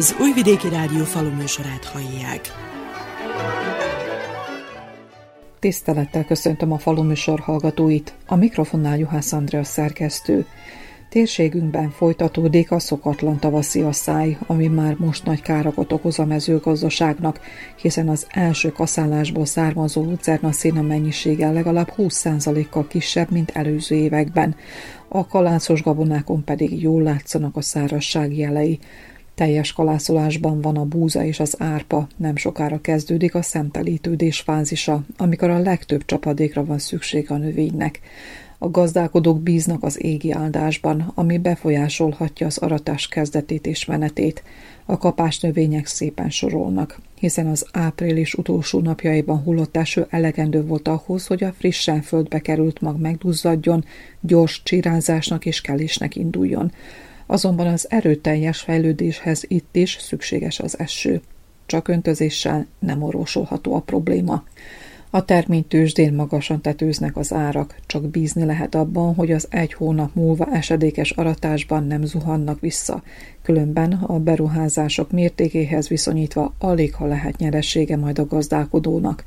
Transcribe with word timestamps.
Az 0.00 0.16
Újvidéki 0.20 0.68
Rádió 0.68 1.04
faluműsorát 1.04 1.84
hallják. 1.84 2.40
Tisztelettel 5.58 6.24
köszöntöm 6.24 6.72
a 6.72 6.78
faluműsor 6.78 7.40
hallgatóit, 7.40 8.14
a 8.26 8.36
mikrofonnál 8.36 8.98
Juhász 8.98 9.32
Andrea 9.32 9.64
szerkesztő. 9.64 10.46
Térségünkben 11.08 11.90
folytatódik 11.90 12.70
a 12.70 12.78
szokatlan 12.78 13.38
tavaszi 13.38 13.80
asszály, 13.80 14.38
ami 14.46 14.66
már 14.66 14.96
most 14.98 15.24
nagy 15.24 15.42
károkat 15.42 15.92
okoz 15.92 16.18
a 16.18 16.24
mezőgazdaságnak, 16.24 17.40
hiszen 17.76 18.08
az 18.08 18.26
első 18.30 18.72
kaszálásból 18.72 19.46
származó 19.46 20.02
lucerna 20.04 20.52
szína 20.52 20.82
mennyisége 20.82 21.50
legalább 21.50 21.92
20%-kal 21.98 22.86
kisebb, 22.86 23.30
mint 23.30 23.50
előző 23.50 23.94
években. 23.94 24.56
A 25.08 25.26
kalászos 25.26 25.82
gabonákon 25.82 26.44
pedig 26.44 26.82
jól 26.82 27.02
látszanak 27.02 27.56
a 27.56 27.62
szárazság 27.62 28.36
jelei. 28.36 28.78
Teljes 29.40 29.72
kalászolásban 29.72 30.60
van 30.60 30.76
a 30.76 30.84
búza 30.84 31.24
és 31.24 31.40
az 31.40 31.54
árpa, 31.58 32.06
nem 32.16 32.36
sokára 32.36 32.80
kezdődik 32.80 33.34
a 33.34 33.42
szemtelítődés 33.42 34.40
fázisa, 34.40 35.02
amikor 35.16 35.50
a 35.50 35.58
legtöbb 35.58 36.04
csapadékra 36.04 36.64
van 36.64 36.78
szükség 36.78 37.30
a 37.30 37.36
növénynek. 37.36 38.00
A 38.58 38.70
gazdálkodók 38.70 39.40
bíznak 39.42 39.82
az 39.82 40.04
égi 40.04 40.32
áldásban, 40.32 41.12
ami 41.14 41.38
befolyásolhatja 41.38 42.46
az 42.46 42.58
aratás 42.58 43.08
kezdetét 43.08 43.66
és 43.66 43.84
menetét. 43.84 44.42
A 44.84 44.98
kapás 44.98 45.40
növények 45.40 45.86
szépen 45.86 46.30
sorolnak, 46.30 47.00
hiszen 47.18 47.46
az 47.46 47.66
április 47.72 48.34
utolsó 48.34 48.80
napjaiban 48.80 49.42
hullott 49.42 49.76
eső 49.76 50.06
elegendő 50.10 50.66
volt 50.66 50.88
ahhoz, 50.88 51.26
hogy 51.26 51.44
a 51.44 51.52
frissen 51.52 52.02
földbe 52.02 52.38
került 52.38 52.80
mag 52.80 53.00
megduzzadjon, 53.00 53.84
gyors 54.20 54.62
csirázásnak 54.62 55.46
és 55.46 55.60
kelésnek 55.60 56.16
induljon. 56.16 56.72
Azonban 57.30 57.66
az 57.66 57.90
erőteljes 57.90 58.60
fejlődéshez 58.60 59.44
itt 59.48 59.76
is 59.76 59.96
szükséges 60.00 60.60
az 60.60 60.78
eső. 60.78 61.20
Csak 61.66 61.88
öntözéssel 61.88 62.66
nem 62.78 63.02
orvosolható 63.02 63.74
a 63.74 63.80
probléma. 63.80 64.44
A 65.10 65.24
terménytőzsdén 65.24 66.14
magasan 66.14 66.60
tetőznek 66.60 67.16
az 67.16 67.32
árak, 67.32 67.74
csak 67.86 68.08
bízni 68.08 68.44
lehet 68.44 68.74
abban, 68.74 69.14
hogy 69.14 69.32
az 69.32 69.46
egy 69.50 69.72
hónap 69.72 70.14
múlva 70.14 70.46
esedékes 70.52 71.10
aratásban 71.10 71.86
nem 71.86 72.04
zuhannak 72.04 72.60
vissza, 72.60 73.02
különben 73.42 73.92
a 73.92 74.18
beruházások 74.18 75.10
mértékéhez 75.10 75.88
viszonyítva 75.88 76.54
alig 76.58 76.94
ha 76.94 77.06
lehet 77.06 77.36
nyeressége 77.36 77.96
majd 77.96 78.18
a 78.18 78.26
gazdálkodónak. 78.26 79.24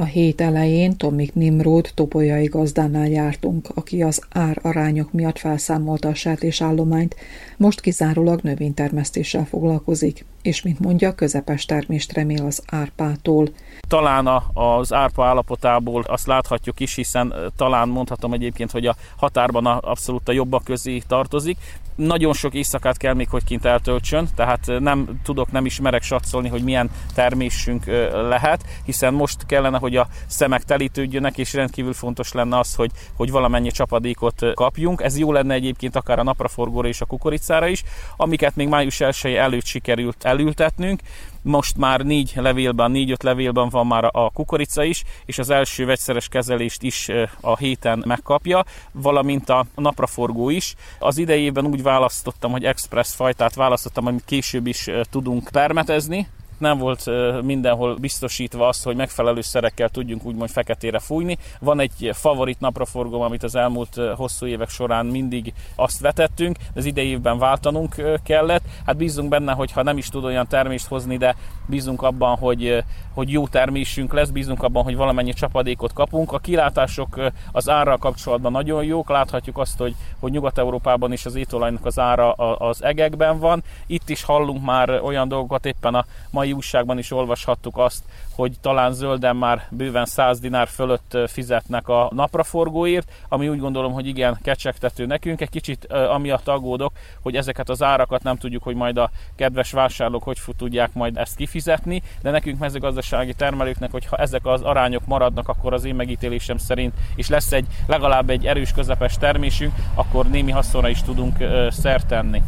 A 0.00 0.04
hét 0.04 0.40
elején 0.40 0.96
Tomik 0.96 1.34
Nimród 1.34 1.90
topolyai 1.94 2.46
gazdánál 2.46 3.08
jártunk, 3.08 3.68
aki 3.74 4.02
az 4.02 4.22
ár 4.30 4.58
arányok 4.62 5.12
miatt 5.12 5.38
felszámolta 5.38 6.08
a 6.08 6.14
sertésállományt, 6.14 7.16
most 7.56 7.80
kizárólag 7.80 8.40
növénytermesztéssel 8.40 9.44
foglalkozik, 9.44 10.24
és 10.48 10.62
mint 10.62 10.78
mondja, 10.78 11.14
közepes 11.14 11.64
termést 11.64 12.12
remél 12.12 12.44
az 12.44 12.62
árpától. 12.66 13.48
Talán 13.88 14.42
az 14.52 14.92
árpa 14.92 15.24
állapotából 15.26 16.02
azt 16.06 16.26
láthatjuk 16.26 16.80
is, 16.80 16.94
hiszen 16.94 17.34
talán 17.56 17.88
mondhatom 17.88 18.32
egyébként, 18.32 18.70
hogy 18.70 18.86
a 18.86 18.96
határban 19.16 19.66
abszolút 19.66 20.28
a 20.28 20.32
jobbak 20.32 20.64
közé 20.64 21.02
tartozik, 21.06 21.58
nagyon 21.98 22.32
sok 22.32 22.54
éjszakát 22.54 22.96
kell 22.96 23.14
még, 23.14 23.28
hogy 23.28 23.44
kint 23.44 23.64
eltöltsön, 23.64 24.28
tehát 24.34 24.66
nem 24.78 25.20
tudok, 25.22 25.52
nem 25.52 25.66
is 25.66 25.80
merek 25.80 26.02
satszolni, 26.02 26.48
hogy 26.48 26.62
milyen 26.62 26.90
termésünk 27.14 27.84
lehet, 28.12 28.64
hiszen 28.84 29.14
most 29.14 29.46
kellene, 29.46 29.78
hogy 29.78 29.96
a 29.96 30.08
szemek 30.26 30.62
telítődjönek, 30.62 31.38
és 31.38 31.54
rendkívül 31.54 31.92
fontos 31.92 32.32
lenne 32.32 32.58
az, 32.58 32.74
hogy, 32.74 32.90
hogy 33.16 33.30
valamennyi 33.30 33.70
csapadékot 33.70 34.54
kapjunk. 34.54 35.02
Ez 35.02 35.18
jó 35.18 35.32
lenne 35.32 35.54
egyébként 35.54 35.96
akár 35.96 36.18
a 36.18 36.22
napraforgóra 36.22 36.88
és 36.88 37.00
a 37.00 37.04
kukoricára 37.04 37.66
is, 37.66 37.82
amiket 38.16 38.56
még 38.56 38.68
május 38.68 39.00
1 39.00 39.34
előtt 39.34 39.64
sikerült 39.64 40.24
elültetnünk 40.38 41.00
most 41.42 41.76
már 41.76 42.00
négy 42.00 42.32
levélben, 42.34 42.90
négy-öt 42.90 43.22
levélben 43.22 43.68
van 43.68 43.86
már 43.86 44.04
a 44.12 44.30
kukorica 44.30 44.84
is, 44.84 45.04
és 45.24 45.38
az 45.38 45.50
első 45.50 45.86
vegyszeres 45.86 46.28
kezelést 46.28 46.82
is 46.82 47.08
a 47.40 47.56
héten 47.56 48.02
megkapja, 48.06 48.64
valamint 48.92 49.48
a 49.48 49.66
napraforgó 49.74 50.50
is. 50.50 50.74
Az 50.98 51.18
idejében 51.18 51.66
úgy 51.66 51.82
választottam, 51.82 52.50
hogy 52.50 52.64
express 52.64 53.14
fajtát 53.14 53.54
választottam, 53.54 54.06
amit 54.06 54.24
később 54.24 54.66
is 54.66 54.88
tudunk 55.10 55.48
permetezni, 55.52 56.28
nem 56.58 56.78
volt 56.78 57.04
mindenhol 57.42 57.94
biztosítva 57.94 58.68
az, 58.68 58.82
hogy 58.82 58.96
megfelelő 58.96 59.40
szerekkel 59.40 59.88
tudjunk 59.88 60.24
úgymond 60.24 60.50
feketére 60.50 60.98
fújni. 60.98 61.38
Van 61.60 61.80
egy 61.80 62.10
favorit 62.12 62.60
napraforgóm, 62.60 63.20
amit 63.20 63.42
az 63.42 63.54
elmúlt 63.54 64.00
hosszú 64.16 64.46
évek 64.46 64.68
során 64.68 65.06
mindig 65.06 65.52
azt 65.76 66.00
vetettünk, 66.00 66.56
de 66.56 66.80
az 66.80 66.84
idejében 66.84 67.38
váltanunk 67.38 67.94
kellett. 68.24 68.62
Hát 68.86 68.96
bízunk 68.96 69.28
benne, 69.28 69.52
hogy 69.52 69.72
ha 69.72 69.82
nem 69.82 69.98
is 69.98 70.08
tud 70.08 70.24
olyan 70.24 70.46
termést 70.46 70.86
hozni, 70.86 71.16
de 71.16 71.36
bízunk 71.66 72.02
abban, 72.02 72.36
hogy, 72.36 72.84
hogy 73.18 73.30
jó 73.30 73.48
termésünk 73.48 74.12
lesz, 74.12 74.28
bízunk 74.28 74.62
abban, 74.62 74.82
hogy 74.82 74.96
valamennyi 74.96 75.32
csapadékot 75.32 75.92
kapunk. 75.92 76.32
A 76.32 76.38
kilátások 76.38 77.20
az 77.52 77.68
árral 77.68 77.96
kapcsolatban 77.96 78.52
nagyon 78.52 78.84
jók, 78.84 79.08
láthatjuk 79.08 79.58
azt, 79.58 79.78
hogy, 79.78 79.94
hogy 80.20 80.32
Nyugat-Európában 80.32 81.12
is 81.12 81.26
az 81.26 81.34
étolajnak 81.34 81.86
az 81.86 81.98
ára 81.98 82.32
az 82.32 82.84
egekben 82.84 83.38
van. 83.38 83.62
Itt 83.86 84.08
is 84.08 84.22
hallunk 84.22 84.64
már 84.64 84.90
olyan 84.90 85.28
dolgokat, 85.28 85.66
éppen 85.66 85.94
a 85.94 86.04
mai 86.30 86.52
újságban 86.52 86.98
is 86.98 87.10
olvashattuk 87.10 87.78
azt, 87.78 88.02
hogy 88.38 88.60
talán 88.60 88.92
zölden 88.92 89.36
már 89.36 89.66
bőven 89.70 90.04
100 90.04 90.40
dinár 90.40 90.68
fölött 90.68 91.16
fizetnek 91.26 91.88
a 91.88 92.10
napraforgóért, 92.14 93.12
ami 93.28 93.48
úgy 93.48 93.58
gondolom, 93.58 93.92
hogy 93.92 94.06
igen, 94.06 94.38
kecsegtető 94.42 95.06
nekünk. 95.06 95.40
Egy 95.40 95.50
kicsit 95.50 95.84
amiatt 95.92 96.48
aggódok, 96.48 96.92
hogy 97.22 97.36
ezeket 97.36 97.68
az 97.68 97.82
árakat 97.82 98.22
nem 98.22 98.36
tudjuk, 98.36 98.62
hogy 98.62 98.74
majd 98.74 98.96
a 98.96 99.10
kedves 99.36 99.72
vásárlók 99.72 100.22
hogy 100.22 100.38
tudják 100.56 100.94
majd 100.94 101.16
ezt 101.16 101.36
kifizetni, 101.36 102.02
de 102.22 102.30
nekünk 102.30 102.58
mezőgazdasági 102.58 103.34
termelőknek, 103.34 103.90
hogyha 103.90 104.16
ezek 104.16 104.46
az 104.46 104.62
arányok 104.62 105.06
maradnak, 105.06 105.48
akkor 105.48 105.72
az 105.72 105.84
én 105.84 105.94
megítélésem 105.94 106.56
szerint, 106.56 106.94
és 107.14 107.28
lesz 107.28 107.52
egy 107.52 107.66
legalább 107.86 108.30
egy 108.30 108.46
erős 108.46 108.72
közepes 108.72 109.16
termésünk, 109.16 109.74
akkor 109.94 110.28
némi 110.28 110.50
haszonra 110.50 110.88
is 110.88 111.02
tudunk 111.02 111.36
szert 111.70 112.06
tenni. 112.06 112.42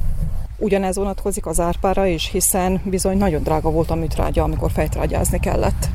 Ugyanez 0.60 0.97
vonatkozik 0.97 1.47
az 1.47 1.60
árpára 1.60 2.06
is, 2.06 2.31
hiszen 2.31 2.81
bizony 2.84 3.16
nagyon 3.16 3.43
drága 3.43 3.71
volt 3.71 3.91
a 3.91 3.94
műtrágya, 3.94 4.43
amikor 4.43 4.71
fejtrágyázni 4.71 5.41
kellett. 5.41 5.88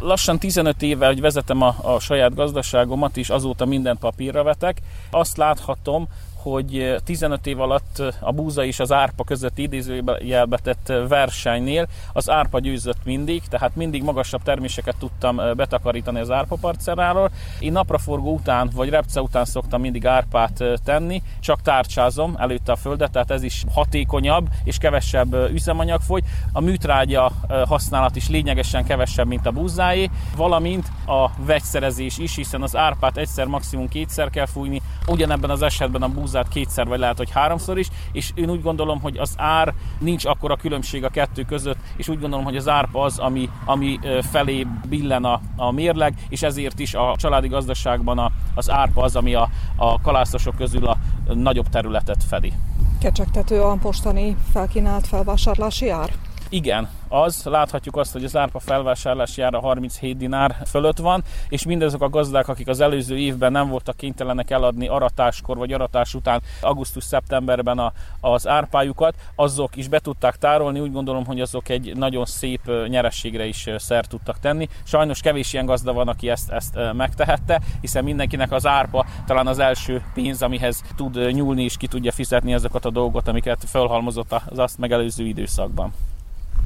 Lassan 0.00 0.38
15 0.38 0.82
éve, 0.82 1.06
hogy 1.06 1.20
vezetem 1.20 1.62
a, 1.62 1.74
a 1.82 1.98
saját 1.98 2.34
gazdaságomat, 2.34 3.16
és 3.16 3.28
azóta 3.28 3.64
mindent 3.64 3.98
papírra 3.98 4.42
vetek. 4.42 4.80
Azt 5.10 5.36
láthatom, 5.36 6.08
hogy 6.44 6.94
15 7.04 7.46
év 7.46 7.60
alatt 7.60 8.02
a 8.20 8.32
búza 8.32 8.64
és 8.64 8.80
az 8.80 8.92
árpa 8.92 9.24
között 9.24 9.58
idézőjelbe 9.58 10.58
tett 10.58 10.92
versenynél 11.08 11.88
az 12.12 12.30
árpa 12.30 12.58
győzött 12.58 13.04
mindig, 13.04 13.42
tehát 13.48 13.76
mindig 13.76 14.02
magasabb 14.02 14.42
terméseket 14.42 14.96
tudtam 14.98 15.36
betakarítani 15.56 16.20
az 16.20 16.30
árpa 16.30 16.56
parcelláról. 16.60 17.30
Én 17.58 17.72
napraforgó 17.72 18.34
után 18.34 18.70
vagy 18.74 18.88
repce 18.88 19.20
után 19.20 19.44
szoktam 19.44 19.80
mindig 19.80 20.06
árpát 20.06 20.64
tenni, 20.84 21.22
csak 21.40 21.62
tárcsázom 21.62 22.34
előtte 22.38 22.72
a 22.72 22.76
földet, 22.76 23.10
tehát 23.10 23.30
ez 23.30 23.42
is 23.42 23.64
hatékonyabb 23.72 24.48
és 24.64 24.78
kevesebb 24.78 25.34
üzemanyag 25.52 26.00
fogy. 26.00 26.24
A 26.52 26.60
műtrágya 26.60 27.32
használat 27.68 28.16
is 28.16 28.28
lényegesen 28.28 28.84
kevesebb, 28.84 29.26
mint 29.26 29.46
a 29.46 29.50
búzáé, 29.50 30.10
valamint 30.36 30.86
a 31.06 31.30
vegyszerezés 31.36 32.18
is, 32.18 32.36
hiszen 32.36 32.62
az 32.62 32.76
árpát 32.76 33.16
egyszer, 33.16 33.46
maximum 33.46 33.88
kétszer 33.88 34.30
kell 34.30 34.46
fújni, 34.46 34.82
ugyanebben 35.06 35.50
az 35.50 35.62
esetben 35.62 36.02
a 36.02 36.08
búza 36.08 36.33
húzát 36.34 36.52
kétszer, 36.52 36.86
vagy 36.86 36.98
lehet, 36.98 37.16
hogy 37.16 37.30
háromszor 37.30 37.78
is, 37.78 37.88
és 38.12 38.30
én 38.34 38.50
úgy 38.50 38.62
gondolom, 38.62 39.00
hogy 39.00 39.16
az 39.16 39.34
ár 39.36 39.74
nincs 39.98 40.24
akkora 40.24 40.56
különbség 40.56 41.04
a 41.04 41.08
kettő 41.08 41.42
között, 41.42 41.76
és 41.96 42.08
úgy 42.08 42.20
gondolom, 42.20 42.44
hogy 42.44 42.56
az 42.56 42.68
árpa 42.68 43.02
az, 43.02 43.18
ami, 43.18 43.50
ami 43.64 43.98
felé 44.30 44.66
billen 44.88 45.24
a, 45.24 45.40
a 45.56 45.70
mérleg, 45.70 46.14
és 46.28 46.42
ezért 46.42 46.78
is 46.78 46.94
a 46.94 47.14
családi 47.16 47.48
gazdaságban 47.48 48.18
a, 48.18 48.30
az 48.54 48.70
árpa 48.70 49.02
az, 49.02 49.16
ami 49.16 49.34
a, 49.34 49.48
a 49.76 50.00
kalászosok 50.00 50.56
közül 50.56 50.86
a 50.86 50.96
nagyobb 51.34 51.68
területet 51.68 52.24
fedi. 52.24 52.52
Kecsegtető 53.00 53.60
a 53.60 53.78
mostani 53.82 54.36
felkínált 54.52 55.06
felvásárlási 55.06 55.88
ár? 55.88 56.10
Igen, 56.48 56.88
az, 57.08 57.44
láthatjuk 57.44 57.96
azt, 57.96 58.12
hogy 58.12 58.24
az 58.24 58.36
árpa 58.36 58.58
felvásárlási 58.58 59.42
ára 59.42 59.60
37 59.60 60.16
dinár 60.16 60.56
fölött 60.66 60.98
van, 60.98 61.22
és 61.48 61.64
mindazok 61.64 62.02
a 62.02 62.08
gazdák, 62.08 62.48
akik 62.48 62.68
az 62.68 62.80
előző 62.80 63.18
évben 63.18 63.52
nem 63.52 63.68
voltak 63.68 63.96
kénytelenek 63.96 64.50
eladni 64.50 64.88
aratáskor 64.88 65.56
vagy 65.56 65.72
aratás 65.72 66.14
után 66.14 66.42
augusztus-szeptemberben 66.60 67.78
a, 67.78 67.92
az 68.20 68.48
árpájukat, 68.48 69.14
azok 69.34 69.76
is 69.76 69.88
be 69.88 69.98
tudták 69.98 70.36
tárolni, 70.36 70.80
úgy 70.80 70.92
gondolom, 70.92 71.24
hogy 71.24 71.40
azok 71.40 71.68
egy 71.68 71.96
nagyon 71.96 72.24
szép 72.24 72.70
nyerességre 72.88 73.46
is 73.46 73.68
szert 73.76 74.08
tudtak 74.08 74.38
tenni. 74.38 74.68
Sajnos 74.82 75.20
kevés 75.20 75.52
ilyen 75.52 75.66
gazda 75.66 75.92
van, 75.92 76.08
aki 76.08 76.28
ezt, 76.28 76.50
ezt 76.50 76.78
megtehette, 76.92 77.60
hiszen 77.80 78.04
mindenkinek 78.04 78.52
az 78.52 78.66
árpa 78.66 79.06
talán 79.26 79.46
az 79.46 79.58
első 79.58 80.02
pénz, 80.14 80.42
amihez 80.42 80.82
tud 80.96 81.32
nyúlni 81.32 81.62
és 81.62 81.76
ki 81.76 81.86
tudja 81.86 82.12
fizetni 82.12 82.54
azokat 82.54 82.84
a 82.84 82.90
dolgokat, 82.90 83.28
amiket 83.28 83.64
felhalmozott 83.66 84.32
az 84.46 84.58
azt 84.58 84.78
megelőző 84.78 85.24
időszakban 85.24 85.92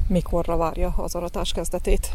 mikorra 0.09 0.57
várja 0.57 0.95
az 0.97 1.15
aratás 1.15 1.53
kezdetét? 1.53 2.11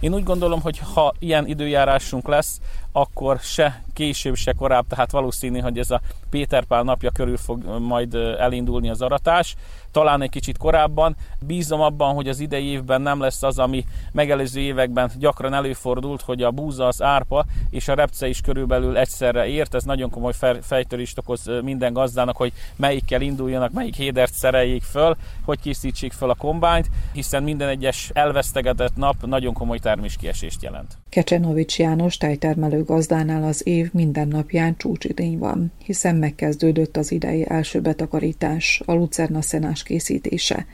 Én 0.00 0.14
úgy 0.14 0.22
gondolom, 0.22 0.60
hogy 0.60 0.78
ha 0.94 1.14
ilyen 1.18 1.46
időjárásunk 1.46 2.28
lesz, 2.28 2.60
akkor 2.92 3.38
se 3.40 3.82
később, 3.92 4.34
se 4.34 4.52
korább, 4.52 4.86
tehát 4.86 5.10
valószínű, 5.10 5.58
hogy 5.58 5.78
ez 5.78 5.90
a 5.90 6.00
Péter 6.30 6.64
Pál 6.64 6.82
napja 6.82 7.10
körül 7.10 7.36
fog 7.36 7.78
majd 7.80 8.14
elindulni 8.14 8.90
az 8.90 9.02
aratás. 9.02 9.56
Talán 9.96 10.22
egy 10.22 10.30
kicsit 10.30 10.58
korábban. 10.58 11.16
Bízom 11.46 11.80
abban, 11.80 12.14
hogy 12.14 12.28
az 12.28 12.40
idei 12.40 12.64
évben 12.64 13.02
nem 13.02 13.20
lesz 13.20 13.42
az, 13.42 13.58
ami 13.58 13.84
megelőző 14.12 14.60
években 14.60 15.10
gyakran 15.18 15.54
előfordult, 15.54 16.22
hogy 16.22 16.42
a 16.42 16.50
búza, 16.50 16.86
az 16.86 17.02
árpa 17.02 17.44
és 17.70 17.88
a 17.88 17.94
repce 17.94 18.28
is 18.28 18.40
körülbelül 18.40 18.96
egyszerre 18.96 19.46
ért. 19.46 19.74
Ez 19.74 19.84
nagyon 19.84 20.10
komoly 20.10 20.32
fejtörést 20.60 21.18
okoz 21.18 21.50
minden 21.62 21.92
gazdának, 21.92 22.36
hogy 22.36 22.52
melyikkel 22.76 23.20
induljanak, 23.20 23.72
melyik 23.72 23.94
hédert 23.94 24.32
szereljék 24.32 24.82
föl, 24.82 25.16
hogy 25.44 25.60
készítsék 25.60 26.12
föl 26.12 26.30
a 26.30 26.34
kombányt, 26.34 26.90
hiszen 27.12 27.42
minden 27.42 27.68
egyes 27.68 28.10
elvesztegetett 28.12 28.96
nap 28.96 29.26
nagyon 29.26 29.52
komoly 29.52 29.78
terméskiesést 29.78 30.62
jelent. 30.62 30.98
Kecsenovics 31.08 31.78
János 31.78 32.16
tejtermelő 32.16 32.84
gazdánál 32.84 33.44
az 33.44 33.66
év 33.66 33.92
minden 33.92 34.28
napján 34.28 34.76
csúcsidény 34.76 35.38
van, 35.38 35.72
hiszen 35.84 36.16
megkezdődött 36.16 36.96
az 36.96 37.12
idei 37.12 37.48
első 37.48 37.80
betakarítás, 37.80 38.82
a 38.86 38.92
lucerna 38.92 39.42
szenás 39.42 39.84
készítése. 39.86 40.66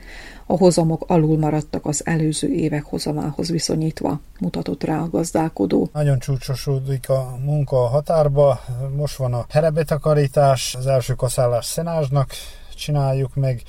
A 0.45 0.57
hozamok 0.57 1.03
alul 1.07 1.37
maradtak 1.37 1.85
az 1.85 2.05
előző 2.05 2.47
évek 2.47 2.83
hozamához 2.83 3.49
viszonyítva, 3.49 4.19
mutatott 4.39 4.83
rá 4.83 4.99
a 4.99 5.09
gazdálkodó. 5.09 5.89
Nagyon 5.93 6.19
csúcsosodik 6.19 7.09
a 7.09 7.37
munka 7.45 7.83
a 7.83 7.87
határba, 7.87 8.59
most 8.95 9.15
van 9.15 9.33
a 9.33 9.45
herebetakarítás, 9.49 10.75
az 10.75 10.87
első 10.87 11.13
kaszálás 11.13 11.65
szenásnak 11.65 12.31
csináljuk 12.75 13.35
meg, 13.35 13.61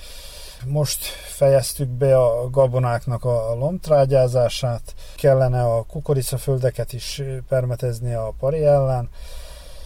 most 0.67 1.05
fejeztük 1.37 1.89
be 1.89 2.19
a 2.19 2.51
gabonáknak 2.51 3.25
a 3.25 3.55
lomtrágyázását, 3.59 4.95
kellene 5.17 5.63
a 5.63 5.83
kukoricaföldeket 5.83 6.93
is 6.93 7.23
permetezni 7.49 8.15
a 8.15 8.35
pari 8.39 8.65
ellen, 8.65 9.09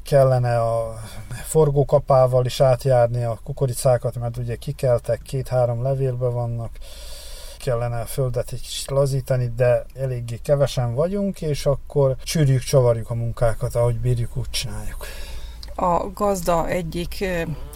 kellene 0.08 0.60
a 0.60 0.94
forgókapával 1.44 2.44
is 2.44 2.60
átjárni 2.60 3.24
a 3.24 3.38
kukoricákat, 3.44 4.18
mert 4.18 4.36
ugye 4.36 4.56
kikeltek, 4.56 5.22
két-három 5.22 5.82
levélbe 5.82 6.28
vannak, 6.28 6.70
kellene 7.58 8.00
a 8.00 8.04
földet 8.04 8.52
egy 8.52 8.60
kicsit 8.60 8.90
lazítani, 8.90 9.52
de 9.56 9.84
eléggé 9.94 10.36
kevesen 10.36 10.94
vagyunk, 10.94 11.40
és 11.40 11.66
akkor 11.66 12.16
csűrjük, 12.22 12.62
csavarjuk 12.62 13.10
a 13.10 13.14
munkákat, 13.14 13.74
ahogy 13.74 13.98
bírjuk, 13.98 14.36
úgy 14.36 14.50
csináljuk. 14.50 15.06
A 15.74 16.10
gazda 16.14 16.68
egyik 16.68 17.24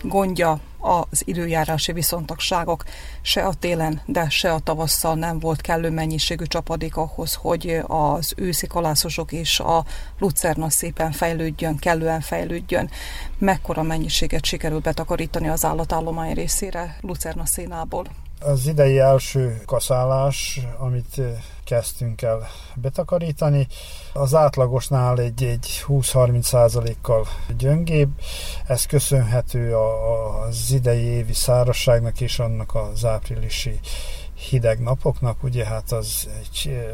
gondja 0.02 0.60
az 0.82 1.22
időjárási 1.24 1.92
viszontagságok. 1.92 2.84
Se 3.20 3.42
a 3.46 3.54
télen, 3.54 4.02
de 4.06 4.28
se 4.28 4.52
a 4.52 4.58
tavasszal 4.58 5.14
nem 5.14 5.38
volt 5.38 5.60
kellő 5.60 5.90
mennyiségű 5.90 6.44
csapadék 6.44 6.96
ahhoz, 6.96 7.34
hogy 7.34 7.80
az 7.86 8.32
őszi 8.36 8.66
kalászosok 8.66 9.32
és 9.32 9.60
a 9.60 9.84
lucerna 10.18 10.70
szépen 10.70 11.12
fejlődjön, 11.12 11.76
kellően 11.76 12.20
fejlődjön. 12.20 12.90
Mekkora 13.38 13.82
mennyiséget 13.82 14.44
sikerül 14.44 14.80
betakarítani 14.80 15.48
az 15.48 15.64
állatállomány 15.64 16.34
részére 16.34 16.96
lucerna 17.00 17.46
szénából? 17.46 18.21
Az 18.44 18.66
idei 18.66 18.98
első 18.98 19.62
kaszálás, 19.66 20.60
amit 20.78 21.20
kezdtünk 21.64 22.22
el 22.22 22.48
betakarítani, 22.74 23.66
az 24.12 24.34
átlagosnál 24.34 25.18
egy, 25.18 25.42
egy 25.44 25.84
20-30 25.88 26.42
százalékkal 26.42 27.26
gyöngébb. 27.56 28.10
Ez 28.66 28.86
köszönhető 28.86 29.76
az 29.76 30.70
idei 30.70 31.02
évi 31.02 31.32
szárazságnak 31.32 32.20
és 32.20 32.38
annak 32.38 32.74
az 32.74 33.04
áprilisi 33.04 33.80
hideg 34.48 34.80
napoknak, 34.80 35.42
ugye 35.42 35.66
hát 35.66 35.92
az 35.92 36.28
egy 36.40 36.86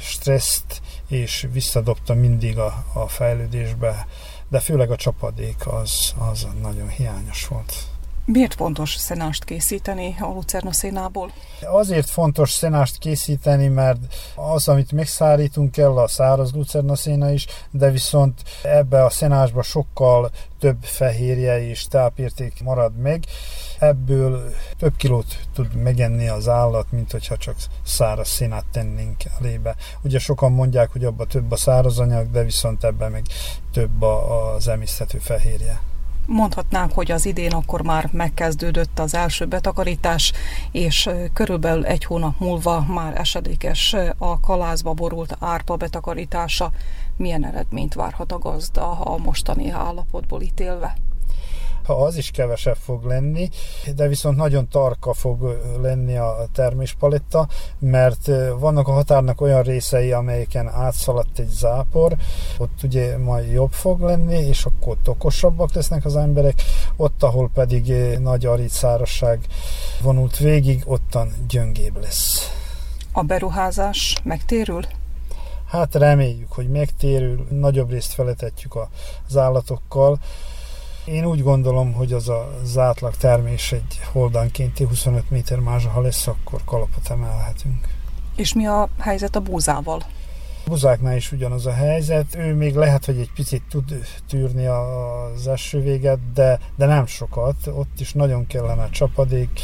stresszt 0.00 0.82
és 1.08 1.48
visszadobta 1.52 2.14
mindig 2.14 2.58
a, 2.58 2.84
a 2.92 3.08
fejlődésbe, 3.08 4.06
de 4.48 4.60
főleg 4.60 4.90
a 4.90 4.96
csapadék 4.96 5.66
az, 5.66 6.14
az 6.30 6.46
nagyon 6.62 6.88
hiányos 6.88 7.46
volt. 7.46 7.89
Miért 8.32 8.54
fontos 8.54 8.94
szenást 8.94 9.44
készíteni 9.44 10.16
a 10.20 10.26
lucerna 10.26 10.72
szénából? 10.72 11.32
Azért 11.62 12.10
fontos 12.10 12.50
szenást 12.50 12.98
készíteni, 12.98 13.68
mert 13.68 13.98
az, 14.34 14.68
amit 14.68 14.92
megszárítunk 14.92 15.70
kell, 15.70 15.98
a 15.98 16.08
száraz 16.08 16.52
lucerna 16.52 16.96
széna 16.96 17.30
is, 17.30 17.46
de 17.70 17.90
viszont 17.90 18.42
ebbe 18.62 19.04
a 19.04 19.10
szenásba 19.10 19.62
sokkal 19.62 20.30
több 20.58 20.76
fehérje 20.82 21.68
és 21.68 21.84
tápérték 21.84 22.62
marad 22.62 22.96
meg. 22.96 23.24
Ebből 23.78 24.52
több 24.78 24.96
kilót 24.96 25.38
tud 25.54 25.74
megenni 25.74 26.28
az 26.28 26.48
állat, 26.48 26.86
mint 26.90 27.10
hogyha 27.10 27.36
csak 27.36 27.56
száraz 27.84 28.28
szénát 28.28 28.64
tennénk 28.72 29.22
elébe. 29.40 29.76
Ugye 30.02 30.18
sokan 30.18 30.52
mondják, 30.52 30.90
hogy 30.92 31.04
abban 31.04 31.28
több 31.28 31.52
a 31.52 31.56
száraz 31.56 31.98
anyag, 31.98 32.30
de 32.30 32.44
viszont 32.44 32.84
ebben 32.84 33.10
meg 33.10 33.26
több 33.72 34.02
az 34.02 34.68
emészthető 34.68 35.18
fehérje. 35.18 35.89
Mondhatnánk, 36.32 36.92
hogy 36.92 37.10
az 37.10 37.26
idén 37.26 37.52
akkor 37.52 37.82
már 37.82 38.08
megkezdődött 38.12 38.98
az 38.98 39.14
első 39.14 39.44
betakarítás, 39.44 40.32
és 40.70 41.10
körülbelül 41.32 41.86
egy 41.86 42.04
hónap 42.04 42.38
múlva 42.38 42.84
már 42.88 43.20
esedékes 43.20 43.96
a 44.18 44.40
kalászba 44.40 44.92
borult 44.92 45.36
árpa 45.40 45.76
betakarítása. 45.76 46.70
Milyen 47.16 47.44
eredményt 47.44 47.94
várhat 47.94 48.32
a 48.32 48.38
gazda 48.38 48.90
a 48.90 49.16
mostani 49.16 49.70
állapotból 49.70 50.42
ítélve? 50.42 50.96
Ha 51.84 52.04
az 52.04 52.16
is 52.16 52.30
kevesebb 52.30 52.76
fog 52.76 53.04
lenni, 53.04 53.48
de 53.94 54.08
viszont 54.08 54.36
nagyon 54.36 54.68
tarka 54.68 55.12
fog 55.12 55.60
lenni 55.80 56.16
a 56.16 56.46
terméspaletta, 56.52 57.48
mert 57.78 58.30
vannak 58.58 58.88
a 58.88 58.92
határnak 58.92 59.40
olyan 59.40 59.62
részei, 59.62 60.12
amelyeken 60.12 60.68
átszaladt 60.68 61.38
egy 61.38 61.48
zápor, 61.48 62.16
ott 62.58 62.82
ugye 62.82 63.18
majd 63.18 63.52
jobb 63.52 63.72
fog 63.72 64.00
lenni, 64.00 64.38
és 64.38 64.64
akkor 64.64 64.96
okosabbak 65.06 65.72
lesznek 65.72 66.04
az 66.04 66.16
emberek, 66.16 66.62
ott, 66.96 67.22
ahol 67.22 67.50
pedig 67.54 67.94
nagy 68.18 68.46
arid 68.46 68.70
szárasság 68.70 69.46
vonult 70.02 70.36
végig, 70.36 70.82
ottan 70.86 71.32
gyöngébb 71.48 72.00
lesz. 72.00 72.52
A 73.12 73.22
beruházás 73.22 74.16
megtérül? 74.22 74.82
Hát 75.66 75.94
reméljük, 75.94 76.52
hogy 76.52 76.68
megtérül, 76.68 77.46
nagyobb 77.50 77.90
részt 77.90 78.12
feletetjük 78.12 78.78
az 79.28 79.36
állatokkal, 79.36 80.18
én 81.10 81.24
úgy 81.24 81.42
gondolom, 81.42 81.92
hogy 81.92 82.12
az 82.12 82.28
az 82.62 82.78
átlag 82.78 83.16
termés 83.16 83.72
egy 83.72 84.00
holdánkénti 84.12 84.84
25 84.84 85.30
méter 85.30 85.58
mázsa, 85.58 85.88
ha 85.88 86.00
lesz, 86.00 86.26
akkor 86.26 86.60
kalapot 86.64 87.10
emelhetünk. 87.10 87.88
És 88.36 88.54
mi 88.54 88.66
a 88.66 88.88
helyzet 88.98 89.36
a 89.36 89.40
búzával? 89.40 90.02
A 90.64 90.70
buzáknál 90.70 91.16
is 91.16 91.32
ugyanaz 91.32 91.66
a 91.66 91.72
helyzet. 91.72 92.34
Ő 92.34 92.54
még 92.54 92.74
lehet, 92.74 93.04
hogy 93.04 93.18
egy 93.18 93.30
picit 93.34 93.62
tud 93.70 94.06
tűrni 94.28 94.66
az 94.66 95.46
esővéget, 95.46 96.32
de, 96.34 96.58
de 96.76 96.86
nem 96.86 97.06
sokat. 97.06 97.56
Ott 97.66 98.00
is 98.00 98.12
nagyon 98.12 98.46
kellene 98.46 98.82
a 98.82 98.90
csapadék. 98.90 99.60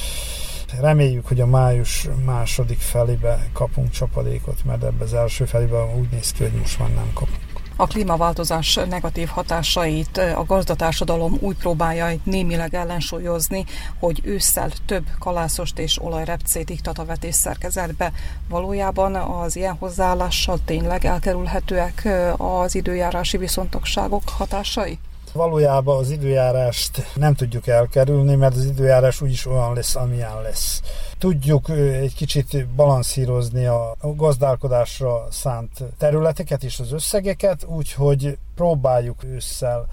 Reméljük, 0.80 1.26
hogy 1.26 1.40
a 1.40 1.46
május 1.46 2.08
második 2.24 2.78
felébe 2.78 3.48
kapunk 3.52 3.90
csapadékot, 3.90 4.64
mert 4.64 4.82
ebbe 4.82 5.04
az 5.04 5.14
első 5.14 5.44
felébe 5.44 5.94
úgy 5.98 6.08
néz 6.10 6.32
ki, 6.32 6.42
hogy 6.42 6.52
most 6.52 6.78
már 6.78 6.94
nem 6.94 7.10
kapunk. 7.14 7.45
A 7.78 7.86
klímaváltozás 7.86 8.74
negatív 8.88 9.28
hatásait 9.28 10.16
a 10.16 10.44
gazdatársadalom 10.46 11.36
úgy 11.40 11.56
próbálja 11.56 12.08
némileg 12.24 12.74
ellensúlyozni, 12.74 13.64
hogy 13.98 14.20
ősszel 14.24 14.70
több 14.86 15.04
kalászost 15.18 15.78
és 15.78 16.02
olajrepcét 16.02 16.70
iktat 16.70 16.98
a 16.98 17.04
vetés 17.04 17.34
szerkezetbe. 17.34 18.12
Valójában 18.48 19.14
az 19.14 19.56
ilyen 19.56 19.76
hozzáállással 19.78 20.58
tényleg 20.64 21.04
elkerülhetőek 21.04 22.08
az 22.36 22.74
időjárási 22.74 23.36
viszontagságok 23.36 24.28
hatásai? 24.28 24.98
Valójában 25.36 25.98
az 25.98 26.10
időjárást 26.10 27.14
nem 27.14 27.34
tudjuk 27.34 27.66
elkerülni, 27.66 28.34
mert 28.34 28.54
az 28.54 28.64
időjárás 28.64 29.20
úgyis 29.20 29.46
olyan 29.46 29.74
lesz, 29.74 29.96
amilyen 29.96 30.42
lesz. 30.42 30.82
Tudjuk 31.18 31.68
egy 32.00 32.14
kicsit 32.14 32.68
balanszírozni 32.68 33.66
a 33.66 33.96
gazdálkodásra 34.00 35.26
szánt 35.30 35.70
területeket 35.98 36.64
és 36.64 36.80
az 36.80 36.92
összegeket, 36.92 37.64
úgyhogy 37.64 38.38
próbáljuk 38.54 39.24
ősszel 39.24 39.86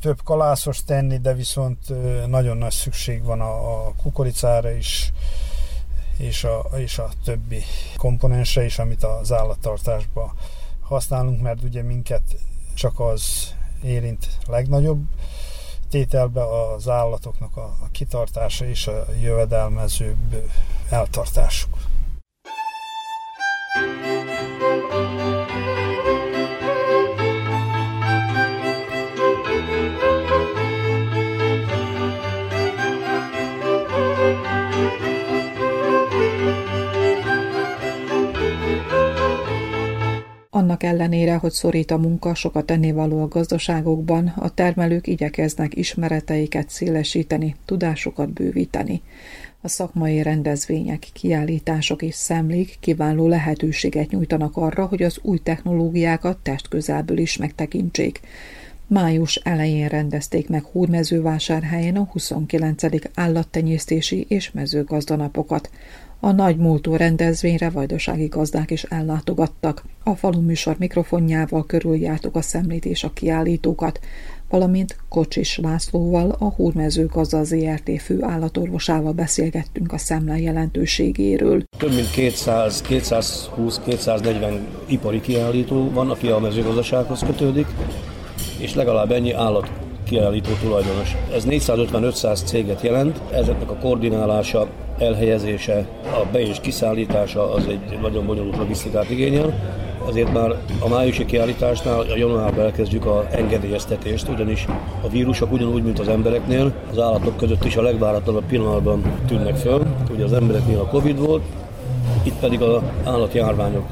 több 0.00 0.22
kalászos 0.24 0.84
tenni, 0.84 1.18
de 1.18 1.34
viszont 1.34 1.78
nagyon 2.26 2.56
nagy 2.56 2.72
szükség 2.72 3.24
van 3.24 3.40
a, 3.40 3.94
kukoricára 4.02 4.70
is, 4.70 5.12
és 6.18 6.44
a, 6.44 6.68
és 6.76 6.98
a 6.98 7.08
többi 7.24 7.62
komponensre 7.96 8.64
is, 8.64 8.78
amit 8.78 9.04
az 9.04 9.32
állattartásban 9.32 10.32
használunk, 10.80 11.40
mert 11.40 11.62
ugye 11.62 11.82
minket 11.82 12.22
csak 12.74 13.00
az 13.00 13.54
érint 13.82 14.28
legnagyobb 14.46 15.02
tételbe 15.90 16.42
az 16.74 16.88
állatoknak 16.88 17.56
a, 17.56 17.76
a 17.80 17.88
kitartása 17.92 18.64
és 18.66 18.86
a 18.86 19.04
jövedelmezőbb 19.20 20.50
eltartásuk. 20.90 21.89
Annak 40.60 40.82
ellenére, 40.82 41.34
hogy 41.34 41.52
szorít 41.52 41.90
a 41.90 41.98
munka, 41.98 42.34
sokat 42.34 42.66
tennivaló 42.66 43.22
a 43.22 43.28
gazdaságokban, 43.28 44.26
a 44.26 44.54
termelők 44.54 45.06
igyekeznek 45.06 45.76
ismereteiket 45.76 46.70
szélesíteni, 46.70 47.56
tudásukat 47.64 48.32
bővíteni. 48.32 49.02
A 49.60 49.68
szakmai 49.68 50.22
rendezvények, 50.22 51.06
kiállítások 51.12 52.02
és 52.02 52.14
szemlék 52.14 52.76
kiváló 52.80 53.28
lehetőséget 53.28 54.10
nyújtanak 54.10 54.56
arra, 54.56 54.86
hogy 54.86 55.02
az 55.02 55.18
új 55.22 55.38
technológiákat 55.38 56.38
testközelből 56.38 57.18
is 57.18 57.36
megtekintsék. 57.36 58.20
Május 58.86 59.36
elején 59.36 59.88
rendezték 59.88 60.48
meg 60.48 60.62
Hódmezővásárhelyen 60.62 61.96
a 61.96 62.08
29. 62.12 62.82
állattenyésztési 63.14 64.26
és 64.28 64.50
mezőgazdanapokat. 64.50 65.70
A 66.22 66.32
nagy 66.32 66.56
múltó 66.56 66.96
rendezvényre 66.96 67.70
vajdasági 67.70 68.26
gazdák 68.26 68.70
is 68.70 68.82
ellátogattak. 68.82 69.84
A 70.04 70.14
falu 70.14 70.40
műsor 70.40 70.76
mikrofonjával 70.78 71.66
körüljártuk 71.66 72.36
a 72.36 72.42
szemlét 72.42 72.84
és 72.84 73.04
a 73.04 73.12
kiállítókat, 73.12 74.00
valamint 74.48 74.96
Kocsis 75.08 75.58
Lászlóval, 75.58 76.36
a 76.38 76.44
Húrmezőgazda 76.44 77.44
ZRT 77.44 78.02
fő 78.02 78.22
állatorvosával 78.22 79.12
beszélgettünk 79.12 79.92
a 79.92 79.98
szemle 79.98 80.38
jelentőségéről. 80.38 81.62
Több 81.78 81.94
mint 81.94 82.08
200-220-240 82.16 84.58
ipari 84.86 85.20
kiállító 85.20 85.90
van, 85.90 86.10
aki 86.10 86.28
a 86.28 86.38
mezőgazdasághoz 86.38 87.20
kötődik, 87.20 87.66
és 88.58 88.74
legalább 88.74 89.12
ennyi 89.12 89.32
állat 89.32 89.70
kiállító 90.04 90.50
tulajdonos. 90.62 91.16
Ez 91.34 91.44
450-500 91.48 92.44
céget 92.44 92.82
jelent, 92.82 93.20
ezeknek 93.32 93.70
a 93.70 93.76
koordinálása, 93.76 94.68
elhelyezése, 95.00 95.86
a 96.04 96.26
be- 96.32 96.40
és 96.40 96.56
kiszállítása 96.60 97.52
az 97.52 97.66
egy 97.66 97.98
nagyon 98.00 98.26
bonyolult 98.26 98.56
logisztikát 98.56 99.10
igényel, 99.10 99.54
ezért 100.08 100.32
már 100.32 100.54
a 100.80 100.88
májusi 100.88 101.24
kiállításnál 101.24 102.00
a 102.00 102.16
januárban 102.16 102.64
elkezdjük 102.64 103.06
a 103.06 103.26
engedélyeztetést, 103.30 104.28
ugyanis 104.28 104.66
a 105.02 105.08
vírusok 105.08 105.52
ugyanúgy, 105.52 105.82
mint 105.82 105.98
az 105.98 106.08
embereknél, 106.08 106.72
az 106.90 106.98
állatok 106.98 107.36
között 107.36 107.64
is 107.64 107.76
a 107.76 107.82
legváratlanabb 107.82 108.44
pillanatban 108.44 109.02
tűnnek 109.26 109.56
föl. 109.56 109.82
Ugye 110.10 110.24
az 110.24 110.32
embereknél 110.32 110.78
a 110.78 110.86
Covid 110.86 111.18
volt, 111.18 111.42
itt 112.22 112.38
pedig 112.40 112.62
az 112.62 112.82
állatjárványok. 113.04 113.84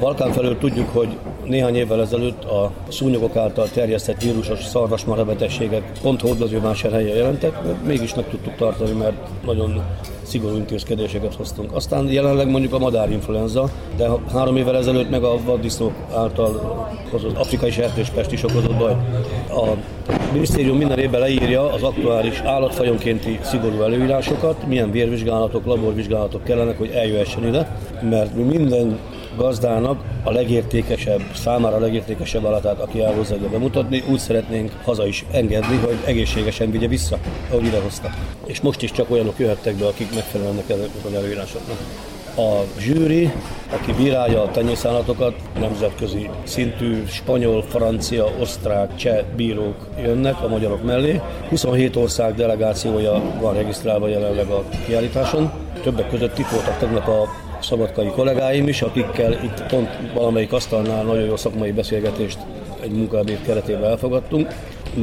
Balkán 0.00 0.32
felől 0.32 0.58
tudjuk, 0.58 0.88
hogy 0.92 1.08
néhány 1.44 1.76
évvel 1.76 2.00
ezelőtt 2.00 2.44
a 2.44 2.70
szúnyogok 2.88 3.36
által 3.36 3.68
terjesztett 3.68 4.22
vírusos 4.22 4.64
szarvasmarha 4.64 5.24
betegségek 5.24 5.92
pont 6.02 6.20
hódmezővásárhelyen 6.20 7.16
jelentek, 7.16 7.58
mégis 7.86 8.14
meg 8.14 8.28
tudtuk 8.28 8.54
tartani, 8.56 8.92
mert 8.92 9.16
nagyon 9.44 9.82
szigorú 10.24 10.56
intézkedéseket 10.56 11.34
hoztunk. 11.34 11.72
Aztán 11.72 12.08
jelenleg 12.12 12.50
mondjuk 12.50 12.72
a 12.72 12.78
madárinfluenza, 12.78 13.70
de 13.96 14.08
három 14.32 14.56
évvel 14.56 14.76
ezelőtt 14.76 15.10
meg 15.10 15.22
a 15.22 15.38
vaddisznók 15.44 15.92
által 16.14 16.86
hozott 17.10 17.36
afrikai 17.36 17.70
sertéspest 17.70 18.32
is 18.32 18.42
okozott 18.42 18.76
baj. 18.76 18.92
A 19.48 19.76
minisztérium 20.32 20.76
minden 20.76 20.98
évben 20.98 21.20
leírja 21.20 21.72
az 21.72 21.82
aktuális 21.82 22.40
állatfajonkénti 22.40 23.38
szigorú 23.42 23.82
előírásokat, 23.82 24.66
milyen 24.66 24.90
vérvizsgálatok, 24.90 25.64
laborvizsgálatok 25.64 26.44
kellenek, 26.44 26.78
hogy 26.78 26.90
eljöhessen 26.90 27.46
ide, 27.46 27.76
mert 28.02 28.34
mi 28.34 28.42
minden 28.42 28.98
gazdának 29.36 30.00
a 30.22 30.30
legértékesebb, 30.30 31.22
számára 31.34 31.76
a 31.76 31.80
legértékesebb 31.80 32.46
állatát, 32.46 32.80
aki 32.80 33.02
elhozza 33.02 33.34
ide 33.34 33.46
bemutatni, 33.46 34.02
úgy 34.10 34.18
szeretnénk 34.18 34.72
haza 34.82 35.06
is 35.06 35.24
engedni, 35.30 35.76
hogy 35.76 35.96
egészségesen 36.04 36.70
vigye 36.70 36.88
vissza, 36.88 37.18
ahogy 37.50 37.64
idehozta. 37.64 38.10
És 38.46 38.60
most 38.60 38.82
is 38.82 38.92
csak 38.92 39.10
olyanok 39.10 39.38
jöhettek 39.38 39.74
be, 39.74 39.86
akik 39.86 40.14
megfelelnek 40.14 40.68
ezeknek 40.68 41.04
az 41.04 41.12
előírásoknak. 41.12 41.76
A 42.36 42.64
zsűri, 42.78 43.32
aki 43.72 43.92
bírálja 43.92 44.42
a 44.42 44.50
tenyészállatokat, 44.50 45.34
nemzetközi 45.58 46.30
szintű 46.44 47.04
spanyol, 47.06 47.62
francia, 47.62 48.26
osztrák, 48.40 48.94
cseh 48.94 49.24
bírók 49.36 49.86
jönnek 50.02 50.42
a 50.42 50.48
magyarok 50.48 50.84
mellé. 50.84 51.20
27 51.48 51.96
ország 51.96 52.34
delegációja 52.34 53.22
van 53.40 53.54
regisztrálva 53.54 54.08
jelenleg 54.08 54.48
a 54.48 54.64
kiállításon. 54.86 55.52
Többek 55.82 56.08
között 56.08 56.38
itt 56.38 56.48
voltak 56.48 56.78
tegnap 56.78 57.08
a 57.08 57.43
szabadkai 57.64 58.06
kollégáim 58.06 58.68
is, 58.68 58.82
akikkel 58.82 59.32
itt 59.32 59.62
pont 59.68 59.88
valamelyik 60.14 60.52
asztalnál 60.52 61.04
nagyon 61.04 61.24
jó 61.24 61.36
szakmai 61.36 61.72
beszélgetést 61.72 62.38
egy 62.82 62.90
munkaebéd 62.90 63.38
keretében 63.46 63.84
elfogadtunk, 63.84 64.54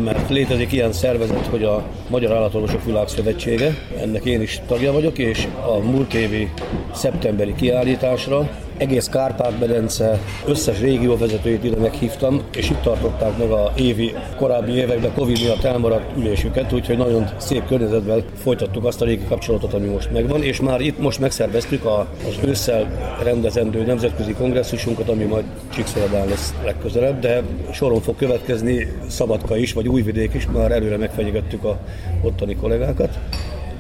mert 0.04 0.30
létezik 0.30 0.72
ilyen 0.72 0.92
szervezet, 0.92 1.46
hogy 1.46 1.64
a 1.64 1.84
Magyar 2.08 2.32
Állatorvosok 2.32 2.86
Világszövetsége, 2.86 3.76
ennek 4.02 4.26
én 4.26 4.42
is 4.42 4.62
tagja 4.68 4.92
vagyok, 4.92 5.18
és 5.18 5.48
a 5.66 5.78
múlt 5.78 6.14
évi 6.14 6.52
szeptemberi 6.94 7.56
kiállításra 7.56 8.50
egész 8.82 9.08
Kárpát-medence 9.08 10.20
összes 10.46 10.80
régióvezetőjét 10.80 11.64
ide 11.64 11.78
meghívtam, 11.78 12.42
és 12.56 12.70
itt 12.70 12.82
tartották 12.82 13.38
meg 13.38 13.52
a 13.52 13.72
évi, 13.76 14.14
korábbi 14.38 14.72
években 14.72 15.14
Covid 15.14 15.40
miatt 15.42 15.64
elmaradt 15.64 16.18
ülésüket, 16.18 16.74
úgyhogy 16.74 16.98
nagyon 16.98 17.30
szép 17.38 17.68
környezetben 17.68 18.24
folytattuk 18.36 18.86
azt 18.86 19.02
a 19.02 19.06
régi 19.06 19.26
kapcsolatot, 19.28 19.74
ami 19.74 19.88
most 19.88 20.12
megvan, 20.12 20.44
és 20.44 20.62
már 20.62 20.82
itt 20.82 21.00
most 21.00 21.20
megszerveztük 21.20 21.86
a, 21.86 22.08
az 22.28 22.48
ősszel 22.48 22.88
rendezendő 23.24 23.86
nemzetközi 23.86 24.34
kongresszusunkat, 24.34 25.10
ami 25.10 25.24
majd 25.24 25.44
Csíkszolodán 25.74 26.28
lesz 26.28 26.54
legközelebb, 26.64 27.20
de 27.20 27.44
soron 27.72 28.02
fog 28.02 28.16
következni 28.16 28.88
Szabadka 29.08 29.58
is, 29.58 29.74
vagy 29.74 29.88
Újvidék 29.88 30.34
is, 30.34 30.48
már 30.48 30.72
előre 30.72 30.98
megfenyegettük 30.98 31.64
a 31.64 31.80
ottani 32.22 32.56
kollégákat. 32.56 33.20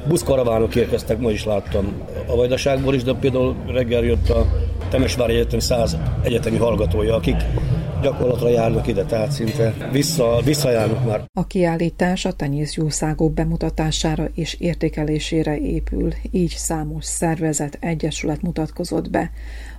Buszkaravánok 0.08 0.76
érkeztek, 0.76 1.20
ma 1.20 1.32
is 1.32 1.46
láttam 1.46 2.02
a 2.28 2.36
Vajdaságból 2.36 2.96
is, 2.96 3.04
de 3.04 3.14
például 3.14 3.56
reggel 3.68 4.04
jött 4.04 4.30
a 4.30 4.46
Temesvári 4.92 5.34
Egyetem 5.34 5.60
100 5.60 5.98
egyetemi 6.24 6.58
hallgatója, 6.58 7.16
akik 7.16 7.36
gyakorlatra 8.02 8.50
járnak 8.50 8.88
ide, 8.88 9.04
tehát 9.04 9.32
szinte 9.32 9.90
vissza, 9.92 10.40
visszajárnak 10.44 11.06
már. 11.06 11.24
A 11.34 11.48
kiállítás 11.48 12.26
a 12.26 12.32
tenyészjószágok 12.32 13.34
bemutatására 13.34 14.28
és 14.36 14.54
értékelésére 14.60 15.58
épül, 15.58 16.14
így 16.32 16.54
számos 16.58 17.06
szervezet, 17.06 17.78
egyesület 17.80 18.42
mutatkozott 18.42 19.10
be. 19.10 19.32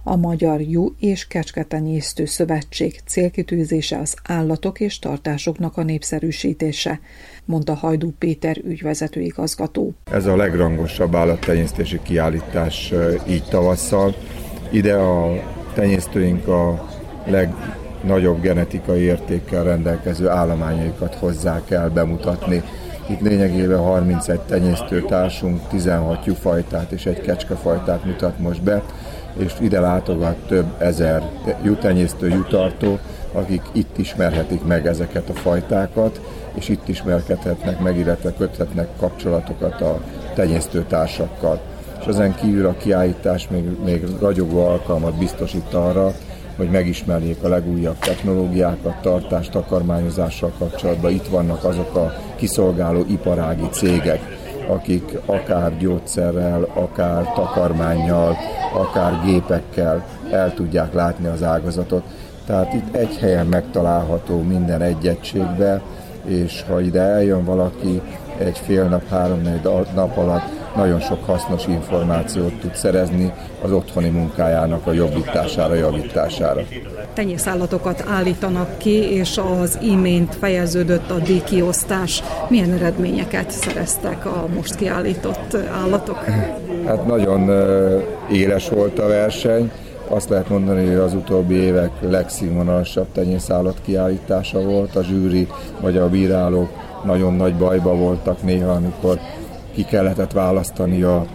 A 0.04 0.16
Magyar 0.16 0.61
Jú 0.61 0.95
és 0.99 1.26
Kecsketenyésztő 1.26 2.25
Szövetség 2.25 3.00
célkitűzése 3.07 3.99
az 3.99 4.16
állatok 4.28 4.81
és 4.81 4.99
tartásoknak 4.99 5.76
a 5.76 5.83
népszerűsítése, 5.83 7.00
mondta 7.45 7.75
Hajdú 7.75 8.12
Péter 8.19 8.57
ügyvezető 8.64 9.21
igazgató. 9.21 9.95
Ez 10.11 10.26
a 10.26 10.37
legrangosabb 10.37 11.14
állattenyésztési 11.14 12.00
kiállítás 12.02 12.92
így 13.28 13.45
tavasszal. 13.45 14.14
Ide 14.72 14.94
a 14.94 15.32
tenyésztőink 15.74 16.48
a 16.48 16.88
legnagyobb 17.26 18.40
genetikai 18.40 19.00
értékkel 19.00 19.64
rendelkező 19.64 20.28
állományaikat 20.28 21.14
hozzák 21.14 21.70
el 21.70 21.88
bemutatni. 21.88 22.62
Itt 23.06 23.20
lényegében 23.20 23.78
31 23.78 24.40
tenyésztőtársunk 24.40 25.68
16 25.68 26.20
tyúfajtát 26.20 26.92
és 26.92 27.06
egy 27.06 27.20
kecskefajtát 27.20 28.04
mutat 28.04 28.38
most 28.38 28.62
be, 28.62 28.82
és 29.36 29.52
ide 29.60 29.80
látogat 29.80 30.36
több 30.46 30.66
ezer 30.78 31.22
jutenyésztő, 31.62 32.28
jutartó, 32.28 32.98
akik 33.32 33.62
itt 33.72 33.98
ismerhetik 33.98 34.64
meg 34.64 34.86
ezeket 34.86 35.28
a 35.28 35.34
fajtákat, 35.34 36.20
és 36.54 36.68
itt 36.68 36.88
ismerkedhetnek 36.88 37.80
meg, 37.80 37.98
illetve 37.98 38.32
köthetnek 38.38 38.88
kapcsolatokat 38.98 39.80
a 39.80 40.00
tenyésztőtársakkal 40.34 41.60
és 42.02 42.09
ezen 42.09 42.35
kívül 42.35 42.66
a 42.66 42.76
kiállítás 42.76 43.49
még, 43.49 43.64
még 43.85 44.04
ragyogó 44.21 44.66
alkalmat 44.66 45.18
biztosít 45.18 45.75
arra, 45.75 46.12
hogy 46.56 46.71
megismerjék 46.71 47.42
a 47.42 47.49
legújabb 47.49 47.99
technológiákat, 47.99 49.00
tartást, 49.00 49.50
takarmányozással 49.50 50.52
kapcsolatban. 50.59 51.11
Itt 51.11 51.26
vannak 51.26 51.64
azok 51.64 51.97
a 51.97 52.14
kiszolgáló 52.37 53.04
iparági 53.09 53.68
cégek, 53.71 54.21
akik 54.68 55.18
akár 55.26 55.78
gyógyszerrel, 55.78 56.68
akár 56.75 57.32
takarmányjal, 57.35 58.37
akár 58.75 59.21
gépekkel 59.25 60.06
el 60.30 60.54
tudják 60.54 60.92
látni 60.92 61.26
az 61.26 61.42
ágazatot. 61.42 62.02
Tehát 62.47 62.73
itt 62.73 62.94
egy 62.94 63.16
helyen 63.16 63.47
megtalálható 63.47 64.42
minden 64.42 64.82
egy 64.82 64.99
és 66.25 66.64
ha 66.68 66.80
ide 66.80 67.00
eljön 67.00 67.44
valaki 67.44 68.00
egy 68.38 68.59
fél 68.59 68.85
nap, 68.85 69.09
három 69.09 69.42
nap 69.94 70.16
alatt, 70.16 70.62
nagyon 70.76 71.00
sok 71.00 71.24
hasznos 71.24 71.66
információt 71.66 72.52
tud 72.60 72.74
szerezni 72.74 73.32
az 73.62 73.72
otthoni 73.72 74.08
munkájának 74.08 74.86
a 74.86 74.92
jobbítására, 74.92 75.74
javítására. 75.74 76.60
Tenyészállatokat 77.14 78.04
állítanak 78.08 78.78
ki, 78.78 79.14
és 79.14 79.40
az 79.60 79.78
imént 79.82 80.34
fejeződött 80.34 81.10
a 81.10 81.18
díjkiosztás. 81.18 82.22
Milyen 82.48 82.72
eredményeket 82.72 83.50
szereztek 83.50 84.26
a 84.26 84.46
most 84.54 84.74
kiállított 84.74 85.56
állatok? 85.82 86.24
Hát 86.86 87.06
nagyon 87.06 87.50
éles 88.30 88.68
volt 88.68 88.98
a 88.98 89.06
verseny. 89.06 89.70
Azt 90.08 90.28
lehet 90.28 90.48
mondani, 90.48 90.86
hogy 90.86 90.96
az 90.96 91.14
utóbbi 91.14 91.54
évek 91.54 91.90
legszínvonalasabb 92.00 93.06
tenyészállat 93.12 93.76
kiállítása 93.84 94.60
volt. 94.60 94.96
A 94.96 95.02
zsűri 95.02 95.48
vagy 95.80 95.96
a 95.96 96.08
bírálók 96.08 96.68
nagyon 97.04 97.34
nagy 97.34 97.54
bajba 97.54 97.94
voltak 97.94 98.42
néha, 98.42 98.72
amikor 98.72 99.18
ki 99.74 99.84
kellett 99.84 100.32
választani 100.32 101.02
a 101.02 101.26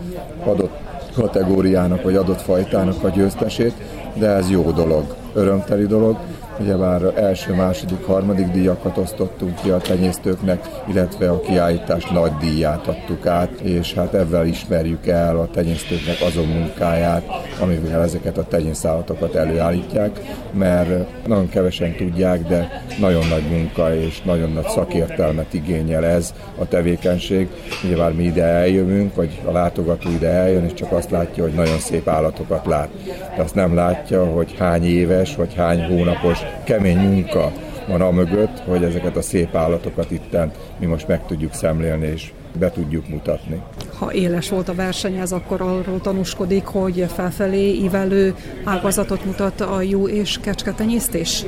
adott 0.46 0.78
kategóriának 1.14 2.04
vagy 2.04 2.16
adott 2.16 2.42
fajtának 2.42 3.04
a 3.04 3.10
győztesét, 3.10 3.74
de 4.14 4.28
ez 4.28 4.50
jó 4.50 4.72
dolog, 4.72 5.16
örömteli 5.34 5.86
dolog, 5.86 6.18
ugye 6.60 6.76
már 6.76 7.02
első, 7.16 7.54
második, 7.54 8.06
harmadik 8.06 8.48
díjakat 8.48 8.98
osztottunk 8.98 9.62
ki 9.62 9.70
a 9.70 9.78
tenyésztőknek, 9.78 10.70
illetve 10.90 11.30
a 11.30 11.40
kiállítás 11.40 12.06
nagy 12.06 12.32
díját 12.40 12.88
adtuk 12.88 13.26
át, 13.26 13.60
és 13.60 13.94
hát 13.94 14.14
ebben 14.14 14.48
ismerjük 14.48 15.08
el 15.08 15.38
a 15.38 15.48
tenyésztőknek 15.48 16.22
azon 16.26 16.46
munkáját, 16.46 17.24
amivel 17.62 18.04
ezeket 18.04 18.38
a 18.38 18.48
tenyészállatokat 18.48 19.36
előállítják, 19.36 20.20
mert 20.52 21.28
nagyon 21.28 21.50
kevesen 21.50 21.96
tudják, 21.96 22.48
de 22.48 22.84
nagyon 23.00 23.28
nagy 23.28 23.50
munka 23.50 23.96
és 23.96 24.22
nagyon 24.22 24.52
nagy 24.52 24.68
szakértelmet 24.68 25.54
igényel 25.54 26.06
ez 26.06 26.34
a 26.60 26.68
tevékenység. 26.68 27.48
Nyilván 27.84 28.12
mi 28.12 28.24
ide 28.24 28.44
eljövünk, 28.44 29.16
vagy 29.16 29.42
a 29.46 29.52
látogató 29.52 30.10
ide 30.10 30.30
eljön, 30.30 30.66
és 30.66 30.74
csak 30.74 30.92
azt 30.92 31.12
látja, 31.12 31.44
hogy 31.44 31.54
nagyon 31.54 31.78
szép 31.78 32.08
állatokat 32.08 32.66
lát. 32.66 32.90
De 33.36 33.42
azt 33.42 33.56
nem 33.56 33.76
látja, 33.76 34.26
hogy 34.26 34.56
hány 34.58 34.86
éves, 34.86 35.36
vagy 35.36 35.54
hány 35.54 35.86
hónapos 35.86 36.40
kemény 36.64 36.98
munka 36.98 37.52
van 37.88 38.02
a 38.02 38.12
mögött, 38.12 38.60
hogy 38.60 38.84
ezeket 38.84 39.16
a 39.16 39.22
szép 39.22 39.56
állatokat 39.56 40.12
itten 40.12 40.52
mi 40.80 40.86
most 40.86 41.08
meg 41.08 41.26
tudjuk 41.26 41.54
szemlélni 41.54 42.08
és 42.08 42.32
be 42.60 42.72
tudjuk 42.72 43.08
mutatni. 43.08 43.62
Ha 43.98 44.14
éles 44.14 44.50
volt 44.50 44.70
a 44.70 44.74
verseny, 44.74 45.16
ez 45.16 45.32
akkor 45.32 45.62
arról 45.62 46.02
tanúskodik, 46.02 46.66
hogy 46.66 47.06
felfelé 47.16 47.74
ívelő 47.74 48.36
ágazatot 48.64 49.26
mutat 49.26 49.62
a 49.62 49.82
jó 49.82 50.08
és 50.08 50.40
kecsketenyésztés? 50.42 51.46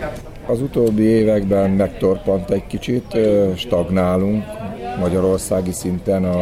Az 0.47 0.61
utóbbi 0.61 1.03
években 1.03 1.69
megtorpant 1.69 2.49
egy 2.49 2.67
kicsit, 2.67 3.17
stagnálunk 3.55 4.43
Magyarországi 4.99 5.71
szinten 5.71 6.23
a 6.23 6.41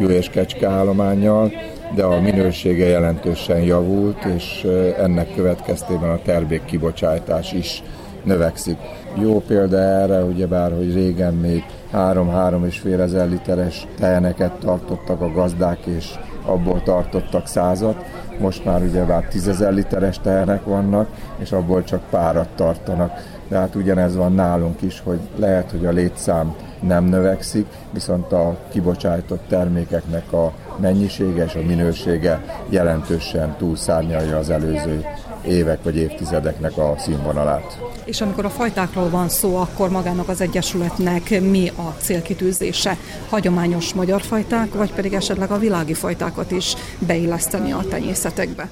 jó 0.00 0.08
és 0.08 0.28
kecske 0.28 0.68
állományjal, 0.68 1.52
de 1.94 2.04
a 2.04 2.20
minősége 2.20 2.86
jelentősen 2.86 3.60
javult, 3.60 4.24
és 4.24 4.66
ennek 4.98 5.34
következtében 5.34 6.10
a 6.10 6.22
termék 6.22 6.64
kibocsátás 6.64 7.52
is 7.52 7.82
növekszik. 8.24 8.76
Jó 9.14 9.40
példa 9.46 9.78
erre, 9.78 10.22
ugyebár, 10.22 10.72
hogy 10.72 10.94
régen 10.94 11.34
még 11.34 11.64
3-3 11.92 12.66
és 12.66 12.78
fél 12.78 13.00
ezer 13.00 13.28
literes 13.28 13.86
teheneket 13.98 14.52
tartottak 14.52 15.20
a 15.20 15.32
gazdák, 15.32 15.78
és 15.84 16.14
abból 16.44 16.82
tartottak 16.82 17.46
százat. 17.46 18.04
Most 18.38 18.64
már 18.64 18.82
ugyebár 18.82 19.24
10 19.24 19.48
ezer 19.48 19.72
literes 19.72 20.18
tehenek 20.18 20.64
vannak, 20.64 21.08
és 21.38 21.52
abból 21.52 21.84
csak 21.84 22.00
párat 22.10 22.48
tartanak. 22.54 23.12
De 23.48 23.58
hát 23.58 23.74
ugyanez 23.74 24.16
van 24.16 24.32
nálunk 24.32 24.82
is, 24.82 25.02
hogy 25.04 25.18
lehet, 25.36 25.70
hogy 25.70 25.86
a 25.86 25.90
létszám 25.90 26.54
nem 26.80 27.04
növekszik, 27.04 27.66
viszont 27.92 28.32
a 28.32 28.56
kibocsájtott 28.68 29.42
termékeknek 29.48 30.32
a 30.32 30.52
mennyisége 30.80 31.44
és 31.44 31.54
a 31.54 31.66
minősége 31.66 32.62
jelentősen 32.68 33.56
túlszárnyalja 33.56 34.38
az 34.38 34.50
előző 34.50 35.04
évek 35.46 35.82
vagy 35.82 35.96
évtizedeknek 35.96 36.76
a 36.76 36.94
színvonalát. 36.98 37.78
És 38.04 38.20
amikor 38.20 38.44
a 38.44 38.50
fajtákról 38.50 39.10
van 39.10 39.28
szó, 39.28 39.56
akkor 39.56 39.90
magának 39.90 40.28
az 40.28 40.40
Egyesületnek 40.40 41.40
mi 41.40 41.68
a 41.68 41.94
célkitűzése? 41.98 42.96
Hagyományos 43.28 43.94
magyar 43.94 44.22
fajták, 44.22 44.74
vagy 44.74 44.92
pedig 44.92 45.12
esetleg 45.12 45.50
a 45.50 45.58
világi 45.58 45.94
fajtákat 45.94 46.50
is 46.50 46.74
beilleszteni 46.98 47.72
a 47.72 47.84
tenyészetekbe? 47.90 48.68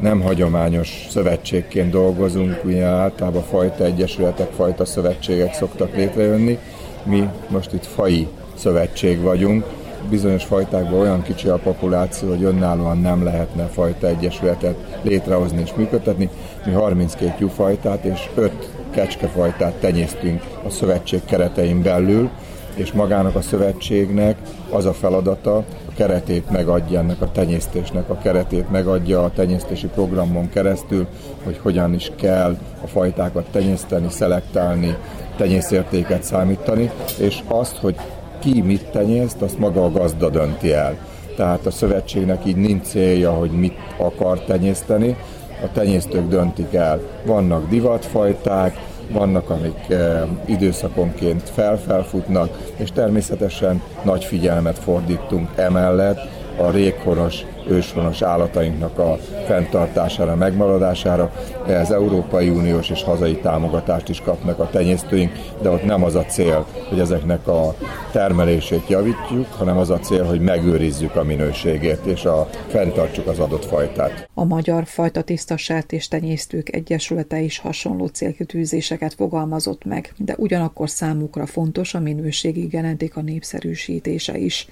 nem 0.00 0.20
hagyományos 0.20 1.06
szövetségként 1.10 1.90
dolgozunk, 1.90 2.64
ugye 2.64 2.84
általában 2.84 3.42
fajta 3.42 3.84
egyesületek, 3.84 4.50
fajta 4.52 4.84
szövetségek 4.84 5.54
szoktak 5.54 5.96
létrejönni. 5.96 6.58
Mi 7.02 7.28
most 7.48 7.72
itt 7.72 7.86
fai 7.86 8.26
szövetség 8.54 9.20
vagyunk, 9.20 9.64
bizonyos 10.08 10.44
fajtákban 10.44 11.00
olyan 11.00 11.22
kicsi 11.22 11.48
a 11.48 11.56
populáció, 11.56 12.28
hogy 12.28 12.42
önállóan 12.42 12.98
nem 12.98 13.24
lehetne 13.24 13.64
fajta 13.64 14.06
egyesületet 14.06 14.76
létrehozni 15.02 15.60
és 15.60 15.74
működtetni. 15.74 16.28
Mi 16.64 16.72
32 16.72 17.34
juhfajtát 17.38 18.04
és 18.04 18.28
5 18.34 18.52
kecskefajtát 18.90 19.74
tenyésztünk 19.74 20.42
a 20.66 20.70
szövetség 20.70 21.24
keretein 21.24 21.82
belül, 21.82 22.30
és 22.74 22.92
magának 22.92 23.34
a 23.34 23.40
szövetségnek 23.40 24.36
az 24.70 24.84
a 24.84 24.92
feladata, 24.92 25.56
a 25.56 25.92
keretét 25.96 26.50
megadja 26.50 26.98
ennek 26.98 27.20
a 27.20 27.32
tenyésztésnek, 27.32 28.10
a 28.10 28.18
keretét 28.18 28.70
megadja 28.70 29.24
a 29.24 29.30
tenyésztési 29.30 29.86
programon 29.86 30.48
keresztül, 30.48 31.06
hogy 31.44 31.58
hogyan 31.58 31.94
is 31.94 32.12
kell 32.16 32.58
a 32.82 32.86
fajtákat 32.86 33.46
tenyészteni, 33.50 34.10
szelektálni, 34.10 34.96
tenyészértéket 35.36 36.22
számítani, 36.22 36.90
és 37.18 37.42
azt, 37.48 37.76
hogy 37.76 37.96
ki 38.40 38.60
mit 38.60 38.90
tenyészt, 38.90 39.42
azt 39.42 39.58
maga 39.58 39.84
a 39.84 39.90
gazda 39.90 40.28
dönti 40.28 40.72
el. 40.72 40.96
Tehát 41.36 41.66
a 41.66 41.70
szövetségnek 41.70 42.46
így 42.46 42.56
nincs 42.56 42.82
célja, 42.82 43.32
hogy 43.32 43.50
mit 43.50 43.76
akar 43.98 44.40
tenyészteni, 44.40 45.16
a 45.62 45.72
tenyésztők 45.72 46.28
döntik 46.28 46.74
el. 46.74 47.00
Vannak 47.26 47.68
divatfajták, 47.68 48.76
vannak, 49.12 49.50
amik 49.50 49.88
eh, 49.88 50.22
időszakonként 50.44 51.48
felfelfutnak, 51.48 52.58
és 52.76 52.92
természetesen 52.92 53.82
nagy 54.04 54.24
figyelmet 54.24 54.78
fordítunk 54.78 55.48
emellett 55.56 56.39
a 56.60 56.70
réghonos 56.70 57.44
őshonos 57.68 58.22
állatainknak 58.22 58.98
a 58.98 59.18
fenntartására, 59.46 60.34
megmaradására. 60.34 61.32
Ez 61.66 61.90
Európai 61.90 62.48
Uniós 62.48 62.90
és 62.90 63.02
hazai 63.02 63.36
támogatást 63.36 64.08
is 64.08 64.20
kapnak 64.20 64.58
a 64.58 64.70
tenyésztőink, 64.70 65.32
de 65.62 65.70
ott 65.70 65.84
nem 65.84 66.04
az 66.04 66.14
a 66.14 66.24
cél, 66.24 66.66
hogy 66.88 66.98
ezeknek 66.98 67.46
a 67.46 67.74
termelését 68.12 68.88
javítjuk, 68.88 69.46
hanem 69.52 69.78
az 69.78 69.90
a 69.90 69.98
cél, 69.98 70.24
hogy 70.24 70.40
megőrizzük 70.40 71.16
a 71.16 71.24
minőségét 71.24 72.04
és 72.04 72.24
a 72.24 72.48
fenntartsuk 72.68 73.26
az 73.26 73.38
adott 73.38 73.64
fajtát. 73.64 74.28
A 74.34 74.44
Magyar 74.44 74.86
Fajta 74.86 75.22
Tiszta 75.22 75.56
Sertés 75.56 76.08
Tenyésztők 76.08 76.74
Egyesülete 76.74 77.40
is 77.40 77.58
hasonló 77.58 78.06
célkitűzéseket 78.06 79.14
fogalmazott 79.14 79.84
meg, 79.84 80.12
de 80.16 80.34
ugyanakkor 80.36 80.90
számukra 80.90 81.46
fontos 81.46 81.94
a 81.94 82.00
minőségi 82.00 82.66
genetika 82.66 83.20
népszerűsítése 83.20 84.38
is 84.38 84.68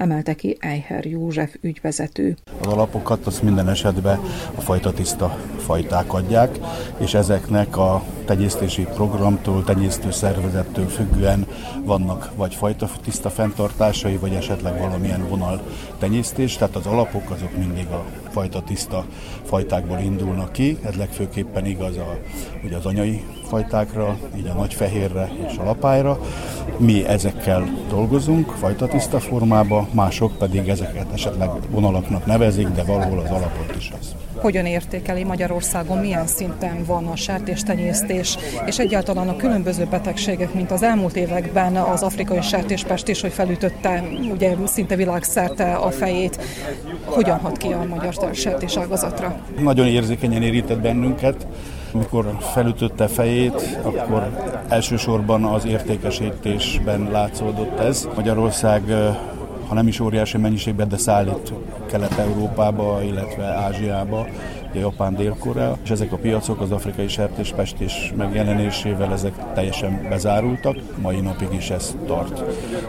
emelte 0.00 0.34
ki 0.34 0.56
Eicher 0.60 1.04
József 1.04 1.54
ügyvezető. 1.60 2.36
Az 2.60 2.66
alapokat 2.66 3.26
azt 3.26 3.42
minden 3.42 3.68
esetben 3.68 4.18
a 4.54 4.60
fajta 4.60 4.92
tiszta 4.92 5.38
fajták 5.58 6.12
adják, 6.12 6.58
és 6.98 7.14
ezeknek 7.14 7.76
a 7.76 8.02
tenyésztési 8.24 8.82
programtól, 8.94 9.64
tenyésztő 9.64 10.10
szervezettől 10.10 10.86
függően 10.86 11.46
vannak 11.84 12.30
vagy 12.36 12.54
fajta 12.54 12.88
tiszta 13.04 13.30
fenntartásai, 13.30 14.16
vagy 14.16 14.32
esetleg 14.32 14.78
valamilyen 14.78 15.28
vonal 15.28 15.62
tenyésztés, 15.98 16.56
tehát 16.56 16.76
az 16.76 16.86
alapok 16.86 17.30
azok 17.30 17.56
mindig 17.56 17.86
a 17.86 18.04
fajta 18.30 18.62
tiszta 18.62 19.04
fajtákból 19.44 19.98
indulnak 19.98 20.52
ki, 20.52 20.78
ez 20.84 20.94
legfőképpen 20.94 21.66
igaz 21.66 21.96
a, 21.96 22.18
ugye 22.64 22.76
az 22.76 22.86
anyai 22.86 23.24
fajtákra, 23.48 24.16
így 24.36 24.46
a 24.46 24.52
nagyfehérre 24.52 25.30
és 25.48 25.56
a 25.56 25.64
lapályra. 25.64 26.18
Mi 26.76 27.06
ezekkel 27.06 27.68
dolgozunk 27.88 28.50
fajta 28.50 28.86
tiszta 28.86 29.20
formába, 29.20 29.88
mások 29.92 30.38
pedig 30.38 30.68
ezeket 30.68 31.12
esetleg 31.12 31.50
vonalaknak 31.70 32.26
nevezik, 32.26 32.68
de 32.68 32.82
valahol 32.82 33.18
az 33.18 33.30
alapot 33.30 33.76
is 33.76 33.92
az. 34.00 34.14
Hogyan 34.40 34.66
értékeli 34.66 35.24
Magyarországon, 35.24 35.98
milyen 35.98 36.26
szinten 36.26 36.84
van 36.86 37.06
a 37.06 37.16
sertéstenyésztés, 37.16 38.38
és 38.66 38.78
egyáltalán 38.78 39.28
a 39.28 39.36
különböző 39.36 39.84
betegségek, 39.84 40.54
mint 40.54 40.70
az 40.70 40.82
elmúlt 40.82 41.16
években 41.16 41.76
az 41.76 42.02
afrikai 42.02 42.40
sertéspest 42.40 43.08
is, 43.08 43.20
hogy 43.20 43.32
felütötte 43.32 44.04
ugye 44.32 44.56
szinte 44.66 44.96
világszerte 44.96 45.74
a 45.74 45.90
fejét, 45.90 46.38
hogyan 47.04 47.38
hat 47.38 47.56
ki 47.56 47.72
a 47.72 47.84
magyar 47.88 48.14
sertés 48.32 48.76
ágazatra? 48.76 49.36
Nagyon 49.58 49.86
érzékenyen 49.86 50.42
érintett 50.42 50.80
bennünket, 50.80 51.46
amikor 51.92 52.36
felütötte 52.40 53.06
fejét, 53.06 53.78
akkor 53.82 54.30
elsősorban 54.68 55.44
az 55.44 55.66
értékesítésben 55.66 57.08
látszódott 57.10 57.78
ez. 57.78 58.08
Magyarország 58.14 58.82
ha 59.70 59.76
nem 59.76 59.88
is 59.88 60.00
óriási 60.00 60.38
mennyiségben, 60.38 60.88
de 60.88 60.96
szállít 60.96 61.52
Kelet-Európába, 61.86 63.02
illetve 63.02 63.44
Ázsiába, 63.44 64.26
Japán, 64.74 65.14
Dél-Korea, 65.14 65.76
és 65.82 65.90
ezek 65.90 66.12
a 66.12 66.16
piacok 66.16 66.60
az 66.60 66.70
afrikai 66.70 67.08
sertéspestés 67.08 68.12
megjelenésével 68.16 69.12
ezek 69.12 69.52
teljesen 69.54 70.06
bezárultak, 70.08 70.76
mai 71.02 71.20
napig 71.20 71.48
is 71.52 71.70
ez 71.70 71.96
tart. 72.06 72.42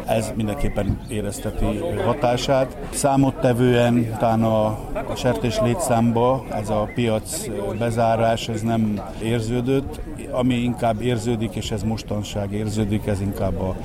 Ez 0.06 0.32
mindenképpen 0.36 1.00
érezteti 1.08 1.80
hatását. 2.06 2.78
Számottevően 2.90 4.18
talán 4.20 4.44
a, 4.44 4.66
a 5.08 5.16
sertés 5.16 5.60
létszámba 5.60 6.46
ez 6.52 6.70
a 6.70 6.90
piac 6.96 7.48
bezárás 7.80 8.48
ez 8.48 8.62
nem 8.62 9.02
érződött, 9.24 10.00
ami 10.32 10.54
inkább 10.56 11.02
érződik, 11.02 11.56
és 11.56 11.72
ez 11.72 11.84
mostanság 11.84 12.52
érződik, 12.52 13.08
ez 13.08 13.22
inkább 13.22 13.60
a 13.62 13.76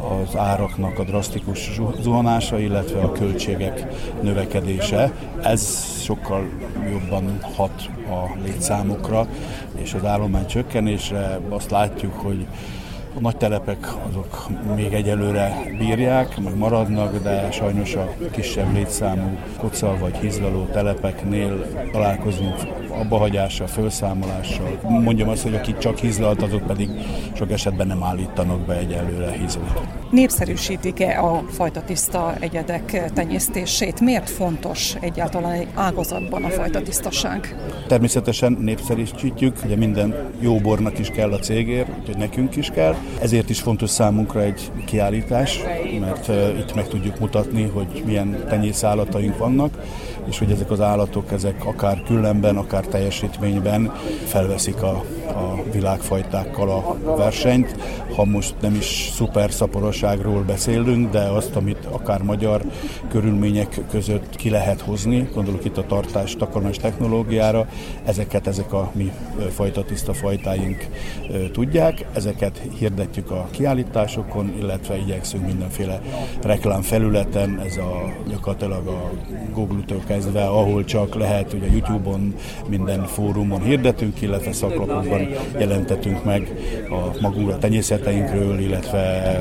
az 0.00 0.36
áraknak 0.36 0.98
a 0.98 1.04
drasztikus 1.04 1.80
zuhanása, 2.00 2.58
illetve 2.58 3.00
a 3.00 3.12
költségek 3.12 3.86
növekedése. 4.22 5.12
Ez 5.42 5.84
sokkal 6.02 6.48
jobban 6.90 7.38
hat 7.56 7.90
a 8.08 8.38
létszámokra, 8.42 9.26
és 9.74 9.94
az 9.94 10.04
állomány 10.04 10.46
csökkenésre 10.46 11.40
azt 11.48 11.70
látjuk, 11.70 12.12
hogy 12.12 12.46
A 13.16 13.20
nagy 13.20 13.36
telepek 13.36 13.86
azok 14.08 14.46
még 14.76 14.92
egyelőre 14.92 15.62
bírják, 15.78 16.40
meg 16.40 16.56
maradnak, 16.56 17.22
de 17.22 17.50
sajnos 17.50 17.94
a 17.94 18.14
kisebb 18.30 18.74
létszámú 18.74 19.38
koca 19.58 19.96
vagy 20.00 20.16
hízlaló 20.16 20.64
telepeknél 20.64 21.66
találkozunk 21.92 22.54
abbahagyással, 22.88 23.66
felszámolással. 23.66 24.78
Mondjam 24.88 25.28
azt, 25.28 25.42
hogy 25.42 25.54
akik 25.54 25.78
csak 25.78 25.98
hízlalt, 25.98 26.42
azok 26.42 26.66
pedig 26.66 26.88
sok 27.32 27.50
esetben 27.50 27.86
nem 27.86 28.02
állítanak 28.02 28.60
be 28.60 28.76
egyelőre 28.76 29.30
hízlót. 29.30 29.80
Népszerűsítik-e 30.10 31.22
a 31.22 31.42
fajta 31.48 31.82
tiszta 31.82 32.34
egyedek 32.40 33.10
tenyésztését? 33.14 34.00
Miért 34.00 34.30
fontos 34.30 34.94
egyáltalán 35.00 35.52
egy 35.52 35.68
ágazatban 35.74 36.44
a 36.44 36.48
fajta 36.48 36.82
tisztaság? 36.82 37.56
Természetesen 37.86 38.52
népszerűsítjük, 38.60 39.56
ugye 39.64 39.76
minden 39.76 40.14
jó 40.40 40.56
bornak 40.56 40.98
is 40.98 41.08
kell 41.08 41.32
a 41.32 41.38
cégért, 41.38 41.88
úgyhogy 41.98 42.16
nekünk 42.16 42.56
is 42.56 42.70
kell. 42.70 42.94
Ezért 43.20 43.50
is 43.50 43.60
fontos 43.60 43.90
számunkra 43.90 44.42
egy 44.42 44.70
kiállítás, 44.84 45.60
mert 46.00 46.28
uh, 46.28 46.58
itt 46.58 46.74
meg 46.74 46.88
tudjuk 46.88 47.18
mutatni, 47.18 47.62
hogy 47.62 48.02
milyen 48.06 48.44
tenyészállataink 48.48 49.38
vannak, 49.38 49.78
és 50.28 50.38
hogy 50.38 50.50
ezek 50.50 50.70
az 50.70 50.80
állatok, 50.80 51.32
ezek 51.32 51.64
akár 51.64 52.02
küllemben, 52.02 52.56
akár 52.56 52.86
teljesítményben 52.86 53.92
felveszik 54.24 54.82
a, 54.82 55.04
a 55.26 55.62
világfajtákkal 55.72 56.70
a 56.70 56.96
versenyt. 57.16 57.76
Ha 58.14 58.24
most 58.24 58.54
nem 58.60 58.74
is 58.74 59.10
szuper 59.14 59.50
szaporosságról 59.52 60.42
beszélünk, 60.42 61.10
de 61.10 61.20
azt, 61.20 61.56
amit 61.56 61.88
akár 61.90 62.22
magyar 62.22 62.62
körülmények 63.08 63.80
között 63.90 64.36
ki 64.36 64.50
lehet 64.50 64.80
hozni, 64.80 65.28
gondolok 65.34 65.64
itt 65.64 65.76
a 65.76 65.86
tartás, 65.86 66.36
takarmás 66.36 66.76
technológiára, 66.76 67.66
ezeket 68.04 68.46
ezek 68.46 68.72
a 68.72 68.90
mi 68.94 69.12
fajta 69.50 69.84
tiszta 69.84 70.12
fajtáink 70.12 70.86
tudják, 71.52 72.06
ezeket 72.12 72.62
hirdetjük 72.78 73.30
a 73.30 73.48
kiállításokon, 73.50 74.54
illetve 74.58 74.96
igyekszünk 74.96 75.46
mindenféle 75.46 76.00
reklám 76.42 76.82
felületen, 76.82 77.60
ez 77.66 77.76
a 77.76 78.12
gyakorlatilag 78.28 78.86
a 78.86 79.10
Google-től 79.52 80.02
kezdve, 80.10 80.42
ahol 80.44 80.84
csak 80.84 81.14
lehet, 81.14 81.52
ugye 81.52 81.66
YouTube-on, 81.66 82.34
minden 82.68 83.06
fórumon 83.06 83.62
hirdetünk, 83.62 84.20
illetve 84.22 84.52
szaklapokban 84.52 85.28
jelentetünk 85.58 86.24
meg 86.24 86.54
a 86.90 87.20
magunkra 87.20 87.58
tenyészeteinkről, 87.58 88.58
illetve 88.58 89.34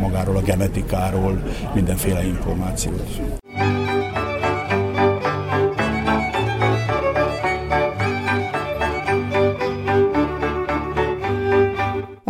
magáról 0.00 0.36
a 0.36 0.42
genetikáról 0.42 1.42
mindenféle 1.74 2.24
információt. 2.26 3.41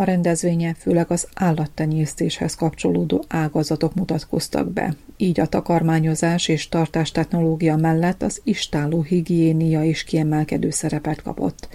A 0.03 0.05
rendezvényen 0.05 0.75
főleg 0.75 1.11
az 1.11 1.29
állattenyésztéshez 1.35 2.55
kapcsolódó 2.55 3.25
ágazatok 3.29 3.95
mutatkoztak 3.95 4.73
be, 4.73 4.95
így 5.17 5.41
a 5.41 5.47
takarmányozás 5.47 6.49
és 6.49 6.69
tartás 6.69 7.11
technológia 7.11 7.77
mellett 7.77 8.23
az 8.23 8.41
istáló 8.45 9.03
higiénia 9.03 9.83
is 9.83 10.05
kiemelkedő 10.05 10.71
szerepet 10.71 11.23
kapott. 11.23 11.69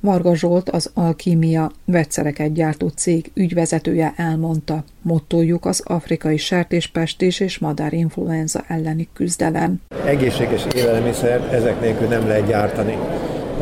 Varga 0.00 0.36
Zsolt, 0.36 0.70
az 0.70 0.90
Alkímia 0.94 1.72
vegyszereket 1.84 2.52
gyártó 2.52 2.88
cég 2.88 3.30
ügyvezetője 3.34 4.12
elmondta, 4.16 4.84
mottójuk 5.02 5.64
az 5.64 5.82
afrikai 5.84 6.36
sertéspestés 6.36 7.40
és 7.40 7.58
madárinfluenza 7.58 8.64
elleni 8.68 9.08
küzdelem. 9.12 9.80
Egészséges 10.04 10.66
élelmiszer 10.74 11.54
ezek 11.54 11.80
nélkül 11.80 12.08
nem 12.08 12.26
lehet 12.26 12.46
gyártani. 12.46 12.96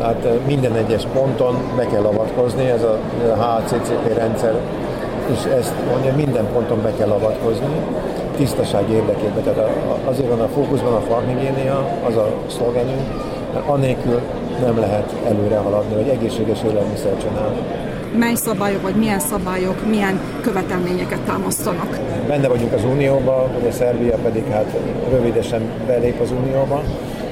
Tehát 0.03 0.45
minden 0.45 0.75
egyes 0.75 1.03
ponton 1.13 1.55
be 1.75 1.85
kell 1.85 2.03
avatkozni, 2.03 2.69
ez 2.69 2.83
a 2.83 2.99
HCCP 3.43 4.17
rendszer, 4.17 4.53
és 5.31 5.43
ezt 5.59 5.73
mondja, 5.91 6.15
minden 6.15 6.45
ponton 6.53 6.81
be 6.81 6.91
kell 6.97 7.09
avatkozni, 7.09 7.75
tisztaság 8.37 8.89
érdekében. 8.89 9.43
Tehát 9.43 9.69
azért 10.05 10.29
van 10.29 10.41
a 10.41 10.47
fókuszban 10.47 10.93
a 10.93 10.99
farmhigiénia, 10.99 11.87
az 12.07 12.15
a 12.15 12.27
szlogenünk, 12.47 13.07
mert 13.53 13.67
anélkül 13.67 14.21
nem 14.61 14.79
lehet 14.79 15.13
előre 15.27 15.57
haladni, 15.57 15.95
vagy 15.95 16.07
egészséges 16.07 16.63
élelmiszer 16.63 17.17
csinálni. 17.17 17.57
Mely 18.17 18.35
szabályok, 18.35 18.81
vagy 18.81 18.95
milyen 18.95 19.19
szabályok, 19.19 19.87
milyen 19.89 20.19
követelményeket 20.41 21.19
támasztanak? 21.19 21.99
Benne 22.27 22.47
vagyunk 22.47 22.73
az 22.73 22.83
Unióban, 22.83 23.55
ugye 23.59 23.71
Szerbia 23.71 24.17
pedig 24.23 24.45
hát 24.51 24.77
rövidesen 25.09 25.61
belép 25.87 26.19
az 26.21 26.31
Unióba. 26.31 26.81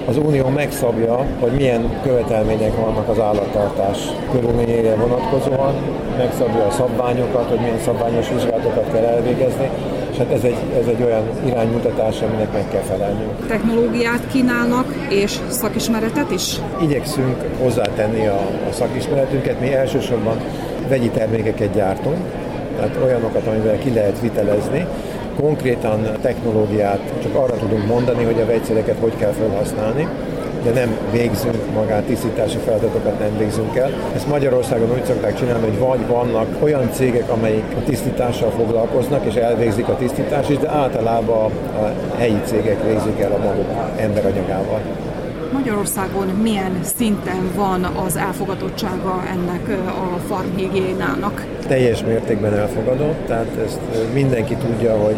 Az 0.08 0.18
Unió 0.18 0.48
megszabja, 0.48 1.26
hogy 1.40 1.52
milyen 1.52 2.00
követelmények 2.04 2.76
vannak 2.76 3.10
az 3.10 3.20
állattartás 3.20 3.98
körülményére 4.32 4.96
vonatkozóan, 4.96 5.74
megszabja 6.18 6.66
a 6.66 6.72
szabványokat, 6.72 7.50
hogy 7.50 7.60
milyen 7.60 7.80
szabványos 7.80 8.30
vizsgálatokat 8.30 8.92
kell 8.94 9.04
elvégezni, 9.04 9.70
és 10.12 10.18
hát 10.18 10.32
ez 10.32 10.44
egy, 10.44 10.58
ez 10.80 10.88
egy 10.88 11.04
olyan 11.04 11.24
iránymutatás, 11.46 12.22
aminek 12.22 12.54
meg 12.54 12.68
kell 12.72 12.82
felelnünk. 12.82 13.48
Technológiát 13.48 14.28
kínálnak, 14.32 14.86
és 15.10 15.40
szakismeretet 15.50 16.32
is? 16.32 16.60
Igyekszünk 16.82 17.36
hozzátenni 17.62 18.28
a, 18.28 18.40
a 18.70 18.72
szakismeretünket, 18.72 19.60
mi 19.60 19.74
elsősorban 19.74 20.38
vegyi 20.88 21.10
termékeket 21.10 21.74
gyártunk, 21.74 22.18
tehát 22.78 22.98
olyanokat, 23.04 23.48
amivel 23.48 23.78
ki 23.78 23.94
lehet 23.94 24.20
vitelezni, 24.20 24.88
konkrétan 25.42 26.08
technológiát 26.22 27.00
csak 27.24 27.36
arra 27.36 27.56
tudunk 27.56 27.86
mondani, 27.86 28.24
hogy 28.24 28.40
a 28.40 28.46
vegyszereket 28.46 28.96
hogy 29.00 29.16
kell 29.18 29.32
felhasználni, 29.32 30.08
de 30.64 30.72
nem 30.72 30.98
végzünk 31.12 31.74
magát 31.74 32.04
tisztítási 32.04 32.58
feladatokat 32.58 33.20
nem 33.20 33.38
végzünk 33.38 33.76
el. 33.76 33.92
Ezt 34.16 34.28
Magyarországon 34.28 34.92
úgy 34.92 35.06
szokták 35.06 35.38
csinálni, 35.38 35.68
hogy 35.68 35.80
vagy 35.80 36.08
vannak 36.08 36.48
olyan 36.64 36.92
cégek, 36.92 37.30
amelyik 37.30 37.64
a 37.78 37.84
tisztítással 37.84 38.50
foglalkoznak, 38.50 39.26
és 39.26 39.34
elvégzik 39.34 39.88
a 39.88 39.96
tisztítást 39.96 40.50
is, 40.50 40.58
de 40.58 40.70
általában 40.70 41.52
a 41.82 42.18
helyi 42.18 42.40
cégek 42.46 42.84
végzik 42.84 43.20
el 43.20 43.32
a 43.32 43.38
maguk 43.38 43.68
emberanyagával. 43.98 44.82
Magyarországon 45.54 46.28
milyen 46.28 46.80
szinten 46.96 47.52
van 47.56 47.84
az 47.84 48.16
elfogadottsága 48.16 49.24
ennek 49.32 49.70
a 49.88 50.18
farmhigiénának? 50.28 51.46
Teljes 51.68 52.04
mértékben 52.04 52.54
elfogadott, 52.54 53.26
tehát 53.26 53.58
ezt 53.66 53.80
mindenki 54.14 54.56
tudja, 54.56 54.98
hogy 54.98 55.16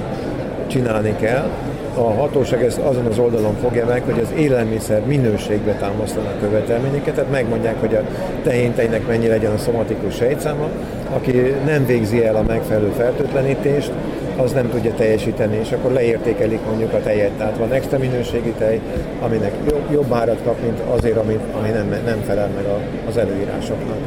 csinálni 0.67 1.15
kell. 1.15 1.49
A 1.95 2.13
hatóság 2.13 2.63
ezt 2.63 2.77
azon 2.77 3.05
az 3.05 3.19
oldalon 3.19 3.55
fogja 3.61 3.85
meg, 3.85 4.03
hogy 4.03 4.19
az 4.19 4.31
élelmiszer 4.37 5.05
minőségbe 5.05 5.73
támasztanak 5.73 6.39
követelményeket, 6.39 7.13
tehát 7.15 7.31
megmondják, 7.31 7.79
hogy 7.79 7.95
a 7.95 8.01
tehénteinek 8.43 9.07
mennyi 9.07 9.27
legyen 9.27 9.51
a 9.51 9.57
szomatikus 9.57 10.15
sejtszáma, 10.15 10.67
aki 11.13 11.31
nem 11.65 11.85
végzi 11.85 12.25
el 12.25 12.35
a 12.35 12.41
megfelelő 12.41 12.91
fertőtlenítést, 12.97 13.91
az 14.37 14.51
nem 14.51 14.69
tudja 14.69 14.93
teljesíteni, 14.93 15.55
és 15.55 15.71
akkor 15.71 15.91
leértékelik 15.91 16.59
mondjuk 16.65 16.93
a 16.93 17.01
tejet. 17.01 17.31
Tehát 17.31 17.57
van 17.57 17.71
extra 17.71 17.97
minőségi 17.97 18.53
tej, 18.57 18.81
aminek 19.21 19.53
jobb, 19.69 19.91
jobb 19.91 20.13
árat 20.13 20.39
kap, 20.43 20.61
mint 20.61 20.79
azért, 20.79 21.17
ami, 21.17 21.39
ami 21.59 21.69
nem, 21.69 21.95
nem 22.05 22.21
felel 22.25 22.49
meg 22.55 22.65
az 23.07 23.17
előírásoknak. 23.17 23.97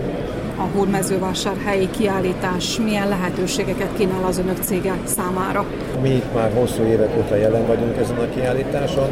A 0.58 0.68
Hódmezővásárhelyi 0.76 1.90
kiállítás 1.90 2.78
milyen 2.84 3.08
lehetőségeket 3.08 3.88
kínál 3.96 4.24
az 4.24 4.38
önök 4.38 4.56
cége 4.62 4.92
számára? 5.04 5.64
Mi 6.02 6.08
itt 6.08 6.34
már 6.34 6.50
hosszú 6.54 6.82
évek 6.82 7.16
óta 7.16 7.36
jelen 7.36 7.66
vagyunk 7.66 7.96
ezen 7.96 8.16
a 8.16 8.28
kiállításon. 8.34 9.08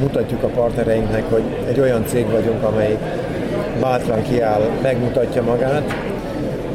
Mutatjuk 0.00 0.42
a 0.42 0.46
partnereinknek, 0.46 1.30
hogy 1.30 1.42
egy 1.68 1.80
olyan 1.80 2.06
cég 2.06 2.26
vagyunk, 2.30 2.62
amelyik 2.62 2.98
bátran 3.80 4.22
kiáll, 4.22 4.62
megmutatja 4.82 5.42
magát, 5.42 5.94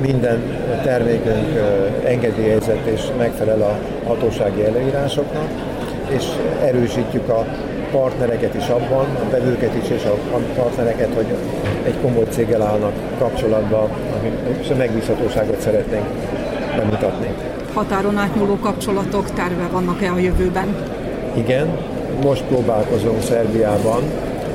minden 0.01 0.41
termékünk 0.83 1.59
engedélyezett 2.05 2.85
és 2.85 3.01
megfelel 3.17 3.61
a 3.61 3.77
hatósági 4.07 4.65
előírásoknak, 4.65 5.47
és 6.09 6.23
erősítjük 6.63 7.29
a 7.29 7.45
partnereket 7.91 8.55
is 8.55 8.67
abban, 8.67 9.05
a 9.05 9.29
vevőket 9.31 9.75
is 9.83 9.89
és 9.89 10.03
a 10.05 10.37
partnereket, 10.55 11.09
hogy 11.15 11.25
egy 11.83 11.99
komoly 12.01 12.25
céggel 12.29 12.61
állnak 12.61 12.93
kapcsolatba, 13.17 13.89
és 14.61 14.69
a 14.69 14.75
megbízhatóságot 14.75 15.59
szeretnénk 15.59 16.05
bemutatni. 16.75 17.27
Határon 17.73 18.17
átnyúló 18.17 18.57
kapcsolatok 18.59 19.33
terve 19.33 19.67
vannak-e 19.71 20.11
a 20.11 20.17
jövőben? 20.17 20.75
Igen, 21.33 21.77
most 22.23 22.43
próbálkozunk 22.43 23.21
Szerbiában 23.21 24.03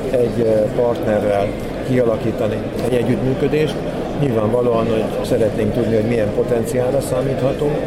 egy 0.09 0.67
partnerrel 0.75 1.47
kialakítani 1.87 2.57
egy 2.85 2.93
együttműködést, 2.93 3.75
Nyilvánvalóan, 4.21 4.87
hogy 4.87 5.25
szeretnénk 5.25 5.73
tudni, 5.73 5.95
hogy 5.95 6.07
milyen 6.07 6.33
potenciálra 6.33 7.01
számíthatunk, 7.01 7.77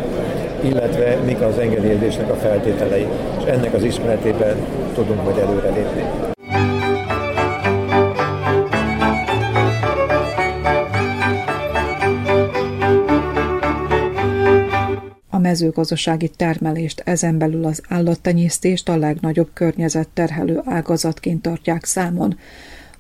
illetve 0.61 1.17
mik 1.25 1.41
az 1.41 1.59
engedélyezésnek 1.59 2.31
a 2.31 2.35
feltételei, 2.35 3.07
és 3.39 3.45
ennek 3.45 3.75
az 3.75 3.83
ismeretében 3.83 4.57
tudunk 4.95 5.25
majd 5.25 5.37
előrelépni. 5.37 6.33
Mezőgazdasági 15.55 16.29
termelést, 16.29 17.03
ezen 17.05 17.39
belül 17.39 17.65
az 17.65 17.83
állattenyésztést 17.89 18.89
a 18.89 18.97
legnagyobb 18.97 19.49
környezetterhelő 19.53 20.61
ágazatként 20.65 21.43
tartják 21.43 21.85
számon, 21.85 22.39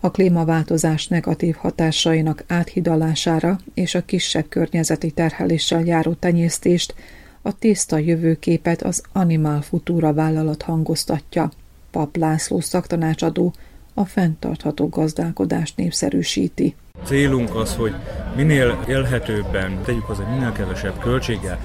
a 0.04 0.10
klímaváltozás 0.10 1.06
negatív 1.06 1.54
hatásainak 1.54 2.44
áthidalására 2.46 3.58
és 3.74 3.94
a 3.94 4.04
kisebb 4.04 4.48
környezeti 4.48 5.10
terheléssel 5.10 5.80
járó 5.80 6.12
tenyésztést, 6.12 6.94
a 7.42 7.58
tiszta 7.58 7.98
jövőképet 7.98 8.82
az 8.82 9.02
Animal 9.12 9.60
Futura 9.62 10.12
vállalat 10.12 10.62
hangoztatja. 10.62 11.50
Pap 11.90 12.16
László 12.16 12.60
szaktanácsadó 12.60 13.54
a 13.94 14.04
fenntartható 14.04 14.88
gazdálkodást 14.88 15.76
népszerűsíti. 15.76 16.74
Célunk 17.04 17.54
az, 17.54 17.74
hogy 17.74 17.94
minél 18.36 18.84
élhetőbben 18.88 19.82
tegyük 19.84 20.04
hozzá 20.04 20.24
minél 20.24 20.52
kevesebb 20.52 20.98
költséggel, 20.98 21.58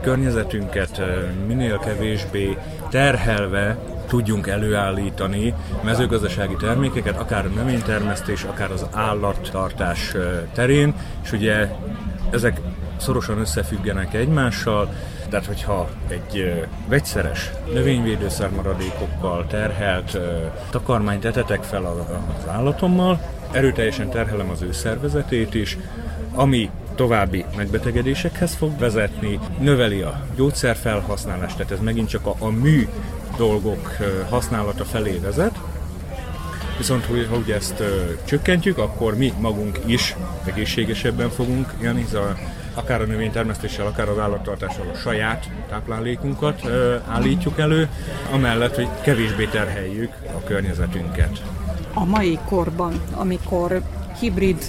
környezetünket 0.00 1.00
minél 1.46 1.78
kevésbé 1.78 2.56
terhelve 2.90 3.78
tudjunk 4.10 4.46
előállítani 4.46 5.54
mezőgazdasági 5.82 6.56
termékeket, 6.56 7.18
akár 7.18 7.44
a 7.44 7.48
növénytermesztés, 7.48 8.42
akár 8.42 8.70
az 8.70 8.86
állattartás 8.92 10.14
terén, 10.52 10.94
és 11.22 11.32
ugye 11.32 11.68
ezek 12.30 12.60
szorosan 12.96 13.38
összefüggenek 13.38 14.14
egymással, 14.14 14.94
tehát 15.28 15.46
hogyha 15.46 15.88
egy 16.08 16.64
vegyszeres 16.88 17.50
növényvédőszer 17.72 18.50
maradékokkal 18.50 19.46
terhelt 19.46 20.18
takarmányt 20.70 21.24
etetek 21.24 21.62
fel 21.62 21.84
az 21.84 22.48
állatommal, 22.48 23.20
erőteljesen 23.52 24.10
terhelem 24.10 24.50
az 24.50 24.62
ő 24.62 24.72
szervezetét 24.72 25.54
is, 25.54 25.78
ami 26.34 26.70
további 26.94 27.44
megbetegedésekhez 27.56 28.54
fog 28.54 28.78
vezetni, 28.78 29.38
növeli 29.58 30.00
a 30.00 30.20
gyógyszerfelhasználást, 30.36 31.56
tehát 31.56 31.72
ez 31.72 31.80
megint 31.80 32.08
csak 32.08 32.26
a, 32.26 32.34
a 32.38 32.48
mű 32.48 32.88
dolgok 33.40 33.96
használata 34.28 34.84
felé 34.84 35.18
vezet, 35.18 35.58
Viszont, 36.76 37.04
hogy, 37.04 37.26
hogy 37.30 37.50
ezt 37.50 37.82
csökkentjük, 38.24 38.78
akkor 38.78 39.16
mi 39.16 39.32
magunk 39.40 39.80
is 39.86 40.16
egészségesebben 40.44 41.30
fogunk 41.30 41.74
élni, 41.82 42.06
a, 42.14 42.36
akár 42.74 43.00
a 43.00 43.04
növénytermesztéssel, 43.04 43.86
akár 43.86 44.08
az 44.08 44.18
állattartással 44.18 44.90
a 44.92 44.96
saját 44.96 45.50
táplálékunkat 45.68 46.70
állítjuk 47.08 47.58
elő, 47.58 47.88
amellett, 48.32 48.74
hogy 48.74 48.88
kevésbé 49.02 49.44
terheljük 49.44 50.12
a 50.36 50.44
környezetünket. 50.44 51.42
A 51.94 52.04
mai 52.04 52.38
korban, 52.48 53.00
amikor 53.14 53.82
hibrid 54.20 54.64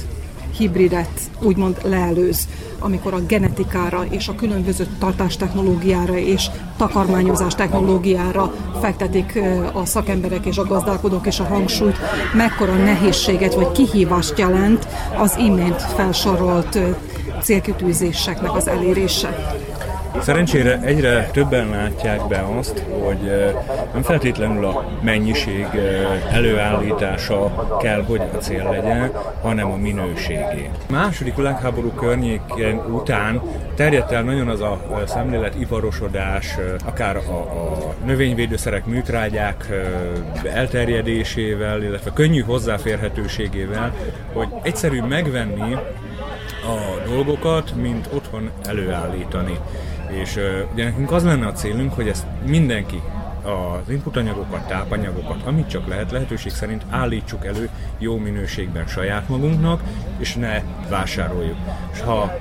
hibridet 0.57 1.19
úgymond 1.41 1.77
leelőz, 1.83 2.47
amikor 2.79 3.13
a 3.13 3.19
genetikára 3.19 4.05
és 4.09 4.27
a 4.27 4.35
különböző 4.35 4.87
tartástechnológiára 4.99 6.17
és 6.17 6.49
takarmányozás 6.77 7.55
technológiára 7.55 8.53
fektetik 8.81 9.39
a 9.73 9.85
szakemberek 9.85 10.45
és 10.45 10.57
a 10.57 10.65
gazdálkodók 10.65 11.27
és 11.27 11.39
a 11.39 11.43
hangsúlyt, 11.43 11.97
mekkora 12.33 12.75
nehézséget 12.75 13.53
vagy 13.53 13.71
kihívást 13.71 14.37
jelent 14.37 14.87
az 15.17 15.37
imént 15.37 15.81
felsorolt 15.81 16.79
célkitűzéseknek 17.41 18.55
az 18.55 18.67
elérése. 18.67 19.60
Szerencsére 20.21 20.79
egyre 20.81 21.29
többen 21.31 21.69
látják 21.69 22.27
be 22.27 22.45
azt, 22.57 22.83
hogy 23.03 23.53
nem 23.93 24.01
feltétlenül 24.01 24.65
a 24.65 24.85
mennyiség 25.01 25.67
előállítása 26.31 27.67
kell, 27.81 28.03
hogy 28.03 28.21
a 28.33 28.37
cél 28.37 28.63
legyen, 28.63 29.11
hanem 29.41 29.71
a 29.71 29.75
minőségé. 29.75 30.69
A 30.89 30.91
második 30.91 31.35
világháború 31.35 31.91
környékén 31.91 32.81
után 32.89 33.41
terjedt 33.75 34.11
el 34.11 34.23
nagyon 34.23 34.47
az 34.47 34.61
a 34.61 34.79
szemlélet 35.05 35.55
iparosodás, 35.59 36.57
akár 36.85 37.15
a, 37.15 37.31
a 37.31 37.93
növényvédőszerek, 38.05 38.85
műtrágyák 38.85 39.65
elterjedésével, 40.53 41.83
illetve 41.83 42.11
könnyű 42.13 42.41
hozzáférhetőségével, 42.41 43.93
hogy 44.33 44.47
egyszerű 44.61 45.01
megvenni 45.01 45.73
a 46.63 47.09
dolgokat, 47.09 47.75
mint 47.75 48.09
otthon 48.13 48.49
előállítani. 48.65 49.57
És 50.11 50.39
ugye 50.73 50.83
nekünk 50.83 51.11
az 51.11 51.23
lenne 51.23 51.47
a 51.47 51.51
célunk, 51.51 51.93
hogy 51.93 52.07
ezt 52.07 52.25
mindenki 52.45 53.01
az 53.43 53.89
inputanyagokat, 53.89 54.67
tápanyagokat, 54.67 55.41
amit 55.45 55.69
csak 55.69 55.87
lehet, 55.87 56.11
lehetőség 56.11 56.51
szerint 56.51 56.85
állítsuk 56.89 57.45
elő 57.45 57.69
jó 57.97 58.17
minőségben 58.17 58.87
saját 58.87 59.29
magunknak, 59.29 59.81
és 60.17 60.35
ne 60.35 60.61
vásároljuk. 60.89 61.57
És 61.93 62.01
ha 62.01 62.37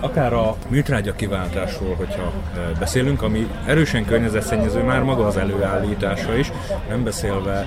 akár 0.00 0.32
a 0.32 0.56
műtrágya 0.68 1.14
kiváltásról, 1.14 1.94
hogyha 1.94 2.32
beszélünk, 2.78 3.22
ami 3.22 3.48
erősen 3.66 4.04
környezetszennyező 4.04 4.82
már 4.82 5.02
maga 5.02 5.26
az 5.26 5.36
előállítása 5.36 6.36
is, 6.36 6.52
nem 6.88 7.04
beszélve 7.04 7.66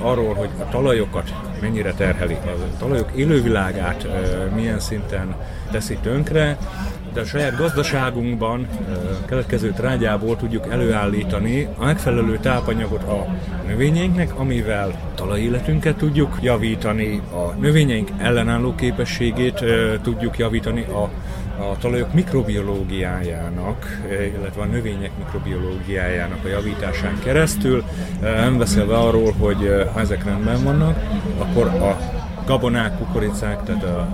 arról, 0.00 0.34
hogy 0.34 0.48
a 0.60 0.68
talajokat 0.68 1.34
mennyire 1.60 1.92
terheli, 1.92 2.34
a 2.34 2.76
talajok 2.78 3.10
élővilágát 3.14 4.06
milyen 4.54 4.80
szinten 4.80 5.34
teszi 5.70 5.96
tönkre, 6.02 6.56
de 7.12 7.20
a 7.20 7.24
saját 7.24 7.56
gazdaságunkban 7.56 8.66
keletkező 9.26 9.72
trágyából 9.72 10.36
tudjuk 10.36 10.66
előállítani 10.70 11.68
a 11.78 11.84
megfelelő 11.84 12.38
tápanyagot 12.38 13.02
a 13.02 13.26
növényeinknek, 13.66 14.38
amivel 14.38 15.12
talajéletünket 15.14 15.96
tudjuk 15.96 16.38
javítani, 16.40 17.22
a 17.32 17.52
növényeink 17.60 18.08
ellenálló 18.18 18.74
képességét 18.74 19.64
tudjuk 20.02 20.38
javítani, 20.38 20.82
a 20.82 21.10
a 21.60 21.76
talajok 21.78 22.12
mikrobiológiájának, 22.14 24.00
illetve 24.36 24.62
a 24.62 24.64
növények 24.64 25.10
mikrobiológiájának 25.18 26.44
a 26.44 26.48
javításán 26.48 27.18
keresztül, 27.24 27.84
nem 28.20 28.58
beszélve 28.58 28.96
arról, 28.96 29.32
hogy 29.38 29.86
ha 29.92 30.00
ezek 30.00 30.24
rendben 30.24 30.64
vannak, 30.64 30.98
akkor 31.38 31.66
a 31.66 31.96
gabonák, 32.46 32.96
kukoricák, 32.96 33.62
tehát 33.62 33.84
a 33.84 34.08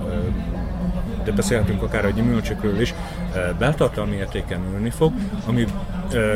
de 1.27 1.33
beszélhetünk 1.33 1.81
akár 1.81 2.05
a 2.05 2.09
gyümölcsökről 2.09 2.81
is, 2.81 2.93
beltartalmi 3.57 4.15
értéken 4.15 4.61
nőni 4.71 4.89
fog, 4.89 5.13
ami 5.45 5.65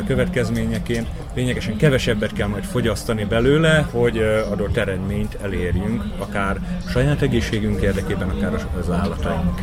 következményeként 0.07 1.07
lényegesen 1.33 1.77
kevesebbet 1.77 2.33
kell 2.33 2.47
majd 2.47 2.63
fogyasztani 2.63 3.23
belőle, 3.23 3.87
hogy 3.91 4.17
adott 4.51 4.77
eredményt 4.77 5.37
elérjünk, 5.41 6.03
akár 6.17 6.57
saját 6.89 7.21
egészségünk 7.21 7.81
érdekében, 7.81 8.29
akár 8.29 8.67
az 8.79 8.89
állataink 8.89 9.61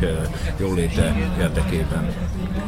jóléte 0.57 1.15
érdekében. 1.39 2.13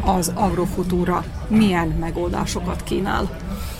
Az 0.01 0.31
agrofutúra 0.35 1.23
milyen 1.47 1.87
megoldásokat 1.87 2.83
kínál? 2.83 3.29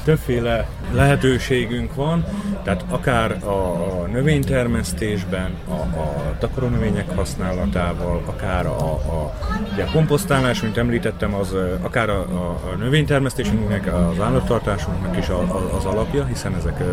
többféle 0.03 0.67
lehetőségünk 0.91 1.95
van, 1.95 2.25
tehát 2.63 2.85
akár 2.89 3.31
a, 3.31 4.07
növénytermesztésben, 4.11 5.51
a, 5.67 5.71
a 5.71 6.35
takarónövények 6.39 7.15
használatával, 7.15 8.23
akár 8.25 8.65
a, 8.65 8.91
a, 8.91 9.33
a 9.77 9.91
komposztálás, 9.91 10.61
mint 10.61 10.77
említettem, 10.81 11.33
az 11.33 11.55
akár 11.81 12.09
a, 12.09 12.19
a, 12.19 12.75
növénytermesztésünknek, 12.77 13.87
az 13.87 14.19
állattartásunknak 14.19 15.17
is 15.17 15.29
a, 15.29 15.39
a, 15.39 15.75
az 15.75 15.85
alapja, 15.85 16.25
hiszen 16.25 16.55
ezek 16.55 16.83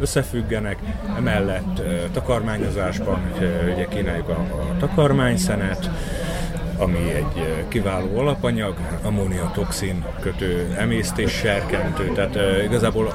összefüggenek, 0.00 0.78
emellett 1.16 1.82
takarmányozásban 2.12 3.18
ugye 3.74 3.86
kínáljuk 3.88 4.28
a, 4.28 4.32
a 4.32 4.76
takarmányszenet, 4.78 5.90
ami 6.78 7.12
egy 7.14 7.64
kiváló 7.68 8.18
alapanyag, 8.18 8.74
ammóniatoxin 9.02 10.04
kötő, 10.20 10.74
emésztés 10.78 11.32
serkentő, 11.32 12.12
tehát 12.14 12.38
igazából 12.64 13.12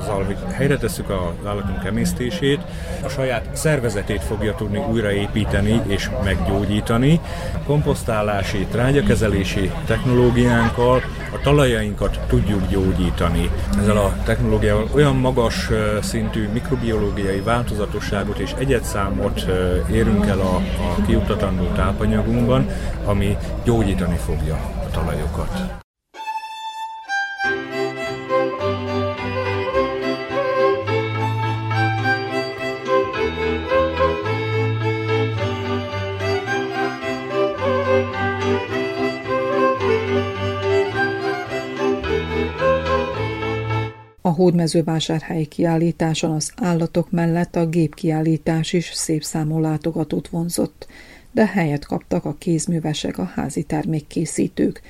azzal, 0.00 0.24
hogy 0.24 0.36
helyre 0.52 0.76
tesszük 0.76 1.10
az 1.10 1.46
állatunk 1.46 1.84
emésztését, 1.84 2.60
a 3.04 3.08
saját 3.08 3.48
szervezetét 3.52 4.22
fogja 4.22 4.54
tudni 4.54 4.78
újraépíteni 4.90 5.80
és 5.86 6.10
meggyógyítani. 6.24 7.20
Komposztálási, 7.66 8.66
trágyakezelési 8.70 9.70
technológiánkkal 9.86 11.02
a 11.32 11.38
talajainkat 11.42 12.20
tudjuk 12.26 12.68
gyógyítani. 12.68 13.50
Ezzel 13.78 13.96
a 13.96 14.16
technológiával 14.24 14.88
olyan 14.94 15.16
magas 15.16 15.70
szintű 16.00 16.48
mikrobiológiai 16.52 17.40
változatosságot 17.40 18.38
és 18.38 18.54
egyetszámot 18.58 19.46
érünk 19.92 20.26
el 20.26 20.40
a, 20.40 20.56
a 20.56 21.02
kiutatandó 21.06 21.64
tápanyagunkban, 21.74 22.66
ami 23.04 23.36
gyógyítani 23.64 24.16
fogja 24.16 24.54
a 24.54 24.90
talajokat. 24.90 25.80
A 44.24 44.28
hódmezővásárhelyi 44.28 45.46
kiállításon 45.46 46.30
az 46.30 46.52
állatok 46.56 47.10
mellett 47.10 47.56
a 47.56 47.66
gépkiállítás 47.66 48.72
is 48.72 48.90
szép 48.94 49.22
számú 49.22 49.60
látogatót 49.60 50.28
vonzott 50.28 50.86
de 51.32 51.46
helyet 51.46 51.86
kaptak 51.86 52.24
a 52.24 52.34
kézművesek, 52.38 53.18
a 53.18 53.24
házi 53.24 53.62
termékkészítők. 53.62 54.82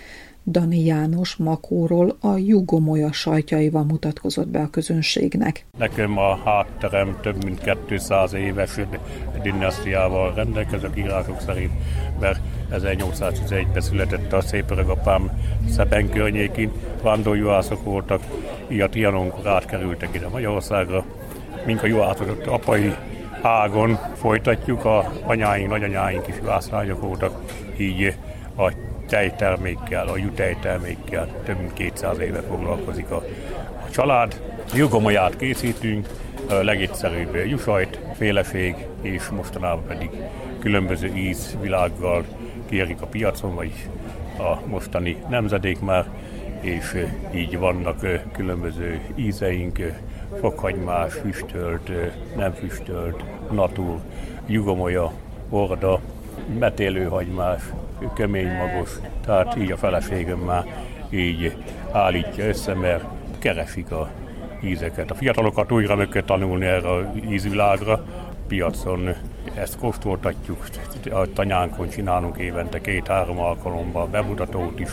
Dani 0.46 0.84
János 0.84 1.36
Makóról 1.36 2.16
a 2.20 2.36
Jugomolya 2.36 3.12
sajtjaival 3.12 3.84
mutatkozott 3.84 4.48
be 4.48 4.60
a 4.60 4.70
közönségnek. 4.70 5.66
Nekem 5.78 6.18
a 6.18 6.36
hátterem 6.44 7.18
több 7.20 7.44
mint 7.44 7.76
200 7.88 8.32
éves 8.32 8.70
dinasztiával 9.42 10.34
rendelkező 10.34 10.90
írások 10.94 11.40
szerint, 11.40 11.72
mert 12.20 12.40
1811-ben 12.70 13.80
született 13.80 14.32
a 14.32 14.40
szép 14.40 14.70
apám 14.70 15.30
Szeben 15.68 16.10
környékén, 16.10 16.72
vándorjuhászok 17.02 17.84
voltak, 17.84 18.22
így 18.68 18.80
a 18.80 18.88
átkerültek 19.44 20.14
ide 20.14 20.28
Magyarországra. 20.28 21.04
Mink 21.66 21.82
a 21.82 21.86
juhászodott 21.86 22.46
apai 22.46 22.94
ágon 23.42 23.98
folytatjuk, 24.14 24.84
a 24.84 25.12
anyáink, 25.24 25.68
nagyanyáink 25.68 26.28
is 26.28 26.34
vászlányok 26.42 27.00
voltak, 27.00 27.40
így 27.76 28.14
a 28.56 28.72
tejtermékkel, 29.08 30.06
a 30.06 30.16
jutejtermékkel 30.16 31.28
több 31.44 31.58
mint 31.58 31.72
200 31.72 32.18
éve 32.18 32.40
foglalkozik 32.40 33.10
a, 33.10 33.16
a 33.86 33.90
család. 33.90 34.40
Jugomolyát 34.74 35.36
készítünk, 35.36 36.08
a 36.48 36.54
legegyszerűbb 36.54 37.34
jusajt, 37.46 37.98
féleség, 38.14 38.74
és 39.00 39.28
mostanában 39.28 39.86
pedig 39.86 40.10
különböző 40.58 41.14
ízvilággal 41.14 42.24
kérik 42.68 43.02
a 43.02 43.06
piacon, 43.06 43.54
vagy 43.54 43.72
a 44.38 44.66
mostani 44.66 45.16
nemzedék 45.28 45.80
már, 45.80 46.06
és 46.60 47.06
így 47.34 47.58
vannak 47.58 48.06
különböző 48.32 49.00
ízeink, 49.14 49.78
fokhagymás, 50.40 51.12
füstölt, 51.12 51.90
nem 52.36 52.52
füstölt, 52.52 53.24
natur, 53.50 53.98
jugomolya, 54.46 55.12
orda, 55.48 56.00
metélőhagymás, 56.58 57.62
kemény 58.14 58.52
magos, 58.56 58.90
tehát 59.24 59.56
így 59.56 59.72
a 59.72 59.76
feleségem 59.76 60.38
már 60.38 60.64
így 61.10 61.56
állítja 61.92 62.44
össze, 62.46 62.74
mert 62.74 63.04
keresik 63.38 63.90
a 63.90 64.10
ízeket. 64.62 65.10
A 65.10 65.14
fiatalokat 65.14 65.72
újra 65.72 65.96
meg 65.96 66.08
kell 66.08 66.22
tanulni 66.22 66.66
erre 66.66 66.88
a 66.88 67.12
ízvilágra, 67.30 68.04
piacon 68.46 69.14
ezt 69.54 69.78
kóstoltatjuk, 69.78 70.64
a 71.10 71.32
tanyánkon 71.32 71.88
csinálunk 71.88 72.38
évente 72.38 72.80
két-három 72.80 73.38
alkalommal 73.38 74.06
bemutatót 74.06 74.80
is, 74.80 74.90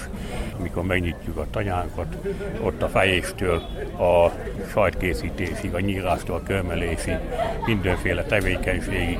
amikor 0.59 0.83
megnyitjuk 0.83 1.37
a 1.37 1.47
tanyánkat, 1.51 2.17
ott 2.61 2.81
a 2.81 2.87
fejéstől 2.87 3.61
a 3.97 4.31
sajtkészítésig, 4.71 5.73
a 5.73 5.79
nyírástól 5.79 6.35
a 6.35 6.43
körmelésig, 6.43 7.17
mindenféle 7.65 8.23
tevékenységig 8.23 9.19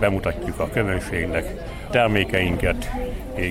bemutatjuk 0.00 0.58
a 0.58 0.68
közönségnek 0.68 1.44
termékeinket, 1.90 2.90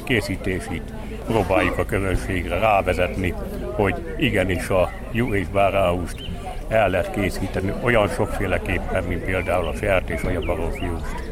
készítését, 0.04 0.94
próbáljuk 1.26 1.78
a 1.78 1.86
közönségre 1.86 2.60
rávezetni, 2.60 3.34
hogy 3.72 4.16
igenis 4.18 4.70
a 4.70 4.92
jó 5.12 5.34
és 5.34 5.48
bárahúst 5.48 6.30
el 6.68 6.90
lehet 6.90 7.12
készíteni 7.12 7.74
olyan 7.82 8.08
sokféleképpen, 8.08 9.04
mint 9.04 9.24
például 9.24 9.68
a 9.68 9.76
sertés 9.76 10.22
vagy 10.22 10.36
a 10.36 10.42
baromfiúst. 10.42 11.27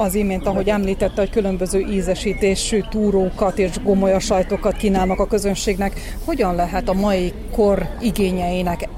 Az 0.00 0.14
imént, 0.14 0.46
ahogy 0.46 0.68
említette, 0.68 1.20
hogy 1.20 1.30
különböző 1.30 1.78
ízesítésű 1.78 2.80
túrókat 2.90 3.58
és 3.58 3.70
gomolyas 3.82 4.24
sajtokat 4.24 4.76
kínálnak 4.76 5.18
a 5.18 5.26
közönségnek. 5.26 6.16
Hogyan 6.24 6.54
lehet 6.54 6.88
a 6.88 6.92
mai 6.92 7.32
kor 7.52 7.88
igényeinek 8.00 8.88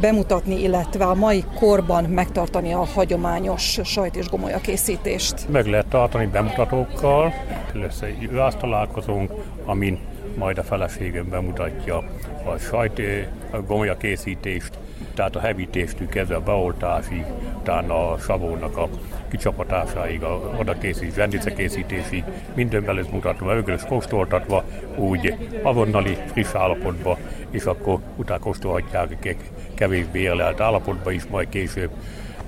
bemutatni, 0.00 0.62
illetve 0.62 1.04
a 1.04 1.14
mai 1.14 1.44
korban 1.54 2.04
megtartani 2.04 2.72
a 2.72 2.84
hagyományos 2.84 3.80
sajt 3.84 4.16
és 4.16 4.28
gomolya 4.28 4.58
készítést? 4.58 5.48
Meg 5.48 5.66
lehet 5.66 5.86
tartani 5.86 6.26
bemutatókkal, 6.26 7.32
lesz 7.72 8.00
egy 8.00 8.30
találkozónk, 8.58 9.30
amin 9.64 9.98
majd 10.38 10.58
a 10.58 10.62
feleségem 10.62 11.28
bemutatja 11.28 11.96
a 12.44 12.56
sajt 12.58 13.02
a 13.50 13.60
gomolya 13.60 13.96
készítést, 13.96 14.78
tehát 15.14 15.36
a 15.36 15.40
hevítéstől 15.40 16.08
kezdve 16.08 16.34
a 16.34 16.40
beoltásig, 16.40 17.24
utána 17.58 18.10
a 18.10 18.18
savónak 18.18 18.76
a 18.76 18.88
kicsapatásáig, 19.36 20.22
a 20.22 20.56
odakészítés, 20.58 21.14
zsendice 21.14 21.52
készítésig, 21.52 22.24
minden 22.54 22.94
lesz 22.94 23.06
mutatva, 23.10 23.56
ögrös 23.56 23.82
kóstoltatva, 23.82 24.64
úgy 24.96 25.34
avonnali 25.62 26.16
friss 26.26 26.54
állapotba, 26.54 27.18
és 27.50 27.64
akkor 27.64 27.98
utána 28.16 28.40
kóstolhatják 28.40 29.36
kevésbé 29.74 30.20
érlelt 30.20 30.60
állapotba 30.60 31.10
is, 31.10 31.26
majd 31.26 31.48
később, 31.48 31.90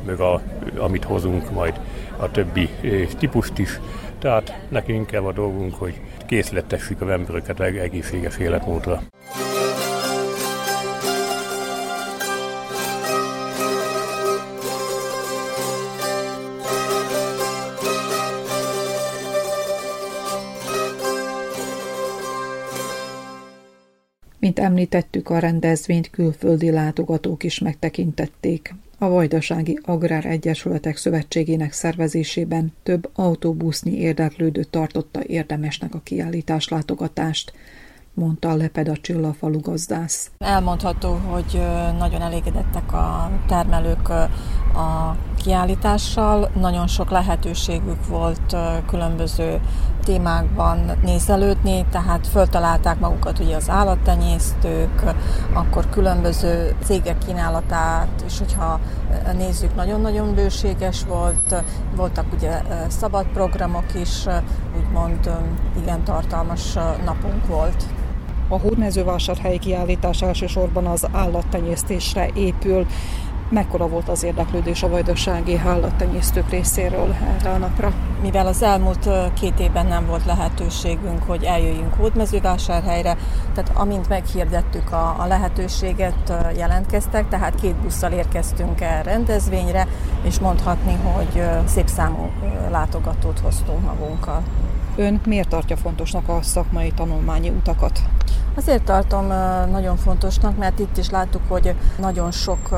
meg 0.06 0.20
a, 0.20 0.40
amit 0.78 1.04
hozunk, 1.04 1.50
majd 1.50 1.80
a 2.16 2.30
többi 2.30 2.68
típust 3.18 3.58
is. 3.58 3.80
Tehát 4.18 4.58
nekünk 4.68 5.06
kell 5.06 5.22
a 5.22 5.32
dolgunk, 5.32 5.74
hogy 5.74 6.00
készletessük 6.26 7.00
a 7.00 7.10
embereket 7.10 7.60
egészséges 7.60 8.38
életmódra. 8.38 9.02
Mint 24.38 24.58
említettük, 24.58 25.30
a 25.30 25.38
rendezvényt 25.38 26.10
külföldi 26.10 26.70
látogatók 26.70 27.42
is 27.42 27.58
megtekintették. 27.58 28.74
A 28.98 29.08
Vajdasági 29.08 29.78
Agrár 29.82 30.26
Egyesületek 30.26 30.96
Szövetségének 30.96 31.72
szervezésében 31.72 32.72
több 32.82 33.10
autóbusznyi 33.14 33.98
érdeklődő 33.98 34.64
tartotta 34.64 35.24
érdemesnek 35.24 35.94
a 35.94 36.00
kiállítás 36.04 36.68
látogatást, 36.68 37.52
mondta 38.18 38.48
a 38.48 38.54
Lepeda 38.54 38.96
Csilla 38.96 39.34
gazdász. 39.40 40.30
Elmondható, 40.38 41.18
hogy 41.30 41.62
nagyon 41.98 42.20
elégedettek 42.22 42.92
a 42.92 43.30
termelők 43.46 44.08
a 44.08 45.16
kiállítással. 45.36 46.50
Nagyon 46.60 46.86
sok 46.86 47.10
lehetőségük 47.10 48.06
volt 48.06 48.56
különböző 48.86 49.60
témákban 50.04 50.90
nézelődni, 51.02 51.86
tehát 51.90 52.26
föltalálták 52.26 52.98
magukat 53.00 53.38
ugye 53.38 53.56
az 53.56 53.70
állattenyésztők, 53.70 55.04
akkor 55.52 55.88
különböző 55.88 56.76
cégek 56.84 57.18
kínálatát, 57.18 58.22
és 58.26 58.38
hogyha 58.38 58.80
nézzük, 59.36 59.74
nagyon-nagyon 59.74 60.34
bőséges 60.34 61.04
volt, 61.04 61.62
voltak 61.96 62.32
ugye 62.32 62.62
szabad 62.88 63.26
programok 63.26 63.94
is, 63.94 64.26
úgymond 64.78 65.30
igen 65.80 66.04
tartalmas 66.04 66.72
napunk 67.04 67.46
volt. 67.46 67.84
A 68.48 68.58
hódmezővásárhelyi 68.58 69.58
kiállítás 69.58 70.22
elsősorban 70.22 70.86
az 70.86 71.06
állattenyésztésre 71.12 72.28
épül. 72.34 72.86
Mekkora 73.50 73.88
volt 73.88 74.08
az 74.08 74.22
érdeklődés 74.22 74.82
a 74.82 74.88
vajdasági 74.88 75.60
állattenyésztők 75.66 76.50
részéről 76.50 77.14
erre 77.38 77.50
a 77.50 77.56
napra? 77.56 77.92
Mivel 78.22 78.46
az 78.46 78.62
elmúlt 78.62 79.08
két 79.40 79.60
évben 79.60 79.86
nem 79.86 80.06
volt 80.06 80.24
lehetőségünk, 80.24 81.22
hogy 81.22 81.44
eljöjjünk 81.44 81.94
hódmezővásárhelyre, 81.94 83.16
tehát 83.54 83.70
amint 83.74 84.08
meghirdettük 84.08 84.92
a, 84.92 85.16
a 85.18 85.26
lehetőséget, 85.26 86.32
jelentkeztek, 86.56 87.28
tehát 87.28 87.54
két 87.54 87.74
busszal 87.74 88.12
érkeztünk 88.12 88.80
el 88.80 89.02
rendezvényre, 89.02 89.86
és 90.22 90.38
mondhatni, 90.38 90.94
hogy 90.94 91.42
szép 91.66 91.86
számú 91.88 92.30
látogatót 92.70 93.38
hoztunk 93.38 93.84
magunkkal. 93.84 94.42
Ön 94.96 95.20
miért 95.26 95.48
tartja 95.48 95.76
fontosnak 95.76 96.28
a 96.28 96.38
szakmai 96.42 96.90
tanulmányi 96.90 97.48
utakat? 97.48 98.00
Azért 98.58 98.84
tartom 98.84 99.26
nagyon 99.70 99.96
fontosnak, 99.96 100.56
mert 100.56 100.78
itt 100.78 100.96
is 100.96 101.10
láttuk, 101.10 101.42
hogy 101.48 101.74
nagyon 101.98 102.30
sok 102.30 102.68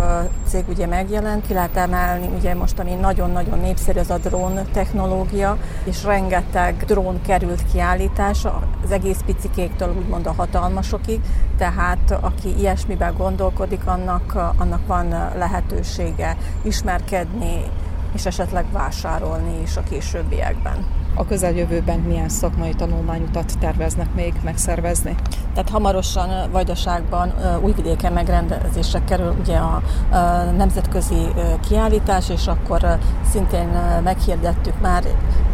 cég 0.46 0.64
ugye 0.68 0.86
megjelent, 0.86 1.46
ki 1.46 1.52
lehet 1.52 1.76
emelni, 1.76 2.28
ugye 2.36 2.54
most 2.54 2.78
ami 2.78 2.94
nagyon-nagyon 2.94 3.58
népszerű 3.58 3.98
az 3.98 4.10
a 4.10 4.18
drón 4.18 4.60
technológia, 4.72 5.56
és 5.84 6.04
rengeteg 6.04 6.84
drón 6.86 7.20
került 7.22 7.62
kiállításra, 7.72 8.62
az 8.84 8.90
egész 8.90 9.18
picikéktől 9.26 9.94
úgymond 9.96 10.26
a 10.26 10.32
hatalmasokig, 10.32 11.20
tehát 11.58 12.18
aki 12.20 12.58
ilyesmiben 12.58 13.14
gondolkodik, 13.16 13.86
annak, 13.86 14.52
annak 14.56 14.86
van 14.86 15.08
lehetősége 15.36 16.36
ismerkedni, 16.62 17.62
és 18.12 18.26
esetleg 18.26 18.64
vásárolni 18.72 19.60
is 19.62 19.76
a 19.76 19.82
későbbiekben 19.82 21.00
a 21.14 21.26
közeljövőben 21.26 21.98
milyen 21.98 22.28
szakmai 22.28 22.74
tanulmányutat 22.74 23.58
terveznek 23.58 24.14
még 24.14 24.34
megszervezni? 24.44 25.14
Tehát 25.54 25.68
hamarosan 25.68 26.50
Vajdaságban 26.50 27.32
újvidéken 27.62 28.12
megrendezésre 28.12 29.04
kerül 29.04 29.36
ugye 29.40 29.56
a, 29.56 29.82
nemzetközi 30.56 31.26
kiállítás, 31.68 32.28
és 32.28 32.46
akkor 32.46 32.98
szintén 33.30 33.68
meghirdettük 34.04 34.80
már, 34.80 35.04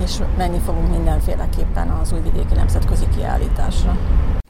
és 0.05 0.19
menni 0.37 0.59
fogunk 0.59 0.91
mindenféleképpen 0.91 1.89
az 1.89 2.13
újvidéki 2.13 2.55
nemzetközi 2.55 3.07
kiállításra. 3.17 3.97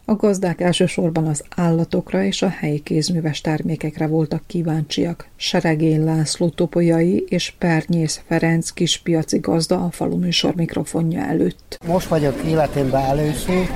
A 0.09 0.15
gazdák 0.15 0.61
elsősorban 0.61 1.27
az 1.27 1.45
állatokra 1.57 2.23
és 2.23 2.43
a 2.43 2.49
helyi 2.49 2.79
kézműves 2.79 3.41
termékekre 3.41 4.07
voltak 4.07 4.43
kíváncsiak. 4.47 5.29
Seregén 5.37 6.05
László 6.05 6.49
Topolyai 6.49 7.25
és 7.29 7.53
Pernyész 7.59 8.21
Ferenc 8.27 8.71
kispiaci 8.71 9.39
gazda 9.39 9.85
a 9.85 9.91
falu 9.91 10.17
műsor 10.19 10.55
mikrofonja 10.55 11.21
előtt. 11.21 11.79
Most 11.87 12.09
vagyok 12.09 12.43
életemben 12.45 13.05
először, 13.05 13.71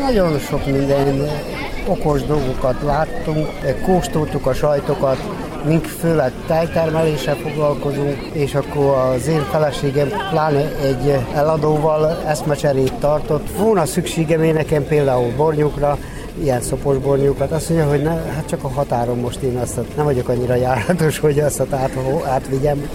Nagyon 0.00 0.38
sok 0.38 0.66
minden 0.66 1.28
okos 1.88 2.22
dolgokat 2.22 2.82
láttunk, 2.82 3.48
kóstoltuk 3.82 4.46
a 4.46 4.54
sajtokat, 4.54 5.43
mink 5.64 5.84
főleg 5.84 6.32
tejtermeléssel 6.46 7.36
foglalkozunk, 7.36 8.18
és 8.32 8.54
akkor 8.54 8.96
az 8.96 9.26
én 9.26 9.42
feleségem 9.50 10.08
pláne 10.30 10.78
egy 10.82 11.18
eladóval 11.34 12.22
eszmecserét 12.26 12.92
tartott. 12.92 13.50
Volna 13.56 13.84
szükségem 13.84 14.42
én 14.42 14.54
nekem 14.54 14.86
például 14.86 15.32
bornyukra, 15.36 15.98
ilyen 16.42 16.60
szopos 16.60 16.98
bornyúkat. 16.98 17.50
Azt 17.50 17.68
mondja, 17.68 17.88
hogy 17.88 18.02
ne, 18.02 18.10
hát 18.10 18.46
csak 18.46 18.64
a 18.64 18.68
határon 18.68 19.18
most 19.18 19.40
én 19.40 19.56
azt 19.56 19.80
nem 19.96 20.04
vagyok 20.04 20.28
annyira 20.28 20.54
járatos, 20.54 21.18
hogy 21.18 21.38
azt 21.38 21.60
át, 21.70 21.98
átvigyem. 22.26 22.88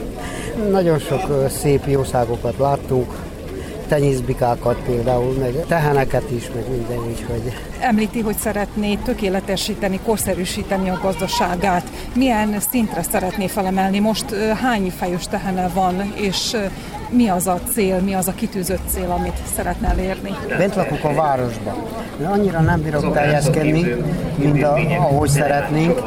Nagyon 0.72 1.00
sok 1.00 1.50
szép 1.50 1.88
jószágokat 1.88 2.58
láttunk, 2.58 3.14
tenyészbikákat 3.90 4.78
például, 4.86 5.34
meg 5.34 5.66
teheneket 5.68 6.32
is, 6.32 6.50
meg 6.56 6.70
minden, 6.70 6.98
úgyhogy... 6.98 7.54
Említi, 7.80 8.20
hogy 8.20 8.38
szeretné 8.38 8.96
tökéletesíteni, 8.96 10.00
korszerűsíteni 10.06 10.90
a 10.90 11.00
gazdaságát. 11.02 11.84
Milyen 12.14 12.60
szintre 12.72 13.02
szeretné 13.02 13.48
felemelni? 13.48 14.00
Most 14.00 14.36
hány 14.62 14.92
fejős 14.98 15.28
tehene 15.28 15.68
van, 15.68 16.14
és 16.16 16.56
mi 17.10 17.28
az 17.28 17.48
a 17.48 17.60
cél, 17.74 18.00
mi 18.00 18.14
az 18.14 18.28
a 18.28 18.34
kitűzött 18.34 18.82
cél, 18.88 19.16
amit 19.18 19.42
szeretne 19.56 19.88
elérni? 19.88 20.32
Bent 20.58 20.76
lakok 20.76 21.04
a 21.04 21.14
városban. 21.14 21.74
Annyira 22.24 22.60
nem 22.60 22.82
bírok 22.82 23.14
teljeszkedni, 23.14 23.96
mint 24.36 24.64
a, 24.64 24.78
ahogy 24.98 25.30
szeretnénk, 25.30 26.00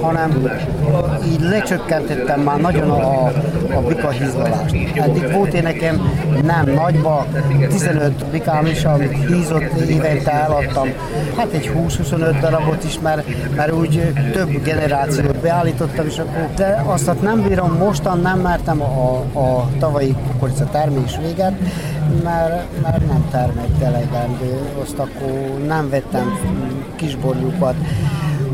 hanem 0.00 0.50
így 1.26 1.40
lecsökkentettem 1.40 2.40
már 2.40 2.60
nagyon 2.60 2.90
a, 2.90 3.24
a 3.74 3.80
bika 3.88 4.10
hízlalást. 4.10 4.76
Eddig 4.94 5.32
volt 5.32 5.54
én 5.54 5.62
nekem 5.62 6.10
nem 6.42 6.70
nagyba, 6.74 7.26
15 7.68 8.26
bikám 8.26 8.66
is, 8.66 8.84
amit 8.84 9.26
hízott 9.26 9.80
évente 9.88 10.32
eladtam. 10.32 10.88
Hát 11.36 11.52
egy 11.52 11.70
20-25 11.74 12.36
darabot 12.40 12.84
is, 12.84 12.98
mert, 13.00 13.26
mert 13.56 13.72
úgy 13.72 14.12
több 14.32 14.62
generációt 14.62 15.36
beállítottam, 15.36 16.06
és 16.06 16.18
akkor 16.18 16.48
de 16.56 16.82
azt 16.86 17.20
nem 17.20 17.42
bírom, 17.42 17.72
mostan 17.72 18.20
nem 18.20 18.38
mertem 18.38 18.82
a, 18.82 19.24
a 19.38 19.68
tavalyi 19.78 20.16
kukorica 20.44 20.70
termés 20.70 21.16
véget, 21.16 21.52
mert, 22.22 22.80
mert 22.82 23.06
nem 23.06 23.28
termett 23.30 23.82
elegendő, 23.82 24.58
akkor 24.96 25.60
nem 25.66 25.88
vettem 25.90 26.38
kisborjukat. 26.96 27.74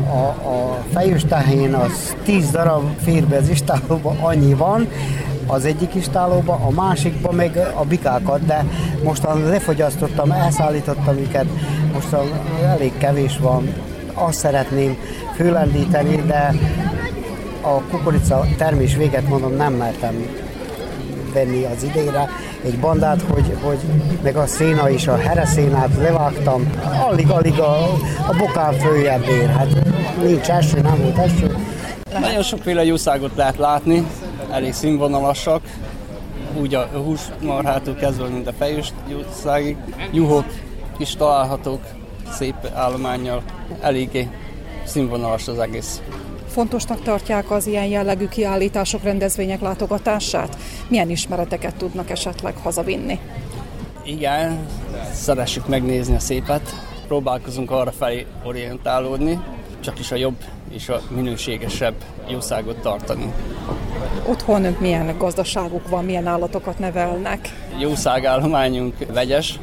A, 0.09 0.49
a 0.49 0.77
fejős 0.93 1.23
tehén 1.23 1.73
az 1.73 2.15
10 2.23 2.49
darab 2.49 2.83
fér 2.97 3.27
be 3.27 3.37
az 3.37 3.49
istálóba, 3.49 4.15
annyi 4.21 4.53
van, 4.53 4.87
az 5.47 5.65
egyik 5.65 5.95
istálóba, 5.95 6.53
a 6.53 6.69
másikba 6.69 7.31
meg 7.31 7.57
a 7.75 7.83
bikákat, 7.83 8.45
de 8.45 8.65
mostan 9.03 9.43
lefogyasztottam, 9.43 10.31
elszállítottam 10.31 11.17
őket, 11.17 11.45
most 11.93 12.15
elég 12.63 12.97
kevés 12.97 13.37
van, 13.37 13.73
azt 14.13 14.39
szeretném 14.39 14.97
fölendíteni, 15.35 16.15
de 16.15 16.53
a 17.61 17.81
kukorica 17.89 18.45
termés 18.57 18.95
véget 18.95 19.27
mondom 19.27 19.55
nem 19.55 19.73
mertem 19.73 20.15
venni 21.33 21.63
az 21.63 21.83
idejére 21.83 22.29
egy 22.65 22.79
bandát, 22.79 23.21
hogy, 23.21 23.57
hogy 23.61 23.79
meg 24.23 24.35
a 24.35 24.45
széna 24.47 24.89
is, 24.89 25.07
a 25.07 25.17
hereszénát 25.17 25.95
levágtam, 25.97 26.69
alig-alig 27.09 27.59
a, 27.59 27.93
a 28.27 28.35
bokán 28.37 28.73
följebb 28.73 29.27
ér. 29.27 29.49
Hát 29.49 29.67
nincs 30.23 30.49
eső, 30.49 30.81
nem 30.81 31.01
volt 31.01 31.17
eső. 31.17 31.57
Nagyon 32.19 32.43
sokféle 32.43 32.85
jószágot 32.85 33.35
lehet 33.35 33.57
látni, 33.57 34.07
elég 34.51 34.73
színvonalasak, 34.73 35.61
úgy 36.59 36.75
a 36.75 36.87
húsmarhától 36.93 37.95
kezdve, 37.95 38.27
mint 38.27 38.47
a 38.47 38.53
fejős 38.57 38.93
jószágig. 39.07 39.77
Juhok 40.11 40.45
is 40.97 41.15
találhatók 41.15 41.81
szép 42.31 42.55
állományjal, 42.73 43.43
eléggé 43.81 44.29
színvonalas 44.83 45.47
az 45.47 45.59
egész. 45.59 46.01
Fontosnak 46.51 47.01
tartják 47.01 47.51
az 47.51 47.67
ilyen 47.67 47.85
jellegű 47.85 48.27
kiállítások, 48.27 49.03
rendezvények 49.03 49.61
látogatását? 49.61 50.57
Milyen 50.87 51.09
ismereteket 51.09 51.75
tudnak 51.75 52.09
esetleg 52.09 52.55
hazavinni? 52.63 53.19
Igen, 54.05 54.67
szeressük 55.13 55.67
megnézni 55.67 56.15
a 56.15 56.19
szépet, 56.19 56.75
próbálkozunk 57.07 57.71
arra 57.71 57.91
felé 57.91 58.25
orientálódni, 58.43 59.39
csak 59.79 59.99
is 59.99 60.11
a 60.11 60.15
jobb 60.15 60.35
és 60.69 60.89
a 60.89 61.01
minőségesebb 61.09 61.95
jószágot 62.29 62.77
tartani. 62.77 63.33
Otthon 64.27 64.75
milyen 64.79 65.17
gazdaságuk 65.17 65.89
van, 65.89 66.05
milyen 66.05 66.27
állatokat 66.27 66.79
nevelnek? 66.79 67.49
Jószágállományunk 67.79 68.95
vegyes, 69.13 69.59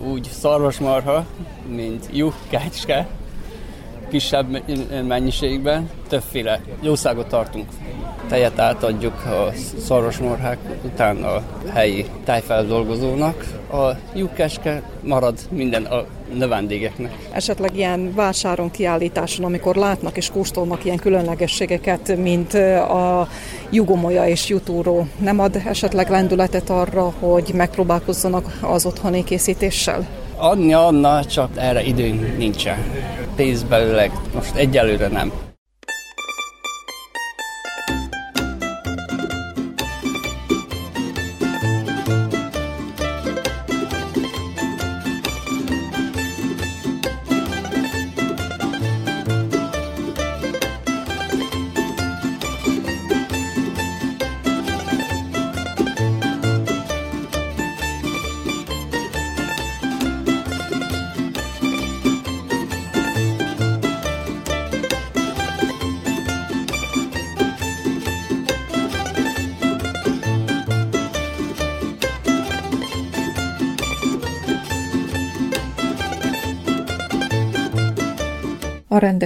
úgy 0.00 0.28
szarvasmarha, 0.32 1.26
mint 1.68 2.08
juh, 2.12 2.34
kecske, 2.48 3.06
kisebb 4.10 4.62
mennyiségben, 5.06 5.90
többféle 6.08 6.60
jószágot 6.80 7.28
tartunk. 7.28 7.68
Tejet 8.28 8.58
átadjuk 8.58 9.24
a 9.24 9.52
szarvasmarhák 9.78 10.58
után 10.84 11.22
a 11.22 11.42
helyi 11.72 12.06
tájfeldolgozónak, 12.24 13.44
a 13.72 13.90
lyukeske 14.14 14.82
marad 15.02 15.38
minden 15.50 15.84
a 15.84 16.04
növendégeknek. 16.34 17.12
Esetleg 17.32 17.76
ilyen 17.76 18.12
vásáron, 18.14 18.70
kiállításon, 18.70 19.44
amikor 19.44 19.76
látnak 19.76 20.16
és 20.16 20.30
kóstolnak 20.30 20.84
ilyen 20.84 20.96
különlegességeket, 20.96 22.16
mint 22.16 22.54
a 22.54 23.28
jugomolya 23.70 24.26
és 24.28 24.48
jutúró, 24.48 25.06
nem 25.18 25.38
ad 25.38 25.62
esetleg 25.66 26.10
lendületet 26.10 26.70
arra, 26.70 27.12
hogy 27.18 27.50
megpróbálkozzanak 27.54 28.58
az 28.60 28.86
otthoni 28.86 29.24
készítéssel? 29.24 30.06
Adni 30.36 30.72
adna, 30.72 31.24
csak 31.24 31.50
erre 31.54 31.82
időnk 31.82 32.36
nincsen. 32.38 32.78
Pénzbelőleg 33.36 34.10
most 34.34 34.54
egyelőre 34.54 35.08
nem. 35.08 35.32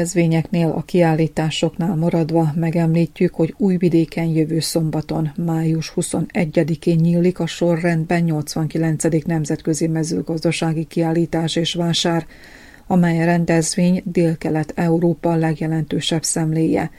Rendezvényeknél, 0.01 0.69
a 0.69 0.83
kiállításoknál 0.83 1.95
maradva 1.95 2.53
megemlítjük, 2.55 3.35
hogy 3.35 3.55
Újvidéken 3.57 4.25
jövő 4.25 4.61
szombaton, 4.61 5.33
május 5.37 5.93
21-én 5.97 6.97
nyílik 6.97 7.39
a 7.39 7.47
sorrendben 7.47 8.23
89. 8.23 9.05
Nemzetközi 9.27 9.87
Mezőgazdasági 9.87 10.85
Kiállítás 10.85 11.57
és 11.57 11.75
Vásár, 11.75 12.27
amely 12.87 13.25
rendezvény 13.25 14.03
Dél-Kelet-Európa 14.05 15.35
legjelentősebb 15.35 16.23
szemléje. 16.23 16.91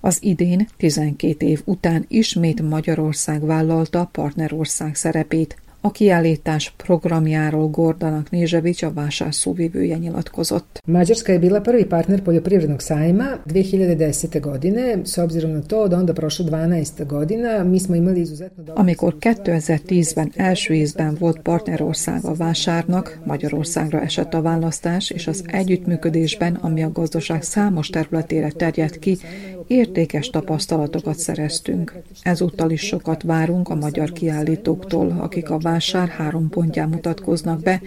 Az 0.00 0.18
idén, 0.20 0.68
12 0.76 1.46
év 1.46 1.62
után 1.64 2.04
ismét 2.08 2.62
Magyarország 2.62 3.46
vállalta 3.46 4.08
partnerország 4.12 4.94
szerepét. 4.94 5.56
A 5.86 5.90
kiállítás 5.90 6.74
programjáról 6.76 7.68
Gordanak 7.68 8.30
Nézsevics, 8.30 8.82
a 8.82 8.92
vásár 8.92 9.34
szóvivője 9.34 9.96
nyilatkozott. 9.96 10.82
Mađarska 10.86 11.32
je 11.32 11.38
bila 11.38 11.60
prvi 11.60 11.84
partner 11.84 12.20
poljoprivrednog 12.20 12.80
sajma 12.80 13.24
2010. 13.46 14.40
godine, 14.40 15.00
s 15.04 15.16
obzirom 15.16 15.50
na 15.50 15.60
to 15.60 15.88
da 15.88 15.96
onda 15.96 16.12
prošlo 16.12 16.44
12 16.44 17.04
godina, 17.06 17.62
mi 17.62 17.78
smo 17.78 17.94
imali 17.94 18.20
izuzetno 18.20 18.62
dobro... 18.62 18.80
Amikor 18.80 19.16
2010-ben 19.20 20.32
első 20.36 20.74
ízben 20.74 21.16
volt 21.18 21.38
partnerország 21.38 22.24
a 22.24 22.34
vásárnak, 22.34 23.18
Magyarországra 23.24 24.00
esett 24.00 24.34
a 24.34 24.42
választás, 24.42 25.10
és 25.10 25.26
az 25.26 25.44
együttműködésben, 25.46 26.54
ami 26.54 26.82
a 26.82 26.92
gazdaság 26.92 27.42
számos 27.42 27.88
területére 27.88 28.50
terjedt 28.50 28.98
ki, 28.98 29.18
értékes 29.66 30.30
tapasztalatokat 30.30 31.18
szereztünk. 31.18 31.96
Ezúttal 32.22 32.70
is 32.70 32.80
sokat 32.80 33.22
várunk 33.22 33.68
a 33.68 33.74
magyar 33.74 34.12
kiállítóktól, 34.12 35.16
akik 35.20 35.50
a 35.50 35.58
vásár 35.74 36.08
három 36.08 36.48
pontján 36.48 36.88
mutatkoznak 36.88 37.62
be, 37.62 37.80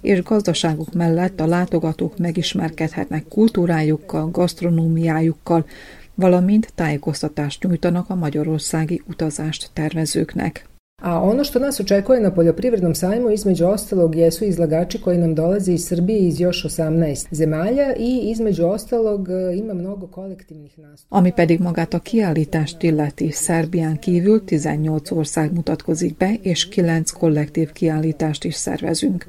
és 0.00 0.22
gazdaságuk 0.22 0.92
mellett 0.92 1.40
a 1.40 1.46
látogatók 1.46 2.18
megismerkedhetnek 2.18 3.28
kultúrájukkal, 3.28 4.30
gasztronómiájukkal, 4.30 5.66
valamint 6.14 6.72
tájékoztatást 6.74 7.62
nyújtanak 7.62 8.10
a 8.10 8.14
magyarországi 8.14 9.02
utazást 9.06 9.70
tervezőknek. 9.72 10.73
A 11.02 11.22
ono 11.22 11.44
što 11.44 11.58
nas 11.58 11.80
očekuje 11.80 12.20
na 12.20 12.34
poljoprivrednom 12.34 12.94
sajmu 12.94 13.30
između 13.30 13.66
ostalog 13.66 14.16
jesu 14.16 14.44
izlagači 14.44 15.00
koji 15.00 15.18
nam 15.18 15.34
dolaze 15.34 15.72
iz 15.72 15.86
Srbije 15.86 16.18
iz 16.18 16.40
još 16.40 16.64
18 16.64 17.26
zemalja 17.30 17.94
i 17.98 18.30
između 18.30 18.66
ostalog 18.66 19.28
e, 19.28 19.56
ima 19.56 19.74
mnogo 19.74 20.06
kolektivnih 20.06 20.78
nastupa. 20.78 21.16
Ami 21.16 21.32
pedig 21.32 21.60
magát 21.60 21.94
a 21.94 21.98
kiállítást 21.98 22.82
illeti, 22.82 23.30
Szerbián 23.32 23.96
kívül 23.96 24.40
18 24.44 25.12
ország 25.12 25.52
mutatkozik 25.52 26.16
be, 26.16 26.34
és 26.42 26.68
9 26.68 27.10
kollektív 27.10 27.72
kiállítást 27.72 28.44
is 28.44 28.54
szervezünk. 28.54 29.26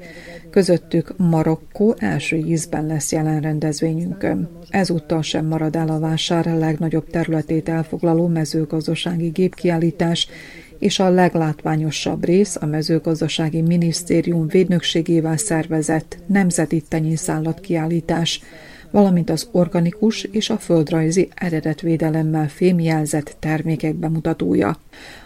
Közöttük 0.50 1.14
Marokkó 1.16 1.94
első 1.98 2.36
ízben 2.36 2.86
lesz 2.86 3.12
jelen 3.12 3.40
rendezvényünkön. 3.40 4.48
Ezúttal 4.70 5.22
sem 5.22 5.46
marad 5.46 5.76
el 5.76 5.88
a 5.88 5.98
vásár 5.98 6.44
legnagyobb 6.44 7.10
területét 7.10 7.68
elfoglaló 7.68 8.26
mezőgazdasági 8.26 9.28
gépkiállítás, 9.28 10.28
és 10.78 10.98
a 10.98 11.10
leglátványosabb 11.10 12.24
rész 12.24 12.56
a 12.60 12.66
mezőgazdasági 12.66 13.60
minisztérium 13.60 14.46
védnökségével 14.46 15.36
szervezett 15.36 16.18
nemzeti 16.26 16.82
tenyészállatkiállítás, 16.88 18.40
valamint 18.90 19.30
az 19.30 19.48
organikus 19.52 20.22
és 20.22 20.50
a 20.50 20.58
földrajzi 20.58 21.28
eredetvédelemmel 21.34 22.48
fémjelzett 22.48 23.36
termékek 23.38 23.94
bemutatója. 23.94 24.78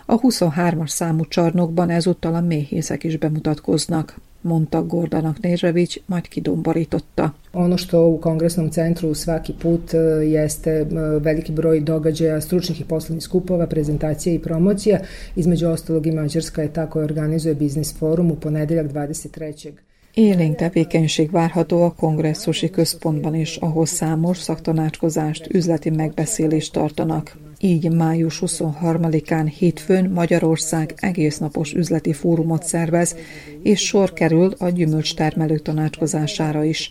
A 0.07 0.21
23-as 0.21 0.89
számú 0.89 1.27
csarnokban 1.27 1.91
ezúttal 1.91 2.35
a 2.35 2.41
méhészek 2.41 3.05
is 3.05 3.17
bemutatkoznak 3.17 4.17
mondta 4.43 4.81
Gordanak 4.83 5.43
Nežević, 5.43 5.99
majd 6.09 6.29
kidomborította. 6.29 7.31
Ono 7.53 7.79
što 7.79 8.07
u 8.07 8.19
kongresnom 8.19 8.71
centru 8.71 9.15
svaki 9.15 9.53
put 9.63 9.95
e, 9.95 9.99
jeste 10.27 10.71
e, 10.71 10.87
veliki 11.21 11.53
broj 11.53 11.81
događaja, 11.81 12.41
stručnih 12.41 12.81
i 12.81 12.85
poslovnih 12.85 13.23
skupova, 13.23 13.67
prezentacija 13.67 14.35
i 14.35 14.39
promocija. 14.39 14.99
Između 15.37 15.69
ostalog 15.69 16.07
i 16.07 16.13
Mađarska 16.13 16.63
je 16.63 16.73
ta 16.73 16.91
koja 16.91 17.05
organizuje 17.05 17.55
biznis 17.55 17.99
forum 17.99 18.31
u 18.31 18.37
ponedeljak 18.37 18.87
23. 18.87 19.73
Élénk 20.15 20.57
tevékenység 20.57 21.31
várható 21.31 21.83
a 21.83 21.95
kongresszusi 21.95 22.71
központban 22.71 23.35
is, 23.35 23.57
ahol 23.57 23.87
számos 23.87 24.39
szaktanácskozást, 24.39 25.47
üzleti 25.53 25.91
megbeszélést 25.91 26.73
tartanak. 26.73 27.37
Így 27.63 27.93
május 27.93 28.43
23-án 28.47 29.53
hétfőn 29.59 30.11
Magyarország 30.11 30.95
egésznapos 30.97 31.73
üzleti 31.73 32.13
fórumot 32.13 32.63
szervez, 32.63 33.17
és 33.63 33.81
sor 33.81 34.13
kerül 34.13 34.55
a 34.59 34.69
gyümölcstermelők 34.69 35.63
tanácskozására 35.63 36.65
is. 36.65 36.91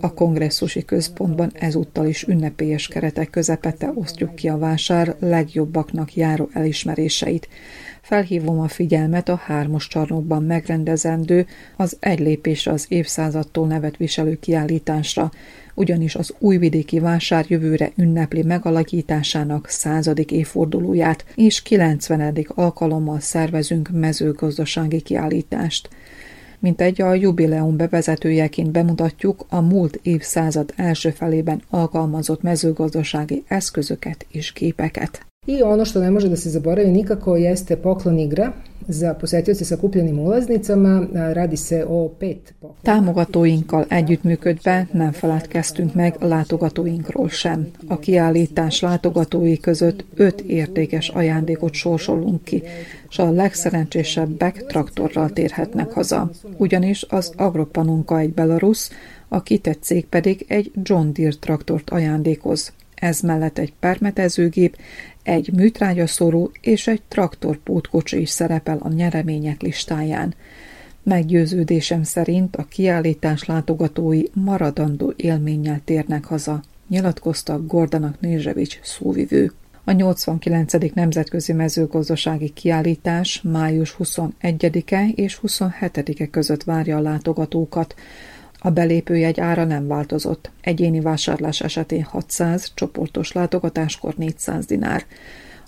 A 0.00 0.14
kongresszusi 0.14 0.84
központban 0.84 1.52
ezúttal 1.54 2.06
is 2.06 2.22
ünnepélyes 2.22 2.88
keretek 2.88 3.30
közepette 3.30 3.92
osztjuk 3.94 4.34
ki 4.34 4.48
a 4.48 4.58
vásár 4.58 5.16
legjobbaknak 5.20 6.14
járó 6.14 6.48
elismeréseit. 6.52 7.48
Felhívom 8.10 8.60
a 8.60 8.68
figyelmet 8.68 9.28
a 9.28 9.36
hármas 9.36 9.86
csarnokban 9.86 10.42
megrendezendő, 10.42 11.46
az 11.76 11.96
egy 12.00 12.18
lépésre 12.18 12.72
az 12.72 12.86
évszázadtól 12.88 13.66
nevet 13.66 13.96
viselő 13.96 14.38
kiállításra, 14.38 15.30
ugyanis 15.74 16.14
az 16.14 16.34
újvidéki 16.38 16.98
vásár 16.98 17.44
jövőre 17.48 17.92
ünnepli 17.96 18.42
megalakításának 18.42 19.68
századik 19.68 20.30
évfordulóját, 20.30 21.24
és 21.34 21.62
90. 21.62 22.46
alkalommal 22.48 23.20
szervezünk 23.20 23.88
mezőgazdasági 23.92 25.00
kiállítást. 25.00 25.88
Mint 26.58 26.80
egy 26.80 27.02
a 27.02 27.14
jubileum 27.14 27.76
bevezetőjeként 27.76 28.70
bemutatjuk 28.70 29.46
a 29.48 29.60
múlt 29.60 29.98
évszázad 30.02 30.72
első 30.76 31.10
felében 31.10 31.62
alkalmazott 31.68 32.42
mezőgazdasági 32.42 33.44
eszközöket 33.48 34.26
és 34.30 34.52
képeket. 34.52 35.28
I 35.50 35.62
ono 35.62 35.84
što 35.84 36.00
ne 36.00 36.10
može 36.10 36.28
da 36.28 36.36
se 36.36 36.50
zaboravi 36.50 36.90
nikako 36.90 37.36
jeste 37.36 37.76
poklon 37.76 38.18
igra 38.18 38.52
za 38.88 39.14
posetioce 39.14 39.64
sa 39.64 39.76
kupljenim 39.76 40.18
ulaznicama. 40.18 41.06
Radi 41.12 41.56
se 41.56 41.84
o 41.88 42.08
pet 42.08 42.54
poklon. 42.60 42.76
Támogatóinkkal 42.82 43.84
együttműködve 43.88 44.86
nem 44.92 45.12
feledkeztünk 45.12 45.94
meg 45.94 46.16
látogatóinkról 46.20 47.28
sem. 47.28 47.66
A 47.86 47.98
kiállítás 47.98 48.80
látogatói 48.80 49.60
között 49.60 50.04
öt 50.14 50.40
értékes 50.40 51.08
ajándékot 51.08 51.74
sorsolunk 51.74 52.44
ki, 52.44 52.62
és 53.10 53.18
a 53.18 53.30
legszerencsésebbek 53.30 54.66
traktorral 54.66 55.30
térhetnek 55.30 55.92
haza. 55.92 56.30
Ugyanis 56.56 57.06
az 57.08 57.32
Agropanunka 57.36 58.18
egy 58.18 58.32
Belarus, 58.32 58.88
a 59.28 59.42
kitett 59.42 59.82
cég 59.82 60.06
pedig 60.06 60.44
egy 60.48 60.72
John 60.82 61.08
Deere 61.12 61.36
traktort 61.40 61.90
ajándékoz. 61.90 62.72
Ez 62.94 63.20
mellett 63.20 63.58
egy 63.58 63.72
permetezőgép, 63.80 64.76
egy 65.22 65.52
műtrágyaszorú 65.52 66.50
és 66.60 66.86
egy 66.86 67.02
traktorpótkocsi 67.08 68.20
is 68.20 68.30
szerepel 68.30 68.78
a 68.78 68.88
nyeremények 68.88 69.62
listáján. 69.62 70.34
Meggyőződésem 71.02 72.02
szerint 72.02 72.56
a 72.56 72.64
kiállítás 72.64 73.44
látogatói 73.44 74.22
maradandó 74.32 75.12
élménnyel 75.16 75.80
térnek 75.84 76.24
haza, 76.24 76.62
nyilatkozta 76.88 77.66
Gordanak 77.66 78.20
Nézsevics 78.20 78.78
szóvivő. 78.82 79.52
A 79.84 79.92
89. 79.92 80.72
Nemzetközi 80.94 81.52
Mezőgazdasági 81.52 82.48
Kiállítás 82.48 83.42
május 83.42 83.96
21-e 83.98 85.08
és 85.08 85.40
27-e 85.42 86.26
között 86.26 86.62
várja 86.62 86.96
a 86.96 87.00
látogatókat. 87.00 87.94
A 88.62 88.70
belépőjegy 88.70 89.40
ára 89.40 89.64
nem 89.64 89.86
változott. 89.86 90.50
Egyéni 90.60 91.00
vásárlás 91.00 91.60
esetén 91.60 92.02
600, 92.02 92.72
csoportos 92.74 93.32
látogatáskor 93.32 94.14
400 94.16 94.66
dinár. 94.66 95.04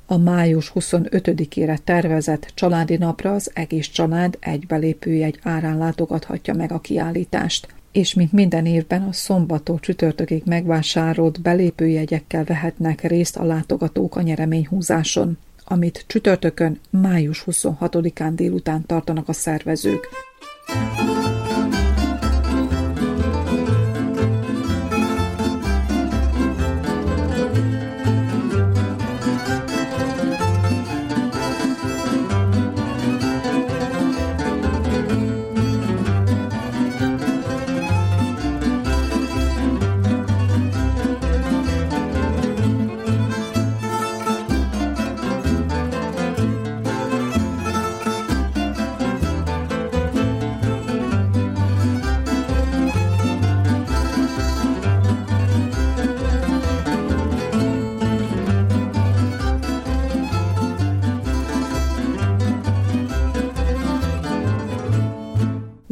A 0.06 0.16
május 0.16 0.72
25-ére 0.74 1.78
tervezett 1.84 2.52
családi 2.54 2.96
napra 2.96 3.34
az 3.34 3.50
egész 3.54 3.88
család 3.88 4.36
egy 4.40 4.66
belépőjegy 4.66 5.38
árán 5.42 5.78
látogathatja 5.78 6.54
meg 6.54 6.72
a 6.72 6.80
kiállítást 6.80 7.66
és 7.92 8.14
mint 8.14 8.32
minden 8.32 8.66
évben 8.66 9.02
a 9.02 9.12
szombattól 9.12 9.80
csütörtökig 9.80 10.42
megvásárolt 10.44 11.42
belépőjegyekkel 11.42 12.44
vehetnek 12.44 13.00
részt 13.00 13.36
a 13.36 13.44
látogatók 13.44 14.16
a 14.16 14.22
nyereményhúzáson, 14.22 15.38
amit 15.64 16.04
csütörtökön, 16.06 16.80
május 16.90 17.44
26-án 17.46 18.32
délután 18.34 18.86
tartanak 18.86 19.28
a 19.28 19.32
szervezők. 19.32 20.08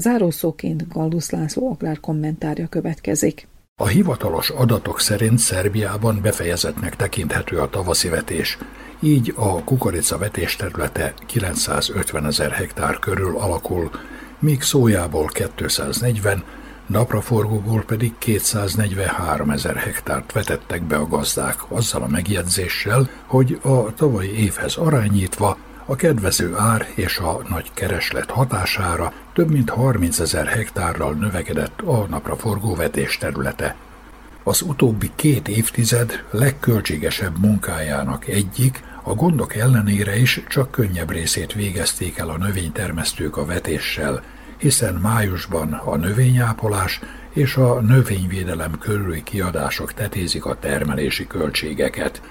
Zárószóként 0.01 0.89
Galdusz 0.89 1.31
László 1.31 1.71
Agrár 1.71 2.01
kommentárja 2.01 2.67
következik. 2.67 3.49
A 3.81 3.87
hivatalos 3.87 4.51
adatok 4.51 5.01
szerint 5.01 5.39
Szerbiában 5.39 6.21
befejezetnek 6.23 6.97
tekinthető 6.97 7.59
a 7.59 7.69
tavaszi 7.69 8.09
vetés, 8.09 8.59
így 9.01 9.33
a 9.37 9.65
kukorica 9.65 10.19
vetés 10.19 10.57
területe 10.57 11.15
950 11.27 12.27
ezer 12.27 12.51
hektár 12.51 12.99
körül 12.99 13.37
alakul, 13.39 13.91
míg 14.39 14.63
szójából 14.63 15.27
240, 15.27 16.45
napraforgóból 16.87 17.83
pedig 17.83 18.13
243 18.19 19.51
ezer 19.51 19.77
hektárt 19.77 20.33
vetettek 20.33 20.83
be 20.83 20.97
a 20.97 21.07
gazdák, 21.07 21.57
azzal 21.69 22.03
a 22.03 22.09
megjegyzéssel, 22.09 23.09
hogy 23.27 23.59
a 23.63 23.95
tavalyi 23.95 24.43
évhez 24.43 24.77
arányítva 24.77 25.57
a 25.91 25.97
kedvező 25.97 26.57
ár 26.57 26.89
és 26.95 27.19
a 27.19 27.43
nagy 27.49 27.71
kereslet 27.75 28.31
hatására 28.31 29.13
több 29.33 29.51
mint 29.51 29.71
30 29.71 30.19
ezer 30.19 30.47
hektárral 30.47 31.13
növekedett 31.13 31.81
a 31.81 32.07
napraforgó 32.09 32.75
vetés 32.75 33.19
területe. 33.19 33.77
Az 34.43 34.63
utóbbi 34.63 35.11
két 35.15 35.49
évtized 35.49 36.25
legköltségesebb 36.31 37.39
munkájának 37.39 38.27
egyik, 38.27 38.83
a 39.03 39.15
gondok 39.15 39.55
ellenére 39.55 40.17
is 40.19 40.43
csak 40.49 40.71
könnyebb 40.71 41.11
részét 41.11 41.53
végezték 41.53 42.19
el 42.19 42.29
a 42.29 42.39
növénytermesztők 42.39 43.37
a 43.37 43.45
vetéssel, 43.45 44.23
hiszen 44.57 44.95
májusban 44.95 45.73
a 45.73 45.97
növényápolás 45.97 47.01
és 47.33 47.57
a 47.57 47.81
növényvédelem 47.81 48.79
körüli 48.79 49.23
kiadások 49.23 49.93
tetézik 49.93 50.45
a 50.45 50.59
termelési 50.59 51.27
költségeket– 51.27 52.23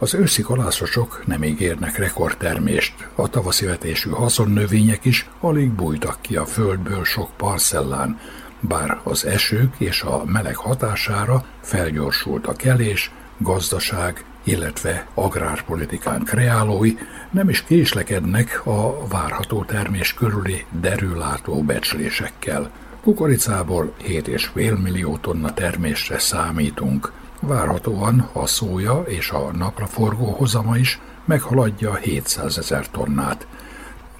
Az 0.00 0.14
őszi 0.14 0.42
kalászosok 0.42 1.22
nem 1.26 1.44
ígérnek 1.44 1.98
rekordtermést, 1.98 3.08
a 3.14 3.28
tavaszi 3.28 3.66
vetésű 3.66 4.10
haszonnövények 4.10 5.04
is 5.04 5.28
alig 5.40 5.70
bújtak 5.70 6.20
ki 6.20 6.36
a 6.36 6.44
földből 6.46 7.04
sok 7.04 7.30
parcellán, 7.36 8.20
bár 8.60 9.00
az 9.02 9.26
esők 9.26 9.74
és 9.78 10.02
a 10.02 10.24
meleg 10.24 10.56
hatására 10.56 11.44
felgyorsult 11.62 12.46
a 12.46 12.52
kelés, 12.52 13.10
gazdaság, 13.38 14.24
illetve 14.44 15.06
agrárpolitikán 15.14 16.24
kreálói 16.24 16.94
nem 17.30 17.48
is 17.48 17.62
késlekednek 17.62 18.66
a 18.66 19.06
várható 19.06 19.64
termés 19.64 20.14
körüli 20.14 20.64
derülátó 20.80 21.62
becslésekkel. 21.62 22.70
Kukoricából 23.02 23.94
7,5 24.06 24.82
millió 24.82 25.16
tonna 25.16 25.54
termésre 25.54 26.18
számítunk. 26.18 27.12
Várhatóan 27.40 28.30
a 28.32 28.46
szója 28.46 29.02
és 29.06 29.30
a 29.30 29.50
napraforgó 29.52 30.30
hozama 30.30 30.76
is 30.76 31.00
meghaladja 31.24 31.94
700 31.94 32.58
ezer 32.58 32.90
tonnát. 32.90 33.46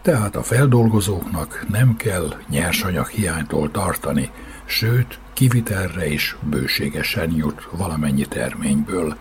Tehát 0.02 0.36
a 0.36 0.42
feldolgozóknak 0.42 1.66
nem 1.68 1.96
kell 1.96 2.34
nyersanyag 2.48 3.06
hiánytól 3.06 3.70
tartani, 3.70 4.30
sőt, 4.64 5.18
kivitelre 5.32 6.06
is 6.06 6.36
bőségesen 6.50 7.30
jut 7.36 7.68
valamennyi 7.70 8.24
terményből. 8.26 9.16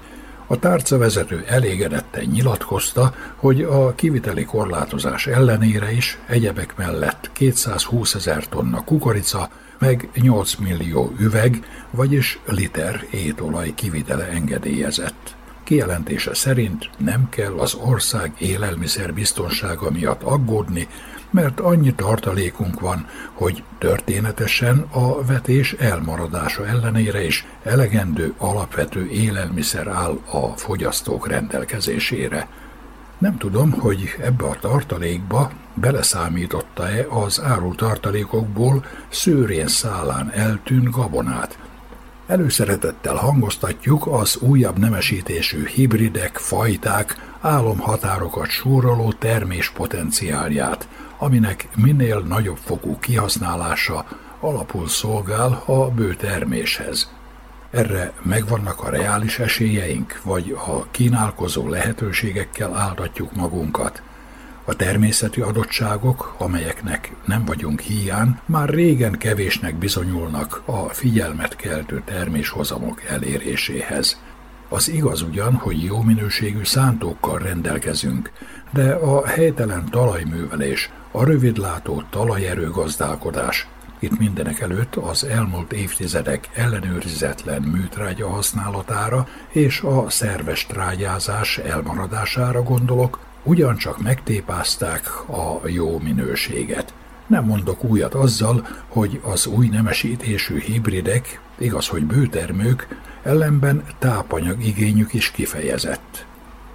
A 0.47 0.59
tárcavezető 0.59 1.43
elégedetten 1.47 2.23
nyilatkozta, 2.23 3.13
hogy 3.35 3.61
a 3.61 3.95
kiviteli 3.95 4.45
korlátozás 4.45 5.27
ellenére 5.27 5.91
is 5.91 6.17
egyebek 6.27 6.75
mellett 6.75 7.29
220 7.33 8.13
ezer 8.15 8.47
tonna 8.47 8.83
kukorica, 8.83 9.49
meg 9.79 10.09
8 10.13 10.55
millió 10.55 11.13
üveg, 11.19 11.65
vagyis 11.91 12.39
liter 12.45 13.07
étolaj 13.11 13.73
kivitele 13.75 14.27
engedélyezett. 14.27 15.35
Kijelentése 15.63 16.33
szerint 16.33 16.89
nem 16.97 17.29
kell 17.29 17.53
az 17.53 17.73
ország 17.73 18.33
élelmiszer 18.37 19.13
biztonsága 19.13 19.91
miatt 19.91 20.23
aggódni, 20.23 20.87
mert 21.31 21.59
annyi 21.59 21.93
tartalékunk 21.93 22.79
van, 22.79 23.07
hogy 23.33 23.63
történetesen 23.77 24.85
a 24.91 25.25
vetés 25.25 25.73
elmaradása 25.73 26.67
ellenére 26.67 27.25
is 27.25 27.45
elegendő 27.63 28.33
alapvető 28.37 29.09
élelmiszer 29.09 29.87
áll 29.87 30.19
a 30.31 30.47
fogyasztók 30.47 31.27
rendelkezésére. 31.27 32.47
Nem 33.17 33.37
tudom, 33.37 33.71
hogy 33.71 34.15
ebbe 34.21 34.45
a 34.45 34.57
tartalékba 34.59 35.51
beleszámította-e 35.73 37.05
az 37.09 37.41
árul 37.41 37.75
tartalékokból 37.75 38.85
szőrén 39.09 39.67
szálán 39.67 40.31
eltűnt 40.31 40.89
gabonát. 40.89 41.59
Előszeretettel 42.27 43.15
hangoztatjuk 43.15 44.07
az 44.07 44.37
újabb 44.37 44.77
nemesítésű 44.79 45.65
hibridek, 45.65 46.37
fajták, 46.37 47.15
álomhatárokat 47.41 48.49
súroló 48.49 49.11
termés 49.11 49.69
potenciálját, 49.69 50.87
aminek 51.17 51.67
minél 51.75 52.19
nagyobb 52.19 52.57
fokú 52.57 52.99
kihasználása 52.99 54.05
alapul 54.39 54.87
szolgál 54.87 55.63
a 55.65 55.89
bő 55.89 56.15
terméshez. 56.15 57.16
Erre 57.71 58.13
megvannak 58.21 58.83
a 58.83 58.89
reális 58.89 59.39
esélyeink, 59.39 60.21
vagy 60.23 60.57
a 60.67 60.87
kínálkozó 60.91 61.69
lehetőségekkel 61.69 62.75
áldatjuk 62.75 63.35
magunkat. 63.35 64.01
A 64.65 64.75
természeti 64.75 65.41
adottságok, 65.41 66.35
amelyeknek 66.37 67.11
nem 67.25 67.45
vagyunk 67.45 67.79
hiány, 67.79 68.39
már 68.45 68.69
régen 68.69 69.17
kevésnek 69.17 69.75
bizonyulnak 69.75 70.61
a 70.65 70.89
figyelmet 70.89 71.55
keltő 71.55 72.01
terméshozamok 72.05 73.03
eléréséhez. 73.03 74.21
Az 74.69 74.89
igaz 74.89 75.21
ugyan, 75.21 75.53
hogy 75.53 75.83
jó 75.83 76.01
minőségű 76.01 76.63
szántókkal 76.63 77.39
rendelkezünk, 77.39 78.31
de 78.73 78.93
a 78.93 79.27
helytelen 79.27 79.89
talajművelés, 79.89 80.89
a 81.11 81.23
rövidlátó 81.23 82.03
talajerőgazdálkodás, 82.09 83.67
itt 83.99 84.19
mindenek 84.19 84.59
előtt 84.59 84.95
az 84.95 85.23
elmúlt 85.23 85.73
évtizedek 85.73 86.49
ellenőrizetlen 86.53 87.61
műtrágya 87.61 88.29
használatára 88.29 89.27
és 89.49 89.81
a 89.81 90.09
szerves 90.09 90.65
trágyázás 90.65 91.57
elmaradására 91.57 92.63
gondolok, 92.63 93.19
ugyancsak 93.43 94.01
megtépázták 94.01 95.29
a 95.29 95.61
jó 95.65 95.99
minőséget. 95.99 96.93
Nem 97.27 97.45
mondok 97.45 97.83
újat 97.83 98.13
azzal, 98.13 98.67
hogy 98.87 99.19
az 99.23 99.45
új 99.45 99.67
nemesítésű 99.67 100.59
hibridek, 100.59 101.41
igaz, 101.57 101.87
hogy 101.87 102.03
bőtermők, 102.03 102.87
ellenben 103.23 103.83
tápanyag 103.99 104.65
igényük 104.65 105.13
is 105.13 105.31
kifejezett. 105.31 106.25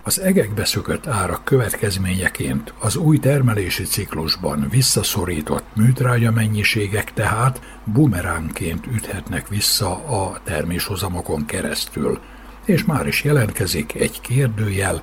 Az 0.05 0.20
egekbe 0.20 0.64
szökött 0.64 1.07
árak 1.07 1.44
következményeként 1.44 2.74
az 2.78 2.96
új 2.96 3.18
termelési 3.18 3.82
ciklusban 3.82 4.66
visszaszorított 4.70 5.64
műtrágya 5.76 6.30
mennyiségek 6.30 7.12
tehát 7.12 7.61
bumeránként 7.84 8.86
üthetnek 8.86 9.48
vissza 9.48 9.90
a 9.90 10.40
terméshozamokon 10.44 11.46
keresztül, 11.46 12.20
és 12.64 12.84
már 12.84 13.07
is 13.07 13.24
jelentkezik 13.24 13.94
egy 13.94 14.20
kérdőjel 14.20 15.03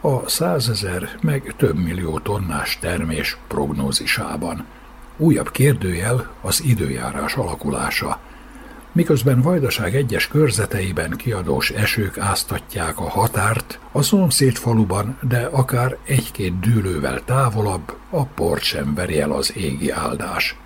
a 0.00 0.28
százezer 0.28 1.08
meg 1.22 1.54
több 1.56 1.76
millió 1.76 2.18
tonnás 2.18 2.78
termés 2.78 3.36
prognózisában. 3.48 4.64
Újabb 5.16 5.50
kérdőjel 5.50 6.34
az 6.40 6.62
időjárás 6.64 7.34
alakulása– 7.34 8.20
miközben 8.98 9.40
Vajdaság 9.40 9.96
egyes 9.96 10.28
körzeteiben 10.28 11.10
kiadós 11.10 11.70
esők 11.70 12.18
áztatják 12.18 13.00
a 13.00 13.08
határt, 13.08 13.78
a 13.92 14.02
szomszéd 14.02 14.56
faluban, 14.56 15.18
de 15.28 15.48
akár 15.52 15.96
egy-két 16.06 16.60
dűlővel 16.60 17.24
távolabb 17.24 17.96
a 18.10 18.24
port 18.24 18.62
sem 18.62 18.94
veri 18.94 19.20
el 19.20 19.32
az 19.32 19.56
égi 19.56 19.90
áldás. 19.90 20.56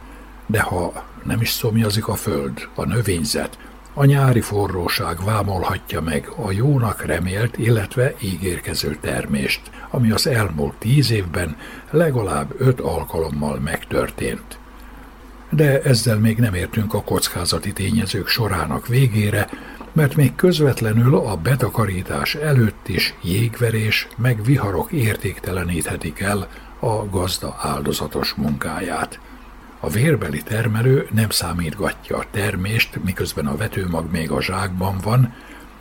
De 0.46 0.60
ha 0.60 1.04
nem 1.24 1.40
is 1.40 1.50
szomjazik 1.50 2.08
a 2.08 2.14
föld, 2.14 2.68
a 2.74 2.84
növényzet, 2.84 3.58
a 3.94 4.04
nyári 4.04 4.40
forróság 4.40 5.24
vámolhatja 5.24 6.00
meg 6.00 6.28
a 6.36 6.52
jónak 6.52 7.04
remélt, 7.04 7.58
illetve 7.58 8.14
ígérkező 8.20 8.96
termést, 9.00 9.60
ami 9.90 10.10
az 10.10 10.26
elmúlt 10.26 10.74
tíz 10.78 11.10
évben 11.10 11.56
legalább 11.90 12.54
öt 12.58 12.80
alkalommal 12.80 13.58
megtörtént 13.58 14.60
de 15.55 15.82
ezzel 15.82 16.18
még 16.18 16.38
nem 16.38 16.55
értünk 16.55 16.94
a 16.94 17.03
kockázati 17.03 17.72
tényezők 17.72 18.28
sorának 18.28 18.86
végére, 18.86 19.48
mert 19.92 20.16
még 20.16 20.34
közvetlenül 20.34 21.16
a 21.16 21.36
betakarítás 21.36 22.34
előtt 22.34 22.88
is 22.88 23.14
jégverés 23.22 24.09
meg 24.16 24.44
viharok 24.44 24.92
értékteleníthetik 24.92 26.20
el 26.20 26.48
a 26.80 27.09
gazda 27.11 27.57
áldozatos 27.61 28.34
munkáját. 28.34 29.20
A 29.80 29.88
vérbeli 29.88 30.42
termelő 30.42 31.07
nem 31.11 31.30
számítgatja 31.30 32.16
a 32.16 32.26
termést, 32.30 33.05
miközben 33.05 33.46
a 33.46 33.57
vetőmag 33.57 34.11
még 34.11 34.30
a 34.30 34.42
zsákban 34.42 34.98
van, 35.03 35.34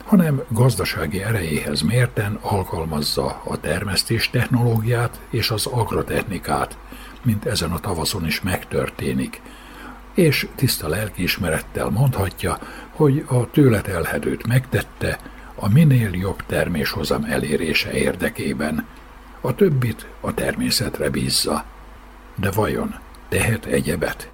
hanem 0.06 0.42
gazdasági 0.48 1.24
erejéhez 1.24 1.82
mérten 1.82 2.40
alkalmazza 2.42 3.42
a 3.46 3.60
termesztés 3.60 4.30
technológiát 4.30 5.20
és 5.30 5.52
az 5.52 5.66
agrotechnikát, 5.66 6.78
mint 7.24 7.46
ezen 7.46 7.72
a 7.72 7.80
tavaszon 7.80 8.26
is 8.26 8.42
megtörténik– 8.42 9.42
és 10.14 10.48
tiszta 10.56 10.88
lelkiismerettel 10.88 11.90
mondhatja, 11.90 12.58
hogy 12.92 13.26
a 13.28 13.50
tőle 13.50 13.82
telhetőt 13.82 14.48
megtette 14.48 15.20
a 15.56 15.70
minél 15.70 16.10
jobb 16.14 16.44
terméshozam 16.46 17.24
elérése 17.24 17.92
érdekében. 17.92 18.88
A 19.42 19.56
többit 19.56 20.08
a 20.22 20.34
természetre 20.34 21.10
bízza. 21.10 21.66
De 22.36 22.52
vajon 22.52 22.96
tehet 23.30 23.66
egyebet? 23.66 24.34